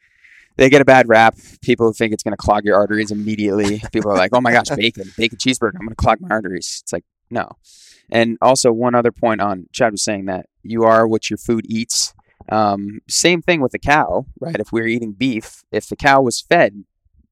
they 0.57 0.69
get 0.69 0.81
a 0.81 0.85
bad 0.85 1.09
rap. 1.09 1.35
People 1.61 1.91
think 1.91 2.13
it's 2.13 2.23
going 2.23 2.33
to 2.33 2.37
clog 2.37 2.65
your 2.65 2.75
arteries 2.75 3.11
immediately. 3.11 3.81
People 3.91 4.11
are 4.11 4.17
like, 4.17 4.31
"Oh 4.33 4.41
my 4.41 4.51
gosh, 4.51 4.69
bacon, 4.75 5.11
bacon 5.17 5.37
cheeseburger, 5.37 5.73
I'm 5.75 5.85
going 5.85 5.89
to 5.89 5.95
clog 5.95 6.21
my 6.21 6.29
arteries." 6.29 6.81
It's 6.83 6.93
like, 6.93 7.03
no. 7.29 7.49
And 8.11 8.37
also, 8.41 8.71
one 8.71 8.95
other 8.95 9.11
point 9.11 9.41
on 9.41 9.67
Chad 9.71 9.91
was 9.91 10.03
saying 10.03 10.25
that 10.25 10.47
you 10.63 10.83
are 10.83 11.07
what 11.07 11.29
your 11.29 11.37
food 11.37 11.65
eats. 11.67 12.13
Um, 12.49 12.99
same 13.09 13.41
thing 13.41 13.61
with 13.61 13.71
the 13.71 13.79
cow, 13.79 14.27
right? 14.39 14.55
If 14.59 14.71
we 14.71 14.81
we're 14.81 14.87
eating 14.87 15.13
beef, 15.13 15.63
if 15.71 15.87
the 15.87 15.95
cow 15.95 16.21
was 16.21 16.41
fed, 16.41 16.83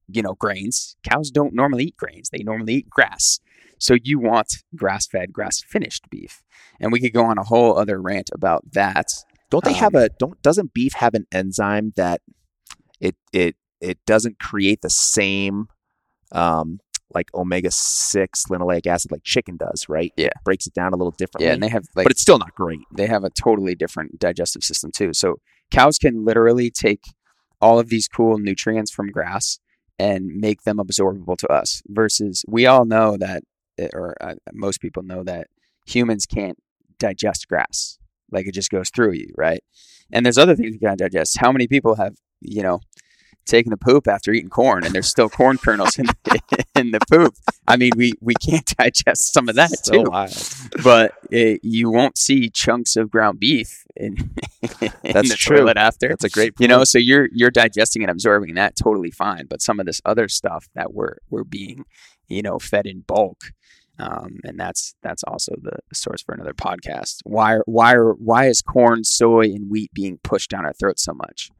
you 0.08 0.22
know, 0.22 0.34
grains, 0.34 0.96
cows 1.08 1.30
don't 1.30 1.54
normally 1.54 1.84
eat 1.84 1.96
grains; 1.96 2.30
they 2.30 2.42
normally 2.42 2.74
eat 2.74 2.90
grass. 2.90 3.40
So 3.78 3.96
you 4.02 4.18
want 4.18 4.62
grass-fed, 4.74 5.32
grass-finished 5.32 6.08
beef, 6.10 6.42
and 6.80 6.90
we 6.90 7.00
could 7.00 7.12
go 7.12 7.24
on 7.24 7.38
a 7.38 7.44
whole 7.44 7.78
other 7.78 8.00
rant 8.00 8.30
about 8.32 8.72
that. 8.72 9.12
Don't 9.50 9.64
they 9.64 9.70
Um, 9.72 9.76
have 9.76 9.94
a 9.94 10.08
don't 10.18 10.40
doesn't 10.42 10.74
beef 10.74 10.94
have 10.94 11.14
an 11.14 11.26
enzyme 11.30 11.92
that 11.96 12.20
it 13.00 13.16
it 13.32 13.56
it 13.80 13.98
doesn't 14.06 14.38
create 14.38 14.80
the 14.82 14.90
same 14.90 15.66
um 16.32 16.80
like 17.14 17.32
omega 17.34 17.70
six 17.70 18.44
linoleic 18.50 18.86
acid 18.86 19.10
like 19.12 19.22
chicken 19.24 19.56
does, 19.56 19.86
right? 19.88 20.12
Yeah. 20.16 20.26
It 20.26 20.32
breaks 20.44 20.66
it 20.66 20.74
down 20.74 20.92
a 20.92 20.96
little 20.96 21.12
differently. 21.12 21.46
Yeah, 21.46 21.54
and 21.54 21.62
they 21.62 21.68
have 21.68 21.84
like 21.94 22.04
but 22.04 22.12
it's 22.12 22.22
still 22.22 22.38
not 22.38 22.54
great. 22.54 22.80
they 22.92 23.06
have 23.06 23.24
a 23.24 23.30
totally 23.30 23.74
different 23.74 24.18
digestive 24.18 24.62
system 24.62 24.90
too. 24.92 25.12
So 25.12 25.36
cows 25.70 25.98
can 25.98 26.24
literally 26.24 26.70
take 26.70 27.02
all 27.60 27.78
of 27.78 27.88
these 27.88 28.08
cool 28.08 28.38
nutrients 28.38 28.90
from 28.90 29.08
grass 29.10 29.58
and 29.98 30.26
make 30.26 30.62
them 30.62 30.78
absorbable 30.78 31.36
to 31.38 31.48
us. 31.48 31.82
Versus 31.86 32.44
we 32.48 32.66
all 32.66 32.84
know 32.84 33.16
that, 33.16 33.42
eh, 33.78 33.88
or 33.92 34.14
uh, 34.20 34.34
most 34.52 34.80
people 34.80 35.02
know 35.02 35.22
that 35.24 35.46
humans 35.86 36.26
can't 36.26 36.58
digest 36.98 37.48
grass. 37.48 37.98
Like 38.30 38.46
it 38.46 38.54
just 38.54 38.70
goes 38.70 38.90
through 38.90 39.12
you, 39.12 39.28
right? 39.36 39.62
And 40.12 40.24
there's 40.24 40.38
other 40.38 40.56
things 40.56 40.74
you 40.74 40.80
can't 40.80 40.98
digest. 40.98 41.38
How 41.38 41.52
many 41.52 41.66
people 41.66 41.94
have 41.96 42.16
you 42.40 42.62
know 42.62 42.80
taken 43.44 43.72
a 43.72 43.76
poop 43.76 44.06
after 44.08 44.32
eating 44.32 44.50
corn 44.50 44.84
and 44.84 44.94
there's 44.94 45.08
still 45.08 45.28
corn 45.28 45.58
kernels 45.58 45.98
in, 45.98 46.06
in 46.74 46.90
the 46.90 47.00
poop? 47.10 47.34
I 47.66 47.76
mean, 47.76 47.92
we 47.96 48.14
we 48.20 48.34
can't 48.34 48.66
digest 48.78 49.32
some 49.32 49.48
of 49.48 49.54
that 49.56 49.70
So 49.84 50.04
too 50.04 50.10
wild. 50.10 50.32
but 50.82 51.12
it, 51.30 51.60
you 51.62 51.90
won't 51.90 52.16
see 52.18 52.50
chunks 52.50 52.96
of 52.96 53.10
ground 53.10 53.40
beef 53.40 53.84
in, 53.96 54.16
in 54.80 54.92
That's 55.02 55.30
the 55.30 55.36
true. 55.36 55.58
toilet 55.58 55.76
after. 55.76 56.08
That's 56.08 56.24
a 56.24 56.30
great 56.30 56.54
you 56.58 56.68
know, 56.68 56.84
so 56.84 56.98
you're 56.98 57.28
you're 57.32 57.50
digesting 57.50 58.02
and 58.02 58.10
absorbing 58.10 58.54
that 58.54 58.76
totally 58.76 59.10
fine. 59.10 59.46
But 59.48 59.62
some 59.62 59.80
of 59.80 59.86
this 59.86 60.00
other 60.04 60.28
stuff 60.28 60.68
that 60.74 60.92
we're 60.94 61.16
we're 61.30 61.44
being, 61.44 61.84
you 62.28 62.42
know, 62.42 62.58
fed 62.58 62.86
in 62.86 63.00
bulk, 63.00 63.52
um, 63.98 64.40
and 64.44 64.58
that's 64.58 64.94
that's 65.02 65.22
also 65.24 65.52
the, 65.60 65.78
the 65.88 65.94
source 65.94 66.22
for 66.22 66.34
another 66.34 66.54
podcast. 66.54 67.18
Why 67.24 67.58
why 67.66 67.94
why 67.96 68.48
is 68.48 68.62
corn, 68.62 69.04
soy, 69.04 69.42
and 69.46 69.70
wheat 69.70 69.92
being 69.94 70.18
pushed 70.22 70.50
down 70.50 70.64
our 70.66 70.72
throats 70.72 71.02
so 71.04 71.12
much? 71.14 71.50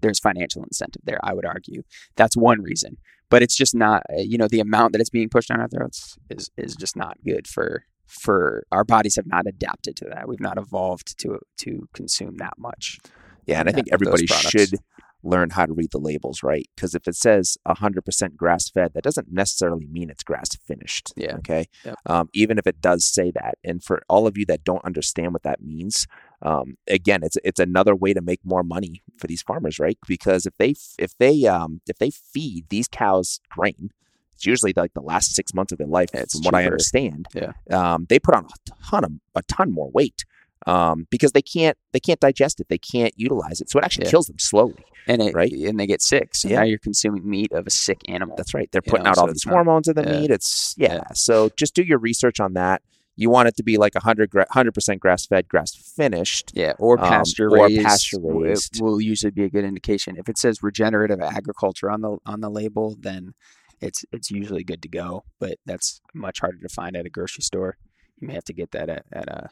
There's 0.00 0.18
financial 0.18 0.62
incentive 0.64 1.02
there. 1.04 1.20
I 1.22 1.34
would 1.34 1.44
argue 1.44 1.82
that's 2.16 2.36
one 2.36 2.62
reason, 2.62 2.96
but 3.28 3.42
it's 3.42 3.56
just 3.56 3.74
not. 3.74 4.02
uh, 4.10 4.20
You 4.20 4.38
know, 4.38 4.48
the 4.48 4.60
amount 4.60 4.92
that 4.92 5.00
it's 5.00 5.10
being 5.10 5.28
pushed 5.28 5.48
down 5.48 5.60
our 5.60 5.68
throats 5.68 6.16
is 6.28 6.50
is 6.56 6.74
just 6.76 6.96
not 6.96 7.18
good 7.24 7.46
for 7.46 7.84
for 8.06 8.64
our 8.72 8.82
bodies 8.84 9.16
have 9.16 9.26
not 9.26 9.46
adapted 9.46 9.94
to 9.96 10.04
that. 10.06 10.26
We've 10.28 10.40
not 10.40 10.58
evolved 10.58 11.18
to 11.20 11.38
to 11.58 11.88
consume 11.94 12.36
that 12.38 12.54
much. 12.58 12.98
Yeah, 13.46 13.60
and 13.60 13.68
I 13.68 13.72
think 13.72 13.88
everybody 13.92 14.26
should 14.26 14.74
learn 15.22 15.50
how 15.50 15.66
to 15.66 15.72
read 15.72 15.90
the 15.90 15.98
labels, 15.98 16.42
right? 16.42 16.66
Because 16.74 16.94
if 16.94 17.06
it 17.06 17.14
says 17.14 17.58
100% 17.68 18.36
grass 18.36 18.70
fed, 18.70 18.92
that 18.94 19.02
doesn't 19.04 19.30
necessarily 19.30 19.86
mean 19.86 20.08
it's 20.08 20.22
grass 20.22 20.48
finished. 20.66 21.12
Yeah. 21.16 21.36
Okay. 21.36 21.66
Yep. 21.84 21.94
Um, 22.06 22.28
even 22.32 22.58
if 22.58 22.66
it 22.66 22.80
does 22.80 23.04
say 23.04 23.30
that. 23.32 23.56
And 23.62 23.84
for 23.84 24.02
all 24.08 24.26
of 24.26 24.38
you 24.38 24.46
that 24.46 24.64
don't 24.64 24.84
understand 24.84 25.34
what 25.34 25.42
that 25.42 25.60
means, 25.62 26.06
um, 26.42 26.76
again, 26.88 27.20
it's 27.22 27.36
it's 27.44 27.60
another 27.60 27.94
way 27.94 28.12
to 28.14 28.20
make 28.20 28.40
more 28.44 28.62
money 28.62 29.02
for 29.18 29.26
these 29.26 29.42
farmers, 29.42 29.78
right? 29.78 29.98
Because 30.06 30.46
if 30.46 30.54
they 30.58 30.74
if 30.98 31.16
they 31.18 31.46
um, 31.46 31.80
if 31.88 31.98
they 31.98 32.10
feed 32.10 32.66
these 32.70 32.88
cows 32.88 33.40
grain, 33.50 33.90
it's 34.34 34.46
usually 34.46 34.72
like 34.76 34.94
the 34.94 35.02
last 35.02 35.34
six 35.34 35.52
months 35.52 35.72
of 35.72 35.78
their 35.78 35.86
life, 35.86 36.08
It's 36.14 36.34
from 36.34 36.44
what 36.44 36.54
I 36.54 36.64
understand. 36.64 37.26
Yeah. 37.34 37.52
Um, 37.70 38.06
they 38.08 38.18
put 38.18 38.34
on 38.34 38.46
a 38.46 38.72
ton 38.90 39.04
of 39.04 39.12
a 39.34 39.42
ton 39.42 39.70
more 39.72 39.90
weight 39.90 40.24
um, 40.66 41.06
because 41.10 41.32
they 41.32 41.42
can't 41.42 41.76
they 41.92 42.00
can't 42.00 42.20
digest 42.20 42.58
it, 42.60 42.68
they 42.68 42.78
can't 42.78 43.12
utilize 43.16 43.60
it, 43.60 43.68
so 43.70 43.78
it 43.78 43.84
actually 43.84 44.06
Yeah. 44.06 44.10
kills 44.12 44.26
them 44.26 44.38
slowly. 44.38 44.84
and 45.06 45.22
it, 45.22 45.34
Right? 45.34 45.50
and 45.50 45.80
they 45.80 45.86
get 45.86 46.02
sick. 46.02 46.34
So 46.34 46.46
Yeah. 46.48 46.56
now 46.58 46.64
you're 46.64 46.78
consuming 46.78 47.28
meat 47.28 47.50
of 47.52 47.66
a 47.66 47.70
sick 47.70 48.00
animal. 48.08 48.36
That's 48.36 48.52
right. 48.54 48.70
They're 48.70 48.82
You 48.84 48.90
putting 48.90 49.04
know, 49.04 49.10
out 49.10 49.16
so 49.16 49.22
all 49.22 49.26
these 49.28 49.44
hormones 49.44 49.88
in 49.88 49.94
the 49.96 50.02
yeah. 50.04 50.20
meat. 50.20 50.30
It's 50.30 50.74
yeah. 50.78 50.94
Yeah. 50.96 51.02
So 51.14 51.50
just 51.56 51.74
do 51.74 51.82
your 51.82 51.98
research 51.98 52.38
on 52.38 52.52
that. 52.52 52.82
You 53.20 53.28
want 53.28 53.48
it 53.48 53.56
to 53.56 53.62
be 53.62 53.76
like 53.76 53.94
100 53.94 54.32
100 54.32 54.72
percent 54.72 54.98
grass 54.98 55.26
fed, 55.26 55.46
grass 55.46 55.74
finished. 55.74 56.52
yeah, 56.54 56.72
or 56.78 56.98
um, 56.98 57.06
pasture 57.06 57.50
or 57.50 57.68
pasture 57.68 58.16
raised. 58.18 58.80
Will 58.80 58.98
usually 58.98 59.30
be 59.30 59.44
a 59.44 59.50
good 59.50 59.62
indication. 59.62 60.16
If 60.16 60.30
it 60.30 60.38
says 60.38 60.62
regenerative 60.62 61.20
agriculture 61.20 61.90
on 61.90 62.00
the 62.00 62.16
on 62.24 62.40
the 62.40 62.48
label, 62.48 62.96
then 62.98 63.34
it's 63.78 64.06
it's 64.10 64.30
usually 64.30 64.64
good 64.64 64.80
to 64.80 64.88
go. 64.88 65.24
But 65.38 65.58
that's 65.66 66.00
much 66.14 66.40
harder 66.40 66.56
to 66.62 66.68
find 66.70 66.96
at 66.96 67.04
a 67.04 67.10
grocery 67.10 67.42
store. 67.42 67.76
You 68.18 68.26
may 68.26 68.32
have 68.32 68.44
to 68.44 68.54
get 68.54 68.70
that 68.70 68.88
at, 68.88 69.04
at 69.12 69.28
a 69.28 69.50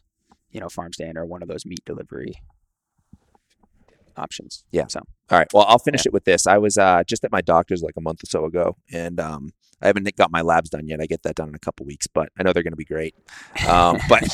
you 0.51 0.61
know 0.61 0.71
farm 0.71 0.95
stand 0.95 1.19
or 1.19 1.27
one 1.27 1.43
of 1.43 1.49
those 1.49 1.67
meat 1.67 1.85
delivery 1.85 2.33
options. 4.17 4.65
Yeah. 4.73 4.87
So 4.89 5.01
All 5.31 5.39
right. 5.39 5.47
Well, 5.53 5.67
I'll 5.69 5.79
finish 5.79 6.07
it 6.07 6.15
with 6.15 6.25
this. 6.25 6.47
I 6.47 6.57
was 6.57 6.79
uh, 6.79 7.03
just 7.07 7.23
at 7.23 7.31
my 7.31 7.43
doctor's 7.43 7.83
like 7.83 7.99
a 7.99 8.01
month 8.01 8.23
or 8.23 8.27
so 8.29 8.47
ago, 8.47 8.77
and 8.91 9.21
um, 9.21 9.51
I 9.81 9.87
haven't 9.87 10.15
got 10.17 10.31
my 10.31 10.43
labs 10.43 10.71
done 10.71 10.87
yet. 10.87 11.01
I 11.01 11.07
get 11.07 11.23
that 11.23 11.37
done 11.37 11.49
in 11.49 11.55
a 11.55 11.61
couple 11.61 11.87
weeks, 11.87 12.07
but 12.07 12.31
I 12.39 12.43
know 12.43 12.53
they're 12.53 12.63
going 12.63 12.73
to 12.73 12.77
be 12.77 12.85
great. 12.85 13.15
Um, 13.67 13.99
but 14.09 14.25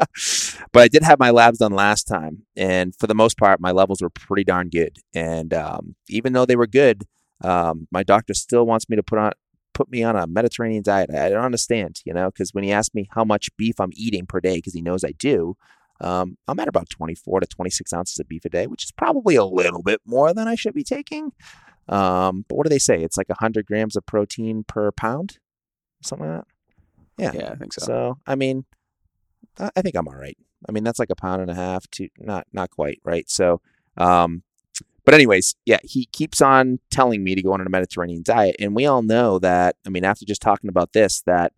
but 0.72 0.82
I 0.82 0.88
did 0.88 1.02
have 1.02 1.18
my 1.18 1.30
labs 1.30 1.58
done 1.58 1.72
last 1.72 2.04
time, 2.04 2.44
and 2.56 2.94
for 2.96 3.06
the 3.06 3.14
most 3.14 3.38
part, 3.38 3.60
my 3.60 3.70
levels 3.70 4.00
were 4.00 4.10
pretty 4.10 4.44
darn 4.44 4.68
good. 4.68 4.98
And 5.14 5.54
um, 5.54 5.94
even 6.08 6.32
though 6.32 6.46
they 6.46 6.56
were 6.56 6.66
good, 6.66 7.04
um, 7.42 7.88
my 7.90 8.02
doctor 8.02 8.34
still 8.34 8.66
wants 8.66 8.88
me 8.88 8.96
to 8.96 9.02
put 9.02 9.18
on 9.18 9.32
put 9.72 9.90
me 9.90 10.02
on 10.02 10.16
a 10.16 10.26
Mediterranean 10.26 10.82
diet. 10.82 11.10
I 11.10 11.30
don't 11.30 11.44
understand, 11.44 12.00
you 12.04 12.12
know, 12.12 12.26
because 12.26 12.52
when 12.52 12.64
he 12.64 12.72
asked 12.72 12.94
me 12.94 13.08
how 13.12 13.24
much 13.24 13.48
beef 13.56 13.80
I'm 13.80 13.92
eating 13.94 14.26
per 14.26 14.40
day, 14.40 14.56
because 14.56 14.74
he 14.74 14.82
knows 14.82 15.04
I 15.04 15.12
do, 15.12 15.56
um, 16.00 16.36
I'm 16.48 16.60
at 16.60 16.68
about 16.68 16.90
24 16.90 17.40
to 17.40 17.46
26 17.46 17.92
ounces 17.92 18.18
of 18.18 18.28
beef 18.28 18.44
a 18.44 18.48
day, 18.48 18.66
which 18.66 18.84
is 18.84 18.92
probably 18.92 19.36
a 19.36 19.44
little 19.44 19.82
bit 19.82 20.00
more 20.04 20.34
than 20.34 20.48
I 20.48 20.54
should 20.54 20.74
be 20.74 20.84
taking. 20.84 21.32
Um, 21.88 22.44
but 22.48 22.56
what 22.56 22.66
do 22.66 22.70
they 22.70 22.78
say? 22.78 23.02
It's 23.02 23.16
like 23.16 23.28
100 23.28 23.66
grams 23.66 23.96
of 23.96 24.06
protein 24.06 24.64
per 24.64 24.92
pound, 24.92 25.38
something 26.02 26.28
like 26.28 26.38
that. 26.38 26.46
Yeah. 27.18 27.32
yeah, 27.34 27.52
I 27.52 27.54
think 27.56 27.72
so. 27.72 27.84
So, 27.84 28.18
I 28.26 28.34
mean, 28.34 28.64
I 29.58 29.70
I 29.76 29.82
think 29.82 29.96
I'm 29.96 30.08
all 30.08 30.14
right. 30.14 30.38
I 30.68 30.72
mean, 30.72 30.84
that's 30.84 30.98
like 30.98 31.10
a 31.10 31.16
pound 31.16 31.42
and 31.42 31.50
a 31.50 31.54
half 31.54 31.88
to 31.92 32.08
not 32.18 32.46
not 32.52 32.70
quite 32.70 33.00
right. 33.04 33.28
So, 33.28 33.60
um, 33.96 34.42
but 35.04 35.14
anyways, 35.14 35.54
yeah, 35.64 35.78
he 35.82 36.06
keeps 36.06 36.40
on 36.40 36.78
telling 36.90 37.24
me 37.24 37.34
to 37.34 37.42
go 37.42 37.52
on 37.52 37.60
a 37.60 37.68
Mediterranean 37.68 38.22
diet, 38.24 38.56
and 38.58 38.74
we 38.74 38.86
all 38.86 39.02
know 39.02 39.38
that. 39.38 39.76
I 39.86 39.90
mean, 39.90 40.04
after 40.04 40.24
just 40.24 40.42
talking 40.42 40.68
about 40.68 40.92
this, 40.92 41.22
that 41.22 41.52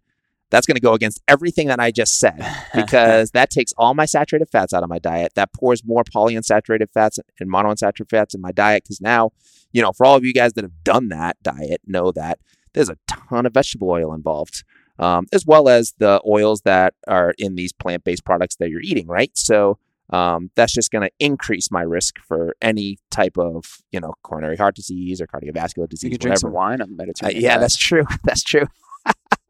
that's 0.53 0.66
going 0.66 0.76
to 0.76 0.80
go 0.80 0.92
against 0.94 1.20
everything 1.26 1.66
that 1.66 1.80
I 1.80 1.90
just 1.90 2.20
said 2.20 2.38
because 2.74 3.32
that 3.32 3.50
takes 3.50 3.72
all 3.76 3.94
my 3.94 4.05
saturated 4.05 4.48
fats 4.50 4.72
out 4.72 4.84
of 4.84 4.88
my 4.88 5.00
diet. 5.00 5.32
That 5.34 5.53
pours 5.53 5.82
more 5.84 6.05
polyunsaturated 6.05 6.92
fats 6.94 7.18
and 7.40 7.50
monounsaturated 7.50 8.11
fats 8.11 8.34
in 8.34 8.40
my 8.40 8.53
diet 8.53 8.84
because 8.84 9.00
now, 9.00 9.32
you 9.72 9.82
know, 9.82 9.92
for 9.92 10.07
all 10.07 10.14
of 10.16 10.24
you 10.24 10.32
guys 10.32 10.53
that 10.53 10.62
have 10.64 10.84
done 10.84 11.09
that 11.09 11.36
diet, 11.42 11.80
know 11.86 12.12
that 12.12 12.38
there's 12.74 12.88
a 12.90 12.96
ton 13.09 13.46
of 13.46 13.53
vegetable 13.55 13.90
oil 13.90 14.14
involved, 14.14 14.62
um, 14.98 15.26
as 15.32 15.44
well 15.44 15.68
as 15.68 15.94
the 15.98 16.20
oils 16.26 16.61
that 16.62 16.94
are 17.09 17.34
in 17.38 17.57
these 17.57 17.72
plant 17.72 18.05
based 18.05 18.24
products 18.24 18.57
that 18.57 18.70
you're 18.70 18.80
eating, 18.82 19.07
right? 19.09 19.30
So 19.34 19.78
um, 20.11 20.50
that's 20.57 20.74
just 20.74 20.90
going 20.90 21.03
to 21.09 21.11
increase 21.18 21.70
my 21.70 21.80
risk 21.82 22.18
for 22.18 22.55
any 22.61 22.98
type 23.11 23.38
of, 23.38 23.64
you 23.90 24.00
know, 24.00 24.12
coronary 24.22 24.57
heart 24.59 24.74
disease 24.76 25.20
or 25.22 25.26
cardiovascular 25.26 25.88
disease, 25.88 26.05
you 26.12 26.18
can 26.18 26.20
drink 26.20 26.38
some 26.38 26.53
wine 26.53 26.82
on 26.82 26.88
the 26.88 26.94
Uh, 26.94 27.07
Mediterranean. 27.07 27.42
yeah, 27.42 27.48
diet. 27.50 27.61
that's 27.62 27.76
true. 27.78 28.05
That's 28.24 28.42
true. 28.42 28.66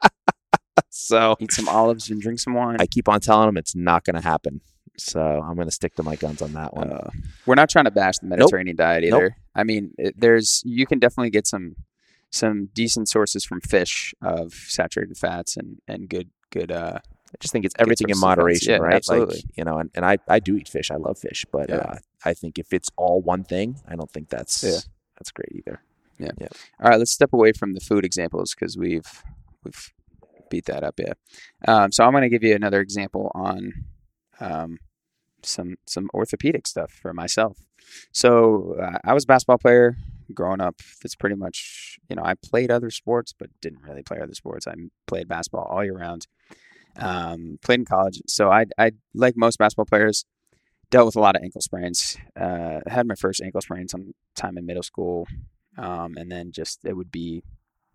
so 0.90 1.36
eat 1.40 1.52
some 1.52 1.68
olives 1.68 2.10
and 2.10 2.20
drink 2.20 2.38
some 2.40 2.54
wine. 2.54 2.76
I 2.80 2.86
keep 2.86 3.08
on 3.08 3.20
telling 3.20 3.46
them 3.46 3.56
it's 3.56 3.74
not 3.74 4.04
going 4.04 4.16
to 4.16 4.22
happen. 4.22 4.60
So 4.98 5.20
I'm 5.20 5.54
going 5.54 5.66
to 5.68 5.72
stick 5.74 5.94
to 5.96 6.02
my 6.02 6.16
guns 6.16 6.42
on 6.42 6.52
that 6.52 6.74
one. 6.74 6.90
Uh, 6.92 7.10
we're 7.46 7.54
not 7.54 7.70
trying 7.70 7.86
to 7.86 7.90
bash 7.90 8.18
the 8.18 8.26
Mediterranean 8.26 8.76
diet 8.76 9.04
Nope. 9.04 9.12
either. 9.22 9.36
I 9.54 9.64
mean, 9.64 9.92
it, 9.98 10.18
there's 10.20 10.62
you 10.66 10.86
can 10.86 10.98
definitely 10.98 11.30
get 11.30 11.46
some 11.46 11.76
some 12.30 12.68
decent 12.74 13.08
sources 13.08 13.44
from 13.44 13.60
fish 13.60 14.14
of 14.22 14.52
saturated 14.52 15.16
fats 15.16 15.56
and 15.56 15.78
and 15.88 16.08
good 16.08 16.30
good 16.50 16.70
uh 16.72 16.98
I 16.98 17.36
just 17.40 17.52
think 17.52 17.64
it's 17.64 17.74
everything 17.78 18.10
in 18.10 18.14
sources 18.14 18.22
of 18.22 18.28
fats. 18.28 18.36
moderation, 18.38 18.70
Yeah, 18.72 18.76
right? 18.78 18.94
absolutely. 18.94 19.36
Like 19.36 19.44
you 19.56 19.64
know, 19.64 19.78
and, 19.78 19.90
and 19.94 20.04
I, 20.04 20.18
I 20.28 20.38
do 20.38 20.54
eat 20.56 20.68
fish. 20.68 20.90
I 20.90 20.96
love 20.96 21.18
fish, 21.18 21.46
but 21.50 21.70
Yeah. 21.70 21.76
uh, 21.76 21.96
I 22.26 22.34
think 22.34 22.58
if 22.58 22.74
it's 22.74 22.90
all 22.98 23.22
one 23.22 23.42
thing, 23.44 23.76
I 23.88 23.96
don't 23.96 24.10
think 24.10 24.28
that's 24.28 24.62
Yeah. 24.62 24.80
that's 25.18 25.30
great 25.30 25.48
either. 25.54 25.80
Yeah. 26.18 26.32
yeah. 26.38 26.48
All 26.82 26.90
right, 26.90 26.98
let's 26.98 27.10
step 27.12 27.32
away 27.32 27.52
from 27.52 27.72
the 27.72 27.80
food 27.80 28.04
examples 28.04 28.54
because 28.54 28.76
we've 28.76 29.22
we've 29.64 29.92
beat 30.52 30.66
that 30.66 30.84
up 30.84 30.96
yet. 30.98 31.16
Um, 31.66 31.90
so 31.90 32.04
I'm 32.04 32.12
going 32.12 32.22
to 32.22 32.28
give 32.28 32.44
you 32.44 32.54
another 32.54 32.80
example 32.80 33.32
on 33.34 33.72
um, 34.40 34.78
some 35.42 35.76
some 35.86 36.08
orthopedic 36.14 36.66
stuff 36.66 36.90
for 37.02 37.12
myself. 37.12 37.56
So 38.12 38.76
uh, 38.80 38.98
I 39.04 39.12
was 39.14 39.24
a 39.24 39.26
basketball 39.26 39.58
player 39.58 39.96
growing 40.32 40.60
up. 40.60 40.76
That's 41.02 41.16
pretty 41.16 41.36
much, 41.36 41.98
you 42.08 42.16
know, 42.16 42.24
I 42.24 42.34
played 42.34 42.70
other 42.70 42.90
sports, 42.90 43.34
but 43.38 43.48
didn't 43.60 43.82
really 43.82 44.02
play 44.02 44.18
other 44.20 44.34
sports. 44.34 44.66
I 44.66 44.74
played 45.06 45.28
basketball 45.28 45.64
all 45.64 45.84
year 45.84 45.98
round. 45.98 46.26
Um, 46.96 47.58
played 47.64 47.80
in 47.80 47.84
college, 47.86 48.20
so 48.26 48.50
I, 48.50 48.66
I 48.76 48.92
like 49.14 49.34
most 49.34 49.56
basketball 49.58 49.86
players, 49.86 50.26
dealt 50.90 51.06
with 51.06 51.16
a 51.16 51.20
lot 51.20 51.36
of 51.36 51.42
ankle 51.42 51.62
sprains. 51.62 52.18
Uh, 52.38 52.80
had 52.86 53.06
my 53.06 53.14
first 53.14 53.40
ankle 53.42 53.62
sprain 53.62 53.88
sometime 53.88 54.58
in 54.58 54.66
middle 54.66 54.82
school, 54.82 55.26
um, 55.78 56.10
and 56.18 56.30
then 56.30 56.52
just 56.52 56.84
it 56.84 56.94
would 56.94 57.10
be, 57.10 57.42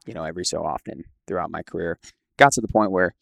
you 0.08 0.16
know, 0.16 0.24
every 0.24 0.46
so 0.46 0.66
often 0.66 1.04
throughout 1.28 1.52
my 1.52 1.62
career. 1.62 2.00
Got 2.38 2.54
to 2.54 2.62
the 2.62 2.68
point 2.68 2.92
where 2.92 3.14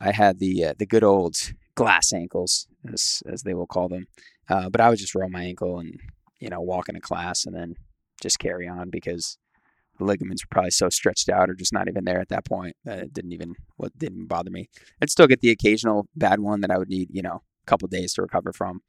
I 0.00 0.12
had 0.12 0.38
the 0.38 0.66
uh, 0.66 0.74
the 0.78 0.86
good 0.86 1.04
old 1.04 1.36
glass 1.74 2.12
ankles, 2.12 2.66
as 2.92 3.22
as 3.26 3.42
they 3.42 3.54
will 3.54 3.66
call 3.66 3.88
them. 3.88 4.06
Uh, 4.48 4.70
but 4.70 4.80
I 4.80 4.88
would 4.88 4.98
just 4.98 5.14
roll 5.14 5.28
my 5.28 5.44
ankle 5.44 5.78
and 5.78 6.00
you 6.40 6.48
know 6.48 6.60
walk 6.60 6.88
into 6.88 7.00
class 7.00 7.44
and 7.44 7.54
then 7.54 7.76
just 8.20 8.38
carry 8.38 8.66
on 8.66 8.90
because 8.90 9.38
the 9.98 10.04
ligaments 10.04 10.44
were 10.44 10.48
probably 10.50 10.70
so 10.70 10.88
stretched 10.88 11.28
out 11.28 11.50
or 11.50 11.54
just 11.54 11.72
not 11.72 11.88
even 11.88 12.04
there 12.04 12.20
at 12.20 12.28
that 12.28 12.44
point 12.44 12.76
that 12.84 13.00
it 13.00 13.12
didn't 13.12 13.32
even 13.32 13.50
what 13.76 13.92
well, 13.92 13.98
didn't 13.98 14.26
bother 14.26 14.50
me. 14.50 14.68
I'd 15.02 15.10
still 15.10 15.26
get 15.26 15.40
the 15.40 15.50
occasional 15.50 16.08
bad 16.14 16.40
one 16.40 16.60
that 16.60 16.70
I 16.70 16.78
would 16.78 16.88
need 16.88 17.08
you 17.12 17.22
know 17.22 17.42
a 17.64 17.66
couple 17.66 17.88
days 17.88 18.14
to 18.14 18.22
recover 18.22 18.52
from, 18.52 18.82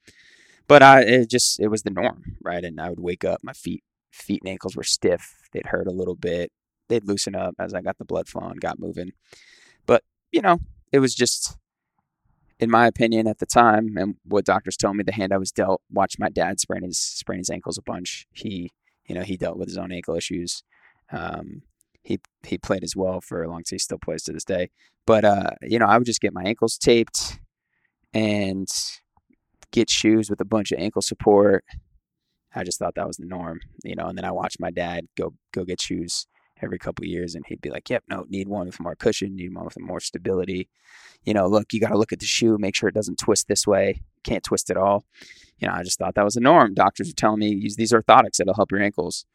but 0.67 0.81
I 0.81 1.01
it 1.01 1.29
just 1.29 1.59
it 1.59 1.67
was 1.67 1.83
the 1.83 1.91
norm, 1.91 2.37
right? 2.41 2.63
And 2.63 2.79
I 2.79 2.89
would 2.89 2.99
wake 2.99 3.25
up, 3.25 3.41
my 3.43 3.53
feet 3.53 3.83
feet 4.11 4.41
and 4.43 4.49
ankles 4.49 4.75
were 4.75 4.83
stiff, 4.83 5.35
they'd 5.51 5.67
hurt 5.67 5.87
a 5.87 5.91
little 5.91 6.15
bit, 6.15 6.51
they'd 6.89 7.07
loosen 7.07 7.35
up 7.35 7.55
as 7.59 7.73
I 7.73 7.81
got 7.81 7.97
the 7.97 8.05
blood 8.05 8.27
flowing, 8.27 8.57
got 8.57 8.79
moving, 8.79 9.11
but 9.85 10.03
you 10.31 10.41
know 10.41 10.59
it 10.91 10.99
was 10.99 11.15
just 11.15 11.57
in 12.59 12.69
my 12.69 12.85
opinion 12.87 13.27
at 13.27 13.39
the 13.39 13.45
time 13.45 13.95
and 13.97 14.15
what 14.25 14.45
doctors 14.45 14.75
told 14.75 14.97
me 14.97 15.03
the 15.03 15.13
hand 15.13 15.31
I 15.31 15.37
was 15.37 15.51
dealt 15.51 15.81
watched 15.91 16.19
my 16.19 16.29
dad 16.29 16.59
sprain 16.59 16.83
his 16.83 16.99
sprain 16.99 17.39
his 17.39 17.49
ankles 17.49 17.77
a 17.77 17.81
bunch. 17.81 18.27
He 18.33 18.71
you 19.05 19.15
know 19.15 19.21
he 19.21 19.37
dealt 19.37 19.57
with 19.57 19.69
his 19.69 19.77
own 19.77 19.91
ankle 19.91 20.15
issues. 20.15 20.63
Um, 21.11 21.63
he 22.03 22.19
he 22.43 22.57
played 22.57 22.83
as 22.83 22.95
well 22.95 23.21
for 23.21 23.43
a 23.43 23.49
long 23.49 23.63
time 23.63 23.75
he 23.75 23.79
still 23.79 23.99
plays 23.99 24.23
to 24.23 24.33
this 24.33 24.45
day. 24.45 24.69
But 25.05 25.25
uh, 25.25 25.51
you 25.61 25.79
know 25.79 25.85
I 25.85 25.97
would 25.97 26.05
just 26.05 26.21
get 26.21 26.33
my 26.33 26.43
ankles 26.43 26.77
taped 26.77 27.39
and 28.13 28.67
get 29.71 29.89
shoes 29.89 30.29
with 30.29 30.41
a 30.41 30.45
bunch 30.45 30.71
of 30.71 30.79
ankle 30.79 31.01
support. 31.01 31.63
I 32.53 32.63
just 32.63 32.79
thought 32.79 32.95
that 32.95 33.07
was 33.07 33.17
the 33.17 33.27
norm 33.27 33.59
you 33.83 33.95
know 33.95 34.07
and 34.07 34.17
then 34.17 34.25
I 34.25 34.31
watched 34.31 34.59
my 34.59 34.71
dad 34.71 35.07
go 35.15 35.33
go 35.53 35.63
get 35.63 35.79
shoes 35.79 36.25
every 36.61 36.77
couple 36.77 37.05
years 37.05 37.35
and 37.35 37.45
he'd 37.47 37.61
be 37.61 37.69
like 37.69 37.89
yep 37.89 38.03
no 38.09 38.25
need 38.29 38.47
one 38.47 38.65
with 38.65 38.79
more 38.79 38.95
cushion 38.95 39.35
need 39.35 39.53
one 39.53 39.65
with 39.65 39.79
more 39.79 39.99
stability 39.99 40.69
you 41.23 41.33
know 41.33 41.47
look 41.47 41.71
you 41.73 41.79
got 41.79 41.89
to 41.89 41.97
look 41.97 42.11
at 42.11 42.19
the 42.19 42.25
shoe 42.25 42.57
make 42.57 42.75
sure 42.75 42.89
it 42.89 42.95
doesn't 42.95 43.17
twist 43.17 43.47
this 43.47 43.65
way 43.65 44.01
can't 44.23 44.43
twist 44.43 44.69
at 44.69 44.77
all 44.77 45.05
you 45.57 45.67
know 45.67 45.73
i 45.73 45.83
just 45.83 45.99
thought 45.99 46.15
that 46.15 46.25
was 46.25 46.35
a 46.35 46.41
norm 46.41 46.73
doctors 46.73 47.07
were 47.07 47.13
telling 47.13 47.39
me 47.39 47.49
use 47.49 47.75
these 47.75 47.93
orthotics 47.93 48.39
it'll 48.39 48.53
help 48.53 48.71
your 48.71 48.81
ankles 48.81 49.25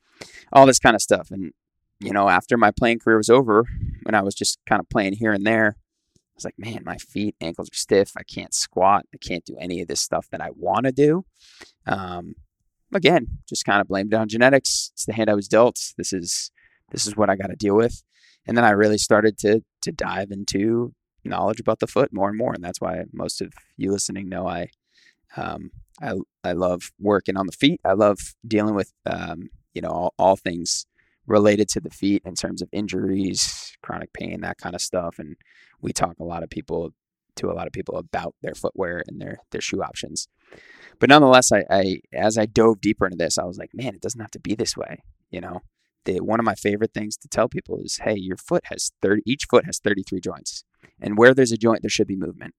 all 0.53 0.67
this 0.67 0.79
kind 0.79 0.95
of 0.95 1.03
stuff 1.03 1.31
and 1.31 1.53
you 2.01 2.13
know 2.13 2.29
after 2.29 2.57
my 2.57 2.71
playing 2.71 2.99
career 2.99 3.17
was 3.17 3.31
over 3.31 3.65
when 4.03 4.15
i 4.15 4.23
was 4.23 4.35
just 4.35 4.59
kind 4.67 4.81
of 4.81 4.89
playing 4.89 5.15
here 5.15 5.33
and 5.33 5.47
there 5.47 5.77
I 6.35 6.37
was 6.37 6.45
like, 6.45 6.59
man, 6.59 6.83
my 6.85 6.97
feet, 6.97 7.37
ankles 7.41 7.71
are 7.71 7.77
stiff. 7.77 8.11
I 8.17 8.25
can't 8.25 8.53
squat. 8.53 9.07
I 9.15 9.19
can't 9.19 9.45
do 9.45 9.57
any 9.57 9.81
of 9.81 9.87
this 9.87 10.01
stuff 10.01 10.27
that 10.33 10.41
I 10.41 10.51
want 10.51 10.85
to 10.85 10.91
do. 10.91 11.25
Um, 11.87 12.35
again, 12.93 13.39
just 13.49 13.65
kind 13.65 13.81
of 13.81 13.87
blamed 13.87 14.13
it 14.13 14.17
on 14.17 14.29
genetics. 14.29 14.91
It's 14.95 15.05
the 15.05 15.13
hand 15.13 15.31
I 15.31 15.35
was 15.35 15.47
dealt. 15.47 15.93
This 15.97 16.13
is 16.13 16.51
this 16.95 17.07
is 17.07 17.17
what 17.17 17.29
I 17.29 17.35
got 17.37 17.49
to 17.49 17.57
deal 17.57 17.75
with. 17.75 18.03
And 18.47 18.57
then 18.57 18.65
I 18.65 18.71
really 18.71 18.99
started 18.99 19.37
to 19.39 19.63
to 19.83 19.93
dive 19.93 20.31
into 20.31 20.95
knowledge 21.25 21.61
about 21.61 21.81
the 21.81 21.87
foot 21.87 22.13
more 22.13 22.29
and 22.29 22.39
more, 22.39 22.53
and 22.55 22.63
that's 22.63 22.81
why 22.81 23.03
most 23.13 23.43
of 23.43 23.53
you 23.77 23.91
listening 23.91 24.29
know 24.29 24.47
I 24.47 24.69
um, 25.37 25.71
I 26.01 26.15
I 26.45 26.53
love 26.53 26.93
working 27.01 27.37
on 27.37 27.47
the 27.47 27.53
feet. 27.53 27.81
I 27.85 27.93
love 27.93 28.19
dealing 28.47 28.75
with 28.75 28.93
um, 29.07 29.51
you 29.75 29.83
know 29.83 29.91
all, 29.91 30.15
all 30.19 30.37
things 30.37 30.87
related 31.27 31.69
to 31.71 31.81
the 31.81 31.91
feet 31.91 32.23
in 32.25 32.35
terms 32.35 32.61
of 32.61 32.69
injuries, 32.71 33.77
chronic 33.83 34.13
pain, 34.13 34.43
that 34.43 34.59
kind 34.59 34.75
of 34.75 34.83
stuff. 34.83 35.19
And 35.19 35.37
we 35.81 35.93
talk 35.93 36.17
a 36.21 36.25
lot 36.25 36.43
of 36.43 36.51
people 36.51 36.91
to 37.37 37.51
a 37.51 37.55
lot 37.55 37.67
of 37.67 37.73
people 37.73 37.97
about 37.97 38.35
their 38.43 38.55
footwear 38.55 39.03
and 39.09 39.21
their 39.21 39.39
their 39.51 39.63
shoe 39.63 39.83
options. 39.83 40.29
But 41.01 41.09
nonetheless, 41.09 41.51
I, 41.51 41.65
I 41.71 42.01
as 42.13 42.39
I 42.39 42.47
dove 42.47 42.81
deeper 42.81 43.07
into 43.07 43.17
this, 43.17 43.39
I 43.39 43.45
was 43.45 43.59
like, 43.59 43.71
man, 43.75 43.95
it 43.95 44.01
doesn't 44.01 44.21
have 44.21 44.31
to 44.33 44.41
be 44.41 44.55
this 44.55 44.77
way. 44.77 45.03
You 45.31 45.41
know, 45.41 45.63
the, 46.05 46.21
one 46.21 46.41
of 46.41 46.47
my 46.47 46.55
favorite 46.55 46.93
things 46.93 47.17
to 47.19 47.29
tell 47.29 47.49
people 47.49 47.79
is, 47.83 47.99
hey, 47.99 48.15
your 48.17 48.37
foot 48.37 48.65
has 48.67 48.93
30, 49.03 49.23
each 49.27 49.47
foot 49.49 49.65
has 49.67 49.79
33 49.79 50.21
joints. 50.21 50.65
And 51.01 51.19
where 51.19 51.35
there's 51.35 51.53
a 51.53 51.57
joint, 51.57 51.83
there 51.83 51.91
should 51.91 52.07
be 52.07 52.17
movement. 52.17 52.55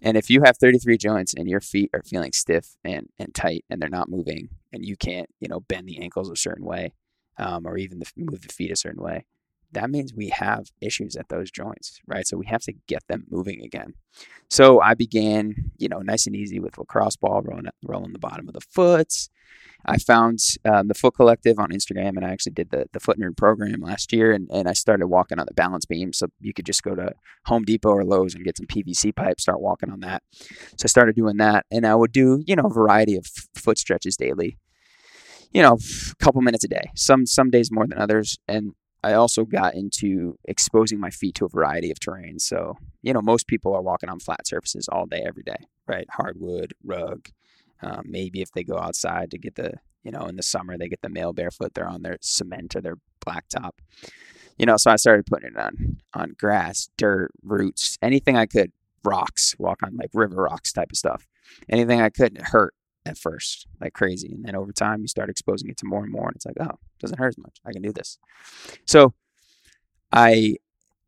And 0.00 0.16
if 0.16 0.28
you 0.28 0.42
have 0.44 0.58
33 0.58 0.98
joints 0.98 1.32
and 1.34 1.48
your 1.48 1.60
feet 1.60 1.90
are 1.94 2.02
feeling 2.02 2.32
stiff 2.32 2.76
and, 2.84 3.08
and 3.18 3.34
tight 3.34 3.64
and 3.70 3.80
they're 3.80 3.88
not 3.88 4.08
moving 4.08 4.48
and 4.72 4.84
you 4.84 4.96
can't, 4.96 5.28
you 5.40 5.48
know, 5.48 5.60
bend 5.60 5.88
the 5.88 6.00
ankles 6.00 6.28
a 6.28 6.36
certain 6.36 6.64
way 6.64 6.92
um, 7.38 7.66
or 7.66 7.78
even 7.78 8.00
the, 8.00 8.06
move 8.16 8.42
the 8.42 8.52
feet 8.52 8.72
a 8.72 8.76
certain 8.76 9.02
way, 9.02 9.24
that 9.72 9.90
means 9.90 10.14
we 10.14 10.28
have 10.28 10.66
issues 10.80 11.16
at 11.16 11.28
those 11.28 11.50
joints, 11.50 12.00
right? 12.06 12.26
So 12.26 12.36
we 12.36 12.46
have 12.46 12.62
to 12.62 12.74
get 12.86 13.06
them 13.08 13.24
moving 13.30 13.62
again. 13.64 13.94
So 14.50 14.80
I 14.80 14.94
began, 14.94 15.54
you 15.78 15.88
know, 15.88 16.00
nice 16.00 16.26
and 16.26 16.36
easy 16.36 16.60
with 16.60 16.78
lacrosse 16.78 17.16
ball, 17.16 17.42
rolling, 17.42 17.66
rolling 17.82 18.12
the 18.12 18.18
bottom 18.18 18.48
of 18.48 18.54
the 18.54 18.60
foot, 18.60 19.28
I 19.84 19.98
found 19.98 20.38
um, 20.64 20.88
the 20.88 20.94
Foot 20.94 21.14
Collective 21.14 21.58
on 21.58 21.70
Instagram, 21.70 22.16
and 22.16 22.24
I 22.24 22.30
actually 22.30 22.52
did 22.52 22.70
the 22.70 22.86
the 22.92 23.00
Foot 23.00 23.18
Nerd 23.18 23.36
program 23.36 23.80
last 23.80 24.12
year, 24.12 24.32
and, 24.32 24.48
and 24.52 24.68
I 24.68 24.72
started 24.74 25.08
walking 25.08 25.38
on 25.38 25.46
the 25.46 25.54
balance 25.54 25.84
beam. 25.84 26.12
So 26.12 26.26
you 26.40 26.52
could 26.52 26.66
just 26.66 26.82
go 26.82 26.94
to 26.94 27.12
Home 27.46 27.64
Depot 27.64 27.90
or 27.90 28.04
Lowe's 28.04 28.34
and 28.34 28.44
get 28.44 28.56
some 28.56 28.66
PVC 28.66 29.14
pipe, 29.14 29.40
start 29.40 29.60
walking 29.60 29.90
on 29.90 30.00
that. 30.00 30.22
So 30.32 30.84
I 30.84 30.86
started 30.86 31.16
doing 31.16 31.36
that, 31.38 31.66
and 31.70 31.86
I 31.86 31.94
would 31.94 32.12
do 32.12 32.42
you 32.46 32.54
know 32.54 32.64
a 32.64 32.72
variety 32.72 33.16
of 33.16 33.26
foot 33.54 33.78
stretches 33.78 34.16
daily. 34.16 34.58
You 35.52 35.62
know, 35.62 35.76
a 35.76 36.24
couple 36.24 36.40
minutes 36.40 36.64
a 36.64 36.68
day. 36.68 36.90
Some 36.94 37.26
some 37.26 37.50
days 37.50 37.70
more 37.72 37.86
than 37.86 37.98
others, 37.98 38.38
and 38.46 38.74
I 39.04 39.14
also 39.14 39.44
got 39.44 39.74
into 39.74 40.38
exposing 40.44 41.00
my 41.00 41.10
feet 41.10 41.34
to 41.36 41.44
a 41.44 41.48
variety 41.48 41.90
of 41.90 41.98
terrain. 41.98 42.38
So, 42.38 42.76
you 43.02 43.12
know, 43.12 43.20
most 43.20 43.46
people 43.46 43.74
are 43.74 43.82
walking 43.82 44.08
on 44.08 44.20
flat 44.20 44.46
surfaces 44.46 44.88
all 44.88 45.06
day, 45.06 45.22
every 45.26 45.42
day, 45.42 45.66
right? 45.88 46.06
Hardwood, 46.10 46.74
rug, 46.84 47.28
um, 47.82 48.02
maybe 48.06 48.42
if 48.42 48.52
they 48.52 48.62
go 48.62 48.78
outside 48.78 49.30
to 49.32 49.38
get 49.38 49.56
the, 49.56 49.72
you 50.04 50.12
know, 50.12 50.26
in 50.26 50.36
the 50.36 50.42
summer 50.42 50.78
they 50.78 50.88
get 50.88 51.02
the 51.02 51.08
mail 51.08 51.32
barefoot, 51.32 51.74
they're 51.74 51.88
on 51.88 52.02
their 52.02 52.18
cement 52.20 52.76
or 52.76 52.80
their 52.80 52.98
blacktop. 53.24 53.72
You 54.56 54.66
know, 54.66 54.76
so 54.76 54.90
I 54.90 54.96
started 54.96 55.26
putting 55.26 55.50
it 55.50 55.58
on 55.58 55.98
on 56.14 56.34
grass, 56.38 56.88
dirt, 56.96 57.32
roots, 57.42 57.98
anything 58.02 58.36
I 58.36 58.46
could, 58.46 58.72
rocks, 59.02 59.56
walk 59.58 59.82
on 59.82 59.96
like 59.96 60.10
river 60.14 60.42
rocks 60.42 60.72
type 60.72 60.92
of 60.92 60.96
stuff. 60.96 61.26
Anything 61.68 62.00
I 62.00 62.10
could 62.10 62.38
hurt 62.38 62.74
at 63.04 63.18
first, 63.18 63.66
like 63.80 63.94
crazy. 63.94 64.32
And 64.32 64.44
then 64.44 64.54
over 64.54 64.72
time 64.72 65.00
you 65.00 65.08
start 65.08 65.28
exposing 65.28 65.68
it 65.68 65.76
to 65.78 65.86
more 65.86 66.02
and 66.02 66.12
more 66.12 66.28
and 66.28 66.36
it's 66.36 66.46
like, 66.46 66.56
oh, 66.60 66.74
it 66.74 67.00
doesn't 67.00 67.18
hurt 67.18 67.28
as 67.28 67.38
much. 67.38 67.58
I 67.66 67.72
can 67.72 67.82
do 67.82 67.92
this. 67.92 68.18
So 68.86 69.14
I, 70.12 70.56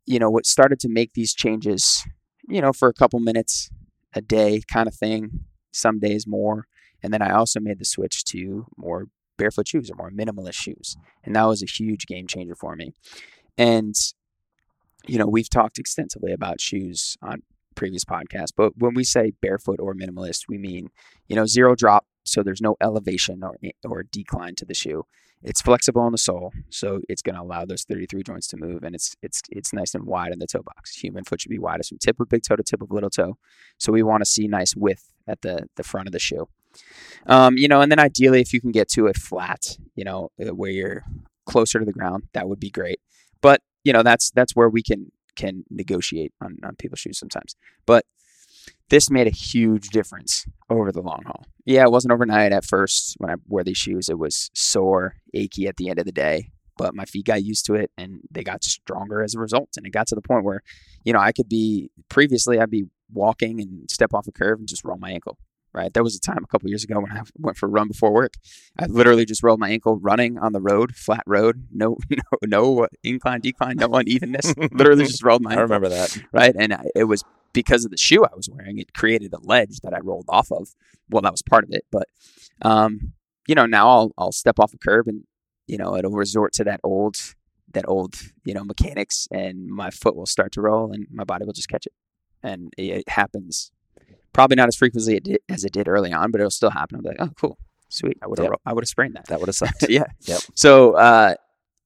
you 0.05 0.19
know, 0.19 0.29
what 0.29 0.45
started 0.45 0.79
to 0.81 0.89
make 0.89 1.13
these 1.13 1.33
changes, 1.33 2.05
you 2.47 2.61
know, 2.61 2.73
for 2.73 2.89
a 2.89 2.93
couple 2.93 3.19
minutes 3.19 3.69
a 4.13 4.21
day 4.21 4.61
kind 4.71 4.87
of 4.87 4.95
thing 4.95 5.45
some 5.71 5.99
days 5.99 6.25
more. 6.25 6.67
And 7.03 7.13
then 7.13 7.21
I 7.21 7.31
also 7.31 7.59
made 7.59 7.79
the 7.79 7.85
switch 7.85 8.23
to 8.25 8.65
more 8.77 9.07
barefoot 9.37 9.67
shoes 9.67 9.91
or 9.91 9.95
more 9.95 10.11
minimalist 10.11 10.53
shoes. 10.53 10.97
And 11.23 11.35
that 11.35 11.43
was 11.43 11.61
a 11.61 11.67
huge 11.67 12.07
game 12.07 12.27
changer 12.27 12.55
for 12.55 12.75
me. 12.75 12.93
And, 13.57 13.95
you 15.05 15.17
know, 15.17 15.27
we've 15.27 15.49
talked 15.49 15.77
extensively 15.77 16.31
about 16.31 16.61
shoes 16.61 17.17
on 17.21 17.43
previous 17.75 18.05
podcast. 18.05 18.49
but 18.55 18.73
when 18.77 18.93
we 18.93 19.03
say 19.03 19.33
barefoot 19.41 19.79
or 19.79 19.93
minimalist, 19.93 20.43
we 20.47 20.57
mean, 20.57 20.89
you 21.27 21.35
know, 21.35 21.45
zero 21.45 21.75
drop. 21.75 22.05
So 22.23 22.41
there's 22.41 22.61
no 22.61 22.75
elevation 22.81 23.43
or, 23.43 23.55
or 23.87 24.03
decline 24.03 24.55
to 24.55 24.65
the 24.65 24.73
shoe. 24.73 25.03
It's 25.43 25.61
flexible 25.61 26.01
on 26.01 26.11
the 26.11 26.17
sole, 26.17 26.51
so 26.71 27.01
it's 27.07 27.21
going 27.21 27.35
to 27.35 27.41
allow 27.41 27.65
those 27.65 27.83
33 27.83 28.23
joints 28.23 28.47
to 28.47 28.57
move, 28.57 28.83
and 28.83 28.95
it's 28.95 29.15
it's 29.21 29.43
it's 29.49 29.73
nice 29.73 29.93
and 29.93 30.05
wide 30.05 30.31
in 30.31 30.39
the 30.39 30.47
toe 30.47 30.63
box. 30.63 30.95
Human 30.95 31.23
foot 31.23 31.41
should 31.41 31.51
be 31.51 31.59
widest 31.59 31.89
from 31.89 31.99
tip 31.99 32.19
of 32.19 32.29
big 32.29 32.41
toe 32.41 32.55
to 32.55 32.63
tip 32.63 32.81
of 32.81 32.89
little 32.89 33.11
toe, 33.11 33.37
so 33.77 33.91
we 33.91 34.01
want 34.01 34.21
to 34.21 34.25
see 34.25 34.47
nice 34.47 34.75
width 34.75 35.11
at 35.27 35.41
the 35.41 35.67
the 35.75 35.83
front 35.83 36.07
of 36.07 36.13
the 36.13 36.19
shoe. 36.19 36.47
Um, 37.27 37.57
you 37.57 37.67
know, 37.67 37.81
and 37.81 37.91
then 37.91 37.99
ideally, 37.99 38.41
if 38.41 38.53
you 38.53 38.61
can 38.61 38.71
get 38.71 38.89
to 38.91 39.07
a 39.07 39.13
flat, 39.13 39.77
you 39.95 40.03
know, 40.03 40.31
uh, 40.41 40.55
where 40.55 40.71
you're 40.71 41.03
closer 41.45 41.79
to 41.79 41.85
the 41.85 41.93
ground, 41.93 42.23
that 42.33 42.49
would 42.49 42.59
be 42.59 42.71
great. 42.71 42.99
But 43.41 43.61
you 43.83 43.93
know, 43.93 44.01
that's 44.01 44.31
that's 44.31 44.55
where 44.55 44.69
we 44.69 44.81
can 44.81 45.11
can 45.35 45.63
negotiate 45.69 46.33
on 46.41 46.57
on 46.63 46.75
people's 46.75 46.99
shoes 46.99 47.19
sometimes. 47.19 47.55
But 47.85 48.05
this 48.89 49.09
made 49.09 49.27
a 49.27 49.31
huge 49.31 49.89
difference 49.89 50.45
over 50.69 50.91
the 50.91 51.01
long 51.01 51.23
haul. 51.25 51.45
Yeah, 51.65 51.83
it 51.83 51.91
wasn't 51.91 52.13
overnight 52.13 52.51
at 52.51 52.65
first 52.65 53.15
when 53.17 53.31
I 53.31 53.35
wore 53.47 53.63
these 53.63 53.77
shoes. 53.77 54.09
It 54.09 54.19
was 54.19 54.51
sore, 54.53 55.15
achy 55.33 55.67
at 55.67 55.77
the 55.77 55.89
end 55.89 55.99
of 55.99 56.05
the 56.05 56.11
day, 56.11 56.51
but 56.77 56.93
my 56.93 57.05
feet 57.05 57.25
got 57.25 57.43
used 57.43 57.65
to 57.65 57.73
it 57.73 57.91
and 57.97 58.21
they 58.29 58.43
got 58.43 58.63
stronger 58.63 59.23
as 59.23 59.33
a 59.33 59.39
result. 59.39 59.69
And 59.75 59.85
it 59.85 59.91
got 59.91 60.07
to 60.07 60.15
the 60.15 60.21
point 60.21 60.43
where, 60.43 60.61
you 61.03 61.13
know, 61.13 61.19
I 61.19 61.31
could 61.31 61.49
be 61.49 61.89
previously 62.09 62.59
I'd 62.59 62.69
be 62.69 62.85
walking 63.11 63.59
and 63.59 63.89
step 63.89 64.13
off 64.13 64.27
a 64.27 64.31
curve 64.31 64.59
and 64.59 64.67
just 64.67 64.83
roll 64.83 64.97
my 64.97 65.11
ankle. 65.11 65.37
Right. 65.75 65.93
There 65.93 66.03
was 66.03 66.15
a 66.15 66.21
time 66.21 66.39
a 66.41 66.47
couple 66.47 66.69
years 66.69 66.85
ago 66.85 67.01
when 67.01 67.11
I 67.11 67.23
went 67.37 67.57
for 67.57 67.65
a 67.65 67.69
run 67.69 67.89
before 67.89 68.13
work. 68.13 68.35
I 68.79 68.85
literally 68.85 69.25
just 69.25 69.43
rolled 69.43 69.59
my 69.59 69.69
ankle 69.69 69.99
running 69.99 70.37
on 70.37 70.53
the 70.53 70.61
road, 70.61 70.95
flat 70.95 71.23
road, 71.27 71.67
no, 71.69 71.97
no, 72.09 72.37
no 72.45 72.87
incline, 73.03 73.41
decline, 73.41 73.75
no 73.75 73.89
unevenness. 73.93 74.55
literally 74.71 75.03
just 75.03 75.21
rolled 75.21 75.41
my. 75.41 75.49
Ankle, 75.51 75.59
I 75.59 75.63
remember 75.63 75.89
that. 75.89 76.17
Right, 76.31 76.55
and 76.57 76.73
I, 76.73 76.85
it 76.95 77.03
was 77.03 77.25
because 77.51 77.83
of 77.83 77.91
the 77.91 77.97
shoe 77.97 78.23
I 78.23 78.33
was 78.33 78.49
wearing, 78.49 78.77
it 78.77 78.93
created 78.93 79.33
a 79.33 79.39
ledge 79.39 79.81
that 79.81 79.93
I 79.93 79.99
rolled 79.99 80.27
off 80.29 80.49
of. 80.49 80.69
Well, 81.09 81.21
that 81.23 81.33
was 81.33 81.41
part 81.41 81.65
of 81.65 81.71
it, 81.71 81.83
but 81.91 82.07
um, 82.61 83.11
you 83.45 83.53
know, 83.53 83.65
now 83.65 83.89
I'll 83.89 84.11
I'll 84.17 84.31
step 84.31 84.59
off 84.59 84.73
a 84.73 84.77
curb 84.77 85.09
and 85.09 85.25
you 85.67 85.77
know, 85.77 85.97
it'll 85.97 86.11
resort 86.11 86.53
to 86.53 86.63
that 86.63 86.79
old, 86.85 87.17
that 87.73 87.85
old, 87.87 88.15
you 88.45 88.53
know, 88.53 88.63
mechanics, 88.63 89.27
and 89.29 89.67
my 89.67 89.89
foot 89.89 90.15
will 90.15 90.25
start 90.25 90.53
to 90.53 90.61
roll, 90.61 90.93
and 90.93 91.07
my 91.11 91.25
body 91.25 91.43
will 91.43 91.53
just 91.53 91.67
catch 91.67 91.85
it, 91.85 91.93
and 92.41 92.73
it 92.77 93.09
happens. 93.09 93.71
Probably 94.35 94.55
not 94.55 94.67
as 94.67 94.75
frequently 94.75 95.39
as 95.49 95.63
it 95.63 95.71
did 95.71 95.87
early 95.87 96.11
on, 96.11 96.29
but 96.29 96.41
it'll 96.41 96.51
still 96.51 96.69
happen. 96.69 96.97
I'll 96.97 97.01
be 97.01 97.07
like, 97.09 97.17
oh, 97.21 97.29
cool, 97.39 97.57
sweet. 97.89 98.17
I 98.21 98.27
would 98.27 98.37
have, 98.39 98.49
Yep. 98.49 98.61
I 98.65 98.73
would 98.73 98.83
have 98.83 98.89
sprained 98.89 99.15
that. 99.15 99.27
That 99.27 99.39
would 99.39 99.47
have 99.47 99.55
sucked. 99.55 99.85
yeah. 99.89 100.03
Yep. 100.23 100.41
So 100.55 100.93
uh, 100.97 101.35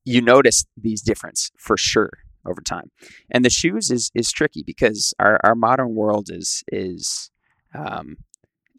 you 0.03 0.19
notice 0.21 0.65
these 0.75 1.01
difference 1.03 1.51
for 1.57 1.77
sure 1.77 2.09
over 2.45 2.61
time, 2.61 2.89
and 3.29 3.45
the 3.45 3.49
shoes 3.51 3.91
is 3.91 4.09
is 4.15 4.31
tricky 4.31 4.63
because 4.63 5.13
our, 5.19 5.39
our 5.43 5.53
modern 5.53 5.93
world 5.93 6.29
is 6.31 6.63
is 6.71 7.29
um, 7.75 8.17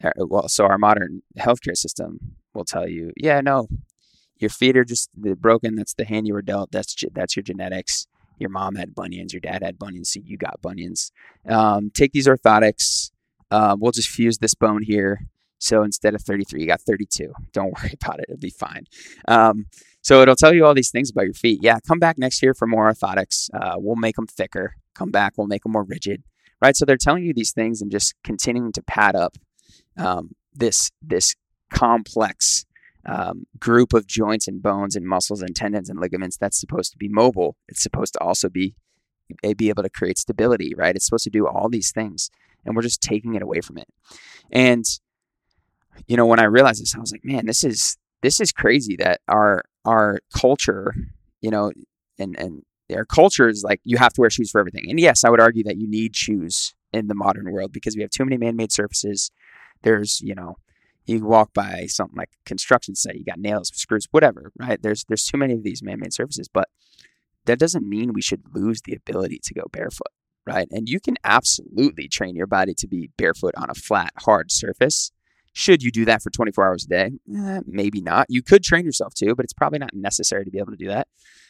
uh, 0.03 0.11
well, 0.19 0.49
so 0.49 0.65
our 0.65 0.79
modern 0.79 1.23
healthcare 1.39 1.77
system 1.77 2.19
will 2.55 2.65
tell 2.65 2.89
you, 2.89 3.13
yeah, 3.17 3.41
no, 3.41 3.69
your 4.39 4.51
feet 4.51 4.77
are 4.77 4.85
just 4.85 5.11
broken. 5.15 5.77
That's 5.77 5.95
the 5.95 6.05
hand 6.05 6.27
you 6.27 6.35
were 6.35 6.43
dealt. 6.43 6.73
That's 6.73 6.97
that's 7.13 7.37
your 7.37 7.45
genetics. 7.45 8.09
Your 8.39 8.51
mom 8.51 8.75
had 8.75 8.95
bunions. 8.95 9.33
Your 9.33 9.41
dad 9.41 9.63
had 9.63 9.79
bunions, 9.79 10.11
so 10.11 10.21
you 10.25 10.39
got 10.39 10.61
bunions. 10.63 11.13
Um, 11.47 11.91
take 11.95 12.13
these 12.13 12.27
orthotics. 12.27 13.11
Uh, 13.51 13.77
we'll 13.79 13.93
just 13.93 14.09
fuse 14.09 14.39
this 14.39 14.55
bone 14.55 14.83
here. 14.83 15.27
So 15.59 15.83
instead 15.83 16.15
of 16.15 16.23
33, 16.23 16.61
you 16.61 16.67
got 16.67 16.81
32. 16.81 17.33
Don't 17.53 17.75
worry 17.83 17.95
about 18.01 18.21
it. 18.21 18.27
It'll 18.29 18.39
be 18.39 18.51
fine. 18.51 18.85
Um, 19.29 19.67
so 20.03 20.23
it'll 20.23 20.37
tell 20.37 20.55
you 20.55 20.65
all 20.65 20.75
these 20.75 20.91
things 20.91 21.11
about 21.11 21.25
your 21.25 21.35
feet. 21.35 21.61
Yeah, 21.63 21.79
come 21.87 21.99
back 21.99 22.19
next 22.19 22.43
year 22.43 22.55
for 22.55 22.67
more 22.67 22.91
orthotics. 22.91 23.51
Uh, 23.53 23.75
we'll 23.77 23.97
make 23.97 24.17
them 24.17 24.27
thicker. 24.27 24.75
Come 24.95 25.11
back. 25.11 25.35
We'll 25.37 25.47
make 25.47 25.63
them 25.63 25.73
more 25.73 25.85
rigid. 25.85 26.23
Right. 26.63 26.77
So 26.77 26.85
they're 26.85 26.97
telling 26.97 27.25
you 27.25 27.33
these 27.33 27.53
things 27.53 27.81
and 27.81 27.91
just 27.91 28.15
continuing 28.23 28.73
to 28.73 28.83
pad 28.83 29.17
up 29.17 29.37
um, 29.97 30.33
this 30.55 30.91
this 31.03 31.35
complex 31.73 32.67
um, 33.07 33.47
group 33.59 33.95
of 33.95 34.07
joints 34.07 34.47
and 34.47 34.63
bones 34.63 34.95
and 34.95 35.07
muscles 35.07 35.41
and 35.41 35.57
tendons 35.57 35.89
and 35.89 35.99
ligaments 35.99 36.37
that's 36.37 36.61
supposed 36.61 36.93
to 36.93 36.99
be 36.99 37.09
mobile. 37.09 37.57
It's 37.69 37.83
supposed 37.83 38.13
to 38.15 38.21
also 38.21 38.51
be 38.51 38.75
eh, 39.43 39.55
be 39.55 39.71
able 39.71 39.83
to 39.83 39.91
create 39.91 40.19
stability. 40.19 40.75
Right. 40.77 40.95
It's 40.95 41.07
supposed 41.07 41.25
to 41.25 41.31
do 41.31 41.47
all 41.47 41.69
these 41.71 41.93
things, 41.93 42.31
and 42.65 42.75
we're 42.75 42.83
just 42.83 43.03
taking 43.03 43.35
it 43.35 43.43
away 43.43 43.61
from 43.61 43.79
it. 43.79 43.89
And 44.53 44.85
you 46.07 46.17
know, 46.17 46.27
when 46.27 46.41
I 46.41 46.45
realized 46.45 46.81
this, 46.81 46.95
I 46.95 47.01
was 47.01 47.13
like, 47.13 47.25
man, 47.25 47.47
this 47.47 47.65
is 47.65 47.97
this 48.23 48.41
is 48.41 48.53
crazy 48.53 48.97
that 48.97 49.21
our 49.29 49.63
our 49.85 50.21
culture, 50.35 50.95
you 51.41 51.51
know, 51.51 51.73
and 52.19 52.39
and 52.39 52.63
our 52.95 53.05
culture 53.05 53.49
is 53.49 53.63
like 53.63 53.81
you 53.85 53.97
have 53.99 54.13
to 54.15 54.21
wear 54.21 54.31
shoes 54.31 54.51
for 54.51 54.61
everything. 54.61 54.89
And 54.89 54.99
yes, 54.99 55.25
I 55.25 55.31
would 55.31 55.41
argue 55.41 55.65
that 55.65 55.79
you 55.79 55.89
need 55.89 56.17
shoes 56.17 56.75
in 56.93 57.07
the 57.07 57.15
modern 57.15 57.51
world 57.53 57.73
because 57.73 57.97
we 57.97 58.03
have 58.03 58.11
too 58.11 58.25
many 58.25 58.37
man-made 58.37 58.73
surfaces. 58.73 59.31
There's, 59.83 60.21
you 60.21 60.35
know, 60.35 60.57
you 61.07 61.25
walk 61.25 61.53
by 61.55 61.87
something 61.87 62.17
like 62.17 62.31
a 62.41 62.49
construction 62.49 62.95
site, 62.95 63.17
you 63.17 63.25
got 63.25 63.39
nails, 63.39 63.71
screws, 63.75 64.07
whatever, 64.11 64.53
right? 64.59 64.81
There's 64.83 65.05
there's 65.05 65.25
too 65.25 65.39
many 65.39 65.55
of 65.55 65.63
these 65.63 65.83
man-made 65.83 66.13
surfaces, 66.13 66.49
but 66.53 66.69
that 67.47 67.59
doesn't 67.59 67.89
mean 67.89 68.13
we 68.13 68.23
should 68.23 68.43
lose 68.55 68.83
the 68.83 68.95
ability 68.95 69.41
to 69.45 69.55
go 69.55 69.63
barefoot, 69.73 70.13
right? 70.47 70.69
And 70.71 70.89
you 70.89 71.01
can 71.01 71.17
absolutely 71.25 72.09
train 72.09 72.37
your 72.37 72.47
body 72.47 72.75
to 72.75 72.87
be 72.87 73.11
barefoot 73.17 73.55
on 73.57 73.71
a 73.71 73.75
flat, 73.75 74.13
hard 74.19 74.51
surface. 74.51 75.13
Should 75.53 75.83
you 75.83 75.91
do 75.91 76.05
that 76.05 76.23
for 76.23 76.31
24 76.31 76.67
hours 76.67 76.85
a 76.85 76.89
day? 76.89 77.11
Eh, 77.35 77.61
maybe 77.67 78.01
not. 78.01 78.27
You 78.29 78.43
could 78.43 78.63
train 78.63 78.85
yourself 78.85 79.15
to, 79.15 79.35
but 79.35 79.45
it's 79.45 79.53
probably 79.53 79.79
not 79.79 79.95
necessary 79.95 80.45
to 80.45 80.51
be 80.51 80.59
able 80.59 80.73
to 80.73 80.77
do 80.77 80.89
that. 80.89 81.09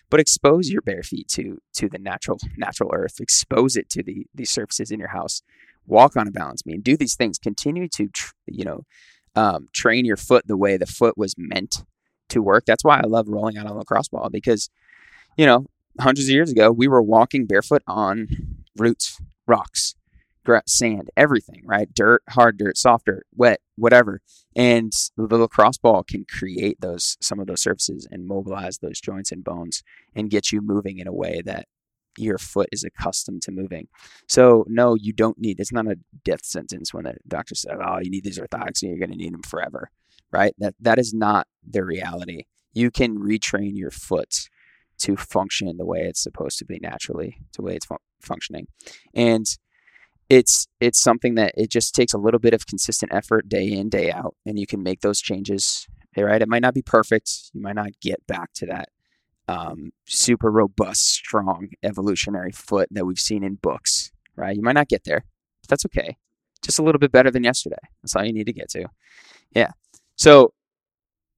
But 0.09 0.21
expose 0.21 0.71
your 0.71 0.83
bare 0.83 1.03
feet 1.03 1.29
to 1.29 1.59
to 1.75 1.89
the 1.89 1.99
natural 1.99 2.39
natural 2.57 2.91
earth. 2.93 3.21
Expose 3.21 3.77
it 3.77 3.89
to 3.91 4.03
the 4.03 4.27
these 4.35 4.51
surfaces 4.51 4.91
in 4.91 4.99
your 4.99 5.11
house. 5.11 5.43
Walk 5.87 6.17
on 6.17 6.27
a 6.27 6.33
balance 6.33 6.63
beam. 6.63 6.81
Do 6.81 6.97
these 6.97 7.15
things. 7.15 7.39
Continue 7.39 7.89
to 7.89 8.09
tr- 8.09 8.33
you 8.47 8.65
know 8.65 8.81
um, 9.37 9.69
train 9.73 10.05
your 10.05 10.17
foot 10.17 10.47
the 10.47 10.57
way 10.57 10.77
the 10.77 10.87
foot 10.87 11.17
was 11.17 11.35
meant 11.39 11.85
to 12.31 12.43
work. 12.43 12.65
That's 12.67 12.85
why 12.85 12.99
I 12.99 13.07
love 13.07 13.29
rolling 13.29 13.57
out 13.57 13.67
on 13.67 13.73
a 13.73 13.79
lacrosse 13.79 14.09
ball 14.09 14.31
because 14.31 14.71
you 15.37 15.47
know 15.47 15.67
hundreds 16.01 16.29
of 16.29 16.33
years 16.33 16.51
ago 16.51 16.73
we 16.73 16.89
were 16.89 17.03
walking 17.03 17.47
barefoot 17.47 17.83
on 17.87 18.29
roots, 18.77 19.19
rocks, 19.47 19.95
sand, 20.67 21.11
everything, 21.17 21.63
right? 21.65 21.93
Dirt, 21.95 22.23
hard 22.31 22.59
dirt, 22.59 22.77
soft 22.77 23.07
dirt, 23.07 23.27
wet, 23.35 23.61
whatever. 23.77 24.21
And 24.57 24.93
the 25.17 25.37
lacrosse 25.37 25.79
ball 25.79 26.03
can 26.03 26.25
create 26.25 26.81
those 26.81 27.17
some 27.21 27.39
of 27.39 27.47
those 27.47 27.63
surfaces 27.63 28.07
and 28.11 28.27
mobilize 28.27 28.79
those 28.79 29.01
joints 29.01 29.31
and 29.31 29.45
bones 29.45 29.83
and 30.15 30.31
get 30.31 30.51
you 30.51 30.61
moving 30.61 30.99
in 30.99 31.07
a 31.07 31.13
way 31.13 31.43
that 31.45 31.67
your 32.19 32.39
foot 32.39 32.69
is 32.73 32.83
accustomed 32.85 33.43
to 33.43 33.53
moving. 33.53 33.87
So 34.29 34.65
no, 34.69 34.95
you 34.95 35.13
don't 35.13 35.39
need. 35.39 35.61
It's 35.61 35.73
not 35.73 35.87
a 35.87 35.99
death 36.25 36.45
sentence 36.45 36.93
when 36.93 37.05
the 37.05 37.15
doctor 37.29 37.55
says, 37.55 37.79
"Oh, 37.81 37.99
you 38.03 38.11
need 38.11 38.25
these 38.25 38.39
orthotics 38.39 38.83
and 38.83 38.91
you're 38.91 38.99
going 38.99 39.13
to 39.13 39.17
need 39.17 39.33
them 39.33 39.43
forever." 39.43 39.91
Right? 40.33 40.55
That 40.59 40.75
that 40.81 40.99
is 40.99 41.15
not 41.15 41.47
the 41.69 41.85
reality. 41.85 42.45
You 42.73 42.91
can 42.91 43.19
retrain 43.19 43.77
your 43.77 43.91
foot 43.91 44.49
to 44.99 45.17
function 45.17 45.77
the 45.77 45.87
way 45.87 46.01
it's 46.01 46.23
supposed 46.23 46.59
to 46.59 46.65
be 46.65 46.79
naturally, 46.79 47.39
the 47.57 47.63
way 47.63 47.75
it's 47.75 47.87
fu- 47.87 47.97
functioning, 48.23 48.67
and 49.15 49.47
it's 50.31 50.69
it's 50.81 51.01
something 51.01 51.35
that 51.35 51.53
it 51.57 51.71
just 51.71 51.95
takes 51.95 52.15
a 52.15 52.19
little 52.19 52.39
bit 52.39 52.55
of 52.55 52.67
consistent 52.67 53.13
effort 53.13 53.49
day 53.49 53.71
in 53.71 53.91
day 53.91 54.11
out 54.11 54.37
and 54.47 54.59
you 54.59 54.67
can 54.67 54.83
make 54.83 55.01
those 55.01 55.21
changes 55.21 55.87
right? 56.17 56.43
It 56.43 56.49
might 56.49 56.63
not 56.63 56.75
be 56.75 56.83
perfect. 56.83 57.51
You 57.55 57.63
might 57.63 57.77
not 57.77 57.93
get 58.03 58.27
back 58.27 58.53
to 58.55 58.67
that 58.67 58.89
um, 59.49 59.93
super 60.07 60.51
robust 60.51 61.03
strong 61.03 61.71
evolutionary 61.83 62.53
foot 62.53 62.89
that 62.91 63.07
we've 63.07 63.19
seen 63.19 63.43
in 63.43 63.57
books 63.57 64.13
right? 64.37 64.57
You 64.57 64.63
might 64.63 64.75
not 64.75 64.89
get 64.89 65.05
there 65.05 65.25
but 65.63 65.69
that's 65.69 65.85
okay. 65.87 66.17
Just 66.63 66.79
a 66.79 66.83
little 66.83 66.99
bit 66.99 67.13
better 67.13 67.31
than 67.31 67.43
yesterday. 67.43 67.77
That's 68.03 68.15
all 68.15 68.25
you 68.25 68.33
need 68.33 68.47
to 68.47 68.53
get 68.53 68.71
to. 68.71 68.87
Yeah. 69.55 69.71
So 70.15 70.53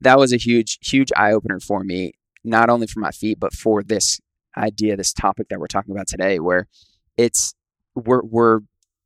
that 0.00 0.18
was 0.18 0.32
a 0.32 0.36
huge 0.36 0.78
huge 0.82 1.10
eye-opener 1.16 1.60
for 1.60 1.82
me 1.82 2.12
not 2.44 2.68
only 2.68 2.86
for 2.86 3.00
my 3.00 3.10
feet 3.10 3.40
but 3.40 3.54
for 3.54 3.82
this 3.82 4.20
idea 4.56 4.96
this 4.96 5.12
topic 5.12 5.48
that 5.48 5.58
we're 5.60 5.66
talking 5.66 5.94
about 5.94 6.06
today 6.08 6.38
where 6.40 6.66
it's 7.16 7.54
we're 7.94 8.22
we're 8.22 8.60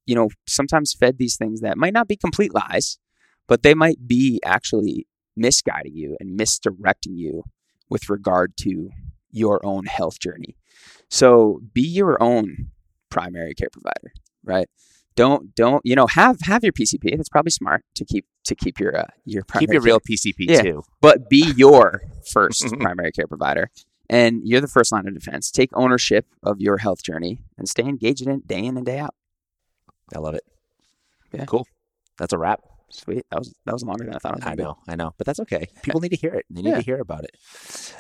you 0.07 0.15
know, 0.15 0.29
sometimes 0.47 0.93
fed 0.95 1.19
these 1.19 1.37
things 1.37 1.61
that 1.63 1.77
might 1.77 1.93
not 1.93 2.07
be 2.07 2.15
complete 2.17 2.55
lies, 2.55 2.97
but 3.49 3.65
they 3.65 3.75
might 3.75 4.07
be 4.07 4.41
actually 4.45 5.05
misguiding 5.37 5.97
you 5.97 6.17
and 6.21 6.37
misdirecting 6.37 7.17
you 7.17 7.43
with 7.91 8.09
regard 8.09 8.57
to 8.57 8.89
your 9.33 9.65
own 9.67 9.85
health 9.87 10.21
journey. 10.21 10.57
So 11.11 11.61
be 11.75 11.83
your 11.83 12.23
own 12.23 12.69
primary 13.11 13.53
care 13.55 13.69
provider, 13.73 14.13
right? 14.45 14.69
Don't 15.17 15.53
don't 15.57 15.81
you 15.85 15.97
know 15.97 16.07
have 16.07 16.39
have 16.43 16.63
your 16.63 16.73
PCP. 16.73 17.17
That's 17.17 17.29
probably 17.29 17.51
smart 17.51 17.83
to 17.97 18.05
keep 18.05 18.27
to 18.45 18.55
keep 18.55 18.79
your 18.79 18.97
uh, 18.97 19.07
your 19.25 19.43
primary 19.43 19.67
Keep 19.67 19.73
your 19.73 19.83
care- 19.83 19.87
real 19.87 20.01
PCP 20.01 20.35
Yeah. 20.49 20.63
too. 20.63 20.83
but 21.01 21.29
be 21.29 21.53
your 21.57 22.03
first 22.33 22.65
primary 22.79 23.11
care 23.11 23.27
provider. 23.27 23.71
And 24.09 24.43
you're 24.45 24.61
the 24.61 24.69
first 24.69 24.93
line 24.93 25.07
of 25.09 25.15
defense. 25.15 25.51
Take 25.51 25.71
ownership 25.75 26.27
of 26.43 26.61
your 26.61 26.79
health 26.79 27.03
journey 27.03 27.41
and 27.59 27.69
stay 27.69 27.83
engaged 27.83 28.23
in 28.23 28.31
it 28.31 28.47
day 28.47 28.65
in 28.65 28.77
and 28.77 28.87
day 28.87 28.99
out. 28.99 29.15
I 30.15 30.19
love 30.21 30.35
it. 30.35 30.45
Yeah. 31.33 31.45
Cool. 31.47 31.67
That's 32.19 32.33
a 32.33 32.39
wrap. 32.39 32.61
Sweet. 32.89 33.27
That 33.31 33.41
was 33.41 33.53
that 33.65 33.73
was 33.73 33.83
longer 33.83 34.05
than 34.05 34.15
I 34.15 34.19
thought 34.19 34.35
it 34.35 34.37
was 34.37 34.45
I 34.45 34.51
gonna 34.51 34.57
be. 34.57 34.63
know, 34.63 34.77
I 34.87 34.95
know, 34.95 35.13
but 35.19 35.27
that's 35.27 35.41
okay. 35.41 35.67
People 35.83 36.01
need 36.01 36.11
to 36.11 36.17
hear 36.17 36.33
it. 36.35 36.47
They 36.49 36.63
need 36.63 36.71
Yeah. 36.71 36.77
to 36.77 36.83
hear 36.83 37.01
about 37.01 37.25
it. 37.25 37.33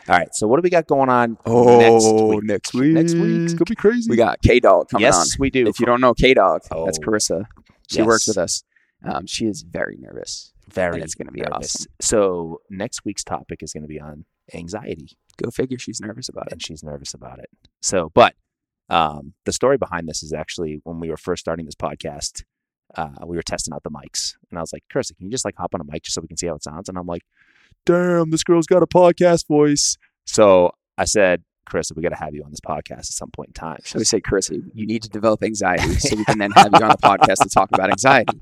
All 0.09 0.16
right. 0.16 0.28
So 0.32 0.46
what 0.46 0.59
do 0.59 0.62
we 0.62 0.70
got 0.70 0.86
going 0.86 1.09
on 1.09 1.36
Oh, 1.44 1.78
next 1.80 2.04
week? 2.04 2.44
next 2.44 2.74
week. 2.74 2.92
Next 2.94 3.14
week. 3.14 3.42
It's 3.42 3.54
gonna 3.54 3.64
be 3.68 3.74
crazy. 3.74 4.09
We 4.09 4.16
got 4.16 4.40
K 4.42 4.61
Dog 4.61 4.88
coming 4.88 5.02
yes, 5.02 5.32
on. 5.32 5.36
we 5.40 5.50
do. 5.50 5.66
If 5.66 5.80
you 5.80 5.86
don't 5.86 6.00
know 6.00 6.14
K 6.14 6.34
Dog, 6.34 6.62
that's 6.62 6.70
Oh, 6.72 6.86
Carissa. 7.02 7.46
She 7.90 8.02
works 8.02 8.28
with 8.28 8.38
us. 8.38 8.62
Um, 9.04 9.26
she 9.26 9.46
is 9.46 9.62
very 9.62 9.96
nervous. 10.00 10.52
Very, 10.72 10.94
and 10.96 11.04
it's 11.04 11.14
gonna 11.14 11.30
be 11.32 11.40
nervous. 11.40 11.76
awesome. 11.76 11.92
So 12.00 12.60
next 12.70 13.04
week's 13.04 13.24
topic 13.24 13.62
is 13.62 13.72
going 13.72 13.82
to 13.82 13.88
be 13.88 14.00
on 14.00 14.24
anxiety, 14.54 15.16
Go 15.42 15.50
figure, 15.50 15.78
she's 15.78 16.00
nervous 16.00 16.28
about 16.28 16.46
it. 16.46 16.52
and 16.52 16.62
she's 16.64 16.82
nervous 16.82 17.12
about 17.14 17.38
it. 17.38 17.50
So, 17.82 18.10
but 18.14 18.34
um, 18.88 19.34
the 19.44 19.52
story 19.52 19.76
behind 19.76 20.08
this 20.08 20.22
is 20.22 20.32
actually 20.32 20.80
when 20.84 21.00
we 21.00 21.10
were 21.10 21.16
first 21.16 21.40
starting 21.40 21.66
this 21.66 21.74
podcast, 21.74 22.44
uh, 22.94 23.10
we 23.26 23.36
were 23.36 23.42
testing 23.42 23.74
out 23.74 23.82
the 23.82 23.90
mics, 23.90 24.34
and 24.50 24.58
I 24.58 24.62
was 24.62 24.72
like, 24.72 24.84
"Chris, 24.90 25.10
can 25.10 25.26
you 25.26 25.30
just 25.30 25.44
like 25.44 25.56
hop 25.58 25.74
on 25.74 25.80
a 25.80 25.84
mic 25.84 26.04
just 26.04 26.14
so 26.14 26.20
we 26.20 26.28
can 26.28 26.36
see 26.36 26.46
how 26.46 26.54
it 26.54 26.62
sounds? 26.62 26.88
And 26.88 26.96
I'm 26.96 27.06
like, 27.06 27.22
damn, 27.84 28.30
this 28.30 28.44
girl's 28.44 28.66
got 28.66 28.82
a 28.82 28.86
podcast 28.86 29.46
voice. 29.48 29.96
So 30.24 30.70
I 30.96 31.04
said, 31.04 31.42
Carissa, 31.68 31.96
we 31.96 32.02
got 32.02 32.10
to 32.10 32.16
have 32.16 32.32
you 32.34 32.42
on 32.44 32.50
this 32.50 32.60
podcast 32.60 32.92
at 32.98 33.04
some 33.06 33.30
point 33.30 33.48
in 33.48 33.52
time. 33.54 33.78
So 33.84 33.98
we 33.98 34.04
say, 34.04 34.20
Chris, 34.20 34.50
you 34.50 34.86
need 34.86 35.02
to 35.02 35.08
develop 35.08 35.42
anxiety 35.42 35.94
so 35.96 36.16
we 36.16 36.24
can 36.24 36.38
then 36.38 36.52
have 36.52 36.70
you 36.72 36.80
on 36.84 36.90
the 36.90 36.96
podcast 37.02 37.42
to 37.42 37.48
talk 37.48 37.70
about 37.72 37.90
anxiety. 37.90 38.40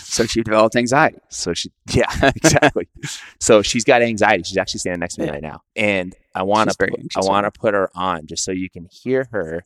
So 0.00 0.24
she 0.26 0.42
developed 0.42 0.74
anxiety. 0.76 1.18
So 1.28 1.52
she, 1.54 1.70
yeah, 1.90 2.30
exactly. 2.34 2.88
so 3.40 3.60
she's 3.62 3.84
got 3.84 4.00
anxiety. 4.02 4.42
She's 4.44 4.56
actually 4.56 4.80
standing 4.80 5.00
next 5.00 5.14
to 5.16 5.20
me 5.22 5.26
Yeah. 5.26 5.32
right 5.34 5.42
now, 5.42 5.60
and 5.76 6.14
I 6.34 6.42
want 6.44 6.70
to, 6.70 6.88
I 7.16 7.20
want 7.20 7.44
to 7.44 7.50
put 7.58 7.74
her 7.74 7.90
on 7.94 8.26
just 8.26 8.44
so 8.44 8.52
you 8.52 8.70
can 8.70 8.86
hear 8.90 9.28
her 9.32 9.64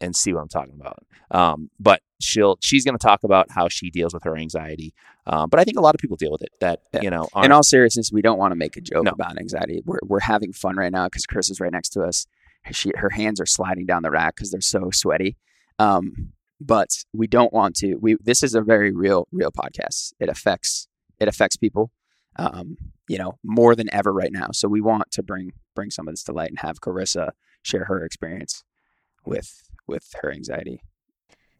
and 0.00 0.16
see 0.16 0.32
what 0.32 0.40
I'm 0.40 0.48
talking 0.48 0.74
about. 0.80 0.98
Um, 1.30 1.68
but 1.78 2.00
she'll, 2.20 2.56
she's 2.62 2.84
going 2.84 2.96
to 2.96 3.02
talk 3.06 3.22
about 3.22 3.50
how 3.50 3.68
she 3.68 3.90
deals 3.90 4.14
with 4.14 4.24
her 4.24 4.36
anxiety. 4.36 4.94
Um, 5.26 5.50
but 5.50 5.60
I 5.60 5.64
think 5.64 5.76
a 5.76 5.82
lot 5.82 5.94
of 5.94 6.00
people 6.00 6.16
deal 6.16 6.32
with 6.32 6.42
it. 6.42 6.48
That 6.60 6.80
Yeah. 6.94 7.02
you 7.02 7.10
know, 7.10 7.28
In 7.42 7.52
all 7.52 7.62
seriousness, 7.62 8.10
we 8.10 8.22
don't 8.22 8.38
want 8.38 8.52
to 8.52 8.56
make 8.56 8.76
a 8.78 8.80
joke 8.80 9.04
No. 9.04 9.10
about 9.12 9.38
anxiety. 9.38 9.82
We're, 9.84 9.98
we're 10.02 10.20
having 10.20 10.52
fun 10.54 10.76
right 10.76 10.90
now 10.90 11.04
because 11.06 11.26
Chris 11.26 11.50
is 11.50 11.60
right 11.60 11.70
next 11.70 11.90
to 11.90 12.02
us. 12.02 12.26
She, 12.72 12.92
her 12.96 13.10
hands 13.10 13.40
are 13.40 13.46
sliding 13.46 13.84
down 13.86 14.02
the 14.02 14.10
rack 14.10 14.36
because 14.36 14.50
they're 14.50 14.60
so 14.62 14.90
sweaty. 14.90 15.36
Um, 15.78 16.32
but 16.60 16.88
we 17.12 17.26
don't 17.26 17.52
want 17.52 17.76
to. 17.76 17.96
We 17.96 18.16
this 18.20 18.42
is 18.42 18.54
a 18.54 18.60
very 18.60 18.92
real, 18.92 19.26
real 19.32 19.50
podcast. 19.52 20.12
It 20.20 20.28
affects 20.28 20.88
it 21.18 21.28
affects 21.28 21.56
people. 21.56 21.90
um, 22.36 22.76
you 23.08 23.18
know, 23.18 23.32
more 23.42 23.74
than 23.74 23.92
ever 23.92 24.12
right 24.12 24.30
now. 24.32 24.48
So 24.52 24.68
we 24.68 24.80
want 24.80 25.10
to 25.12 25.22
bring 25.22 25.52
bring 25.74 25.90
some 25.90 26.06
of 26.08 26.12
this 26.12 26.22
to 26.24 26.32
light 26.32 26.50
and 26.50 26.58
have 26.60 26.80
Carissa 26.80 27.30
share 27.62 27.84
her 27.86 28.04
experience 28.04 28.62
with 29.26 29.68
with 29.88 30.06
her 30.22 30.30
anxiety. 30.32 30.80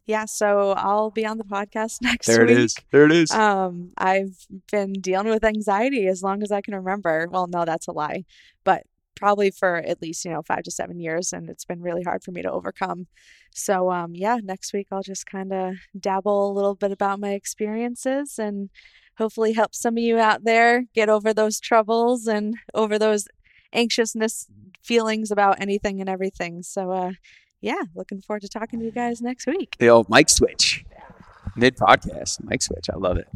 Yeah, 0.05 0.25
so 0.25 0.71
I'll 0.71 1.11
be 1.11 1.25
on 1.25 1.37
the 1.37 1.43
podcast 1.43 1.97
next 2.01 2.25
There 2.27 2.41
week. 2.41 2.51
it 2.51 2.57
is. 2.57 2.75
There 2.91 3.05
it 3.05 3.11
is. 3.11 3.31
Um, 3.31 3.91
I've 3.97 4.47
been 4.71 4.93
dealing 4.93 5.27
with 5.27 5.43
anxiety 5.43 6.07
as 6.07 6.23
long 6.23 6.41
as 6.41 6.51
I 6.51 6.61
can 6.61 6.73
remember. 6.73 7.27
Well, 7.29 7.47
no, 7.47 7.65
that's 7.65 7.87
a 7.87 7.91
lie, 7.91 8.23
but 8.63 8.83
probably 9.21 9.51
for 9.51 9.77
at 9.77 10.01
least 10.01 10.25
you 10.25 10.31
know 10.31 10.41
five 10.41 10.63
to 10.63 10.71
seven 10.71 10.99
years, 10.99 11.31
and 11.31 11.49
it's 11.49 11.63
been 11.63 11.81
really 11.81 12.03
hard 12.03 12.23
for 12.23 12.31
me 12.31 12.41
to 12.41 12.51
overcome. 12.51 13.07
So, 13.53 13.91
um, 13.91 14.15
yeah, 14.15 14.37
next 14.41 14.73
week 14.73 14.87
I'll 14.91 15.03
just 15.03 15.25
kind 15.25 15.53
of 15.53 15.75
dabble 15.97 16.51
a 16.51 16.53
little 16.53 16.75
bit 16.75 16.91
about 16.91 17.19
my 17.19 17.31
experiences 17.31 18.39
and 18.39 18.69
hopefully 19.17 19.53
help 19.53 19.75
some 19.75 19.97
of 19.97 20.03
you 20.03 20.17
out 20.17 20.43
there 20.43 20.85
get 20.95 21.09
over 21.09 21.33
those 21.33 21.59
troubles 21.59 22.27
and 22.27 22.55
over 22.73 22.97
those 22.97 23.27
anxiousness 23.73 24.47
feelings 24.81 25.31
about 25.31 25.61
anything 25.61 25.99
and 25.99 26.09
everything. 26.09 26.63
So, 26.63 26.91
uh, 26.91 27.11
yeah, 27.61 27.83
looking 27.93 28.21
forward 28.21 28.41
to 28.41 28.49
talking 28.49 28.79
to 28.79 28.85
you 28.85 28.91
guys 28.91 29.21
next 29.21 29.45
week. 29.45 29.75
The 29.79 29.89
old 29.89 30.09
mic 30.09 30.29
switch. 30.29 30.83
Mid 31.55 31.75
podcast, 31.75 32.43
mic 32.43 32.61
switch. 32.61 32.89
I 32.89 32.95
love 32.97 33.17
it. 33.17 33.27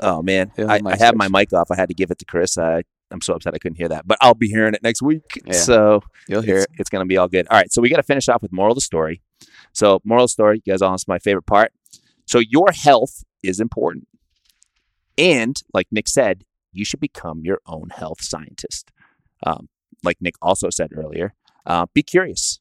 Oh 0.00 0.22
man, 0.22 0.52
I, 0.58 0.80
I 0.84 0.96
have 0.96 1.16
my 1.16 1.28
mic 1.28 1.52
off. 1.52 1.70
I 1.70 1.76
had 1.76 1.88
to 1.88 1.94
give 1.94 2.10
it 2.10 2.18
to 2.18 2.24
Chris. 2.24 2.58
I, 2.58 2.82
I'm 3.10 3.20
so 3.20 3.34
upset 3.34 3.54
I 3.54 3.58
couldn't 3.58 3.76
hear 3.76 3.88
that, 3.88 4.06
but 4.06 4.18
I'll 4.20 4.34
be 4.34 4.48
hearing 4.48 4.74
it 4.74 4.82
next 4.82 5.02
week. 5.02 5.40
Yeah. 5.44 5.52
So 5.52 6.02
You'll 6.28 6.42
hear 6.42 6.56
it's, 6.58 6.64
it. 6.64 6.80
it's 6.80 6.90
going 6.90 7.04
to 7.04 7.08
be 7.08 7.16
all 7.16 7.28
good. 7.28 7.46
All 7.48 7.56
right, 7.56 7.72
so 7.72 7.80
we 7.80 7.88
got 7.88 7.96
to 7.96 8.02
finish 8.02 8.28
off 8.28 8.42
with 8.42 8.52
moral 8.52 8.72
of 8.72 8.76
the 8.76 8.82
story. 8.82 9.22
So 9.72 10.00
moral 10.04 10.24
of 10.24 10.28
the 10.28 10.32
story, 10.32 10.62
you 10.64 10.72
guys 10.72 10.82
all, 10.82 10.96
my 11.08 11.18
favorite 11.18 11.46
part. 11.46 11.72
So 12.26 12.40
your 12.40 12.72
health 12.72 13.24
is 13.42 13.60
important, 13.60 14.08
and 15.16 15.60
like 15.72 15.86
Nick 15.90 16.08
said, 16.08 16.44
you 16.72 16.84
should 16.84 17.00
become 17.00 17.40
your 17.42 17.60
own 17.66 17.90
health 17.90 18.22
scientist. 18.22 18.90
Um, 19.46 19.68
like 20.02 20.18
Nick 20.20 20.34
also 20.42 20.68
said 20.70 20.90
earlier, 20.94 21.34
uh, 21.64 21.86
be 21.94 22.02
curious, 22.02 22.60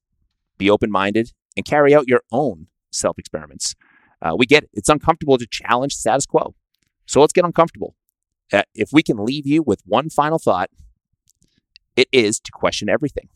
be 0.57 0.69
open 0.69 0.91
minded, 0.91 1.31
and 1.57 1.65
carry 1.65 1.93
out 1.93 2.07
your 2.07 2.21
own 2.31 2.67
self 2.91 3.17
experiments. 3.19 3.75
Uh, 4.21 4.35
we 4.37 4.45
get 4.45 4.63
it. 4.63 4.69
It's 4.73 4.89
uncomfortable 4.89 5.37
to 5.37 5.47
challenge 5.49 5.95
the 5.95 5.99
status 5.99 6.25
quo. 6.25 6.55
So 7.05 7.21
let's 7.21 7.33
get 7.33 7.45
uncomfortable. 7.45 7.95
Uh, 8.51 8.63
if 8.73 8.89
we 8.91 9.03
can 9.03 9.17
leave 9.17 9.47
you 9.47 9.63
with 9.63 9.81
one 9.85 10.09
final 10.09 10.39
thought, 10.39 10.69
it 11.95 12.07
is 12.11 12.39
to 12.41 12.51
question 12.51 12.89
everything, 12.89 13.29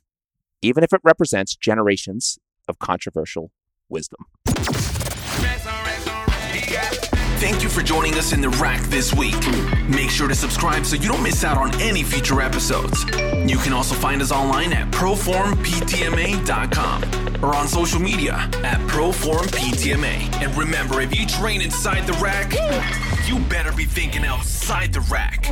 even 0.61 0.83
if 0.83 0.93
it 0.93 1.01
represents 1.03 1.55
generations 1.55 2.37
of 2.67 2.79
controversial 2.79 3.51
wisdom. 3.87 4.25
Thank 7.39 7.63
you 7.63 7.69
for 7.69 7.81
joining 7.81 8.15
us 8.15 8.33
in 8.33 8.41
the 8.41 8.49
rack 8.49 8.81
this 8.87 9.13
week. 9.13 9.37
Make 9.87 10.09
sure 10.09 10.27
to 10.27 10.35
subscribe 10.35 10.85
so 10.85 10.97
you 10.97 11.07
don't 11.07 11.23
miss 11.23 11.45
out 11.45 11.57
on 11.57 11.73
any 11.79 12.03
future 12.03 12.41
episodes. 12.41 13.05
You 13.49 13.57
can 13.59 13.71
also 13.71 13.95
find 13.95 14.21
us 14.21 14.29
online 14.29 14.73
at 14.73 14.91
proformptma.com 14.91 17.03
or 17.41 17.55
on 17.55 17.69
social 17.69 18.01
media 18.01 18.33
at 18.65 18.81
proformptma. 18.89 20.41
And 20.41 20.57
remember, 20.57 20.99
if 20.99 21.17
you 21.17 21.25
train 21.25 21.61
inside 21.61 22.05
the 22.05 22.11
rack, 22.21 22.51
you 23.25 23.39
better 23.45 23.71
be 23.71 23.85
thinking 23.85 24.25
outside 24.25 24.91
the 24.91 24.99
rack. 25.09 25.45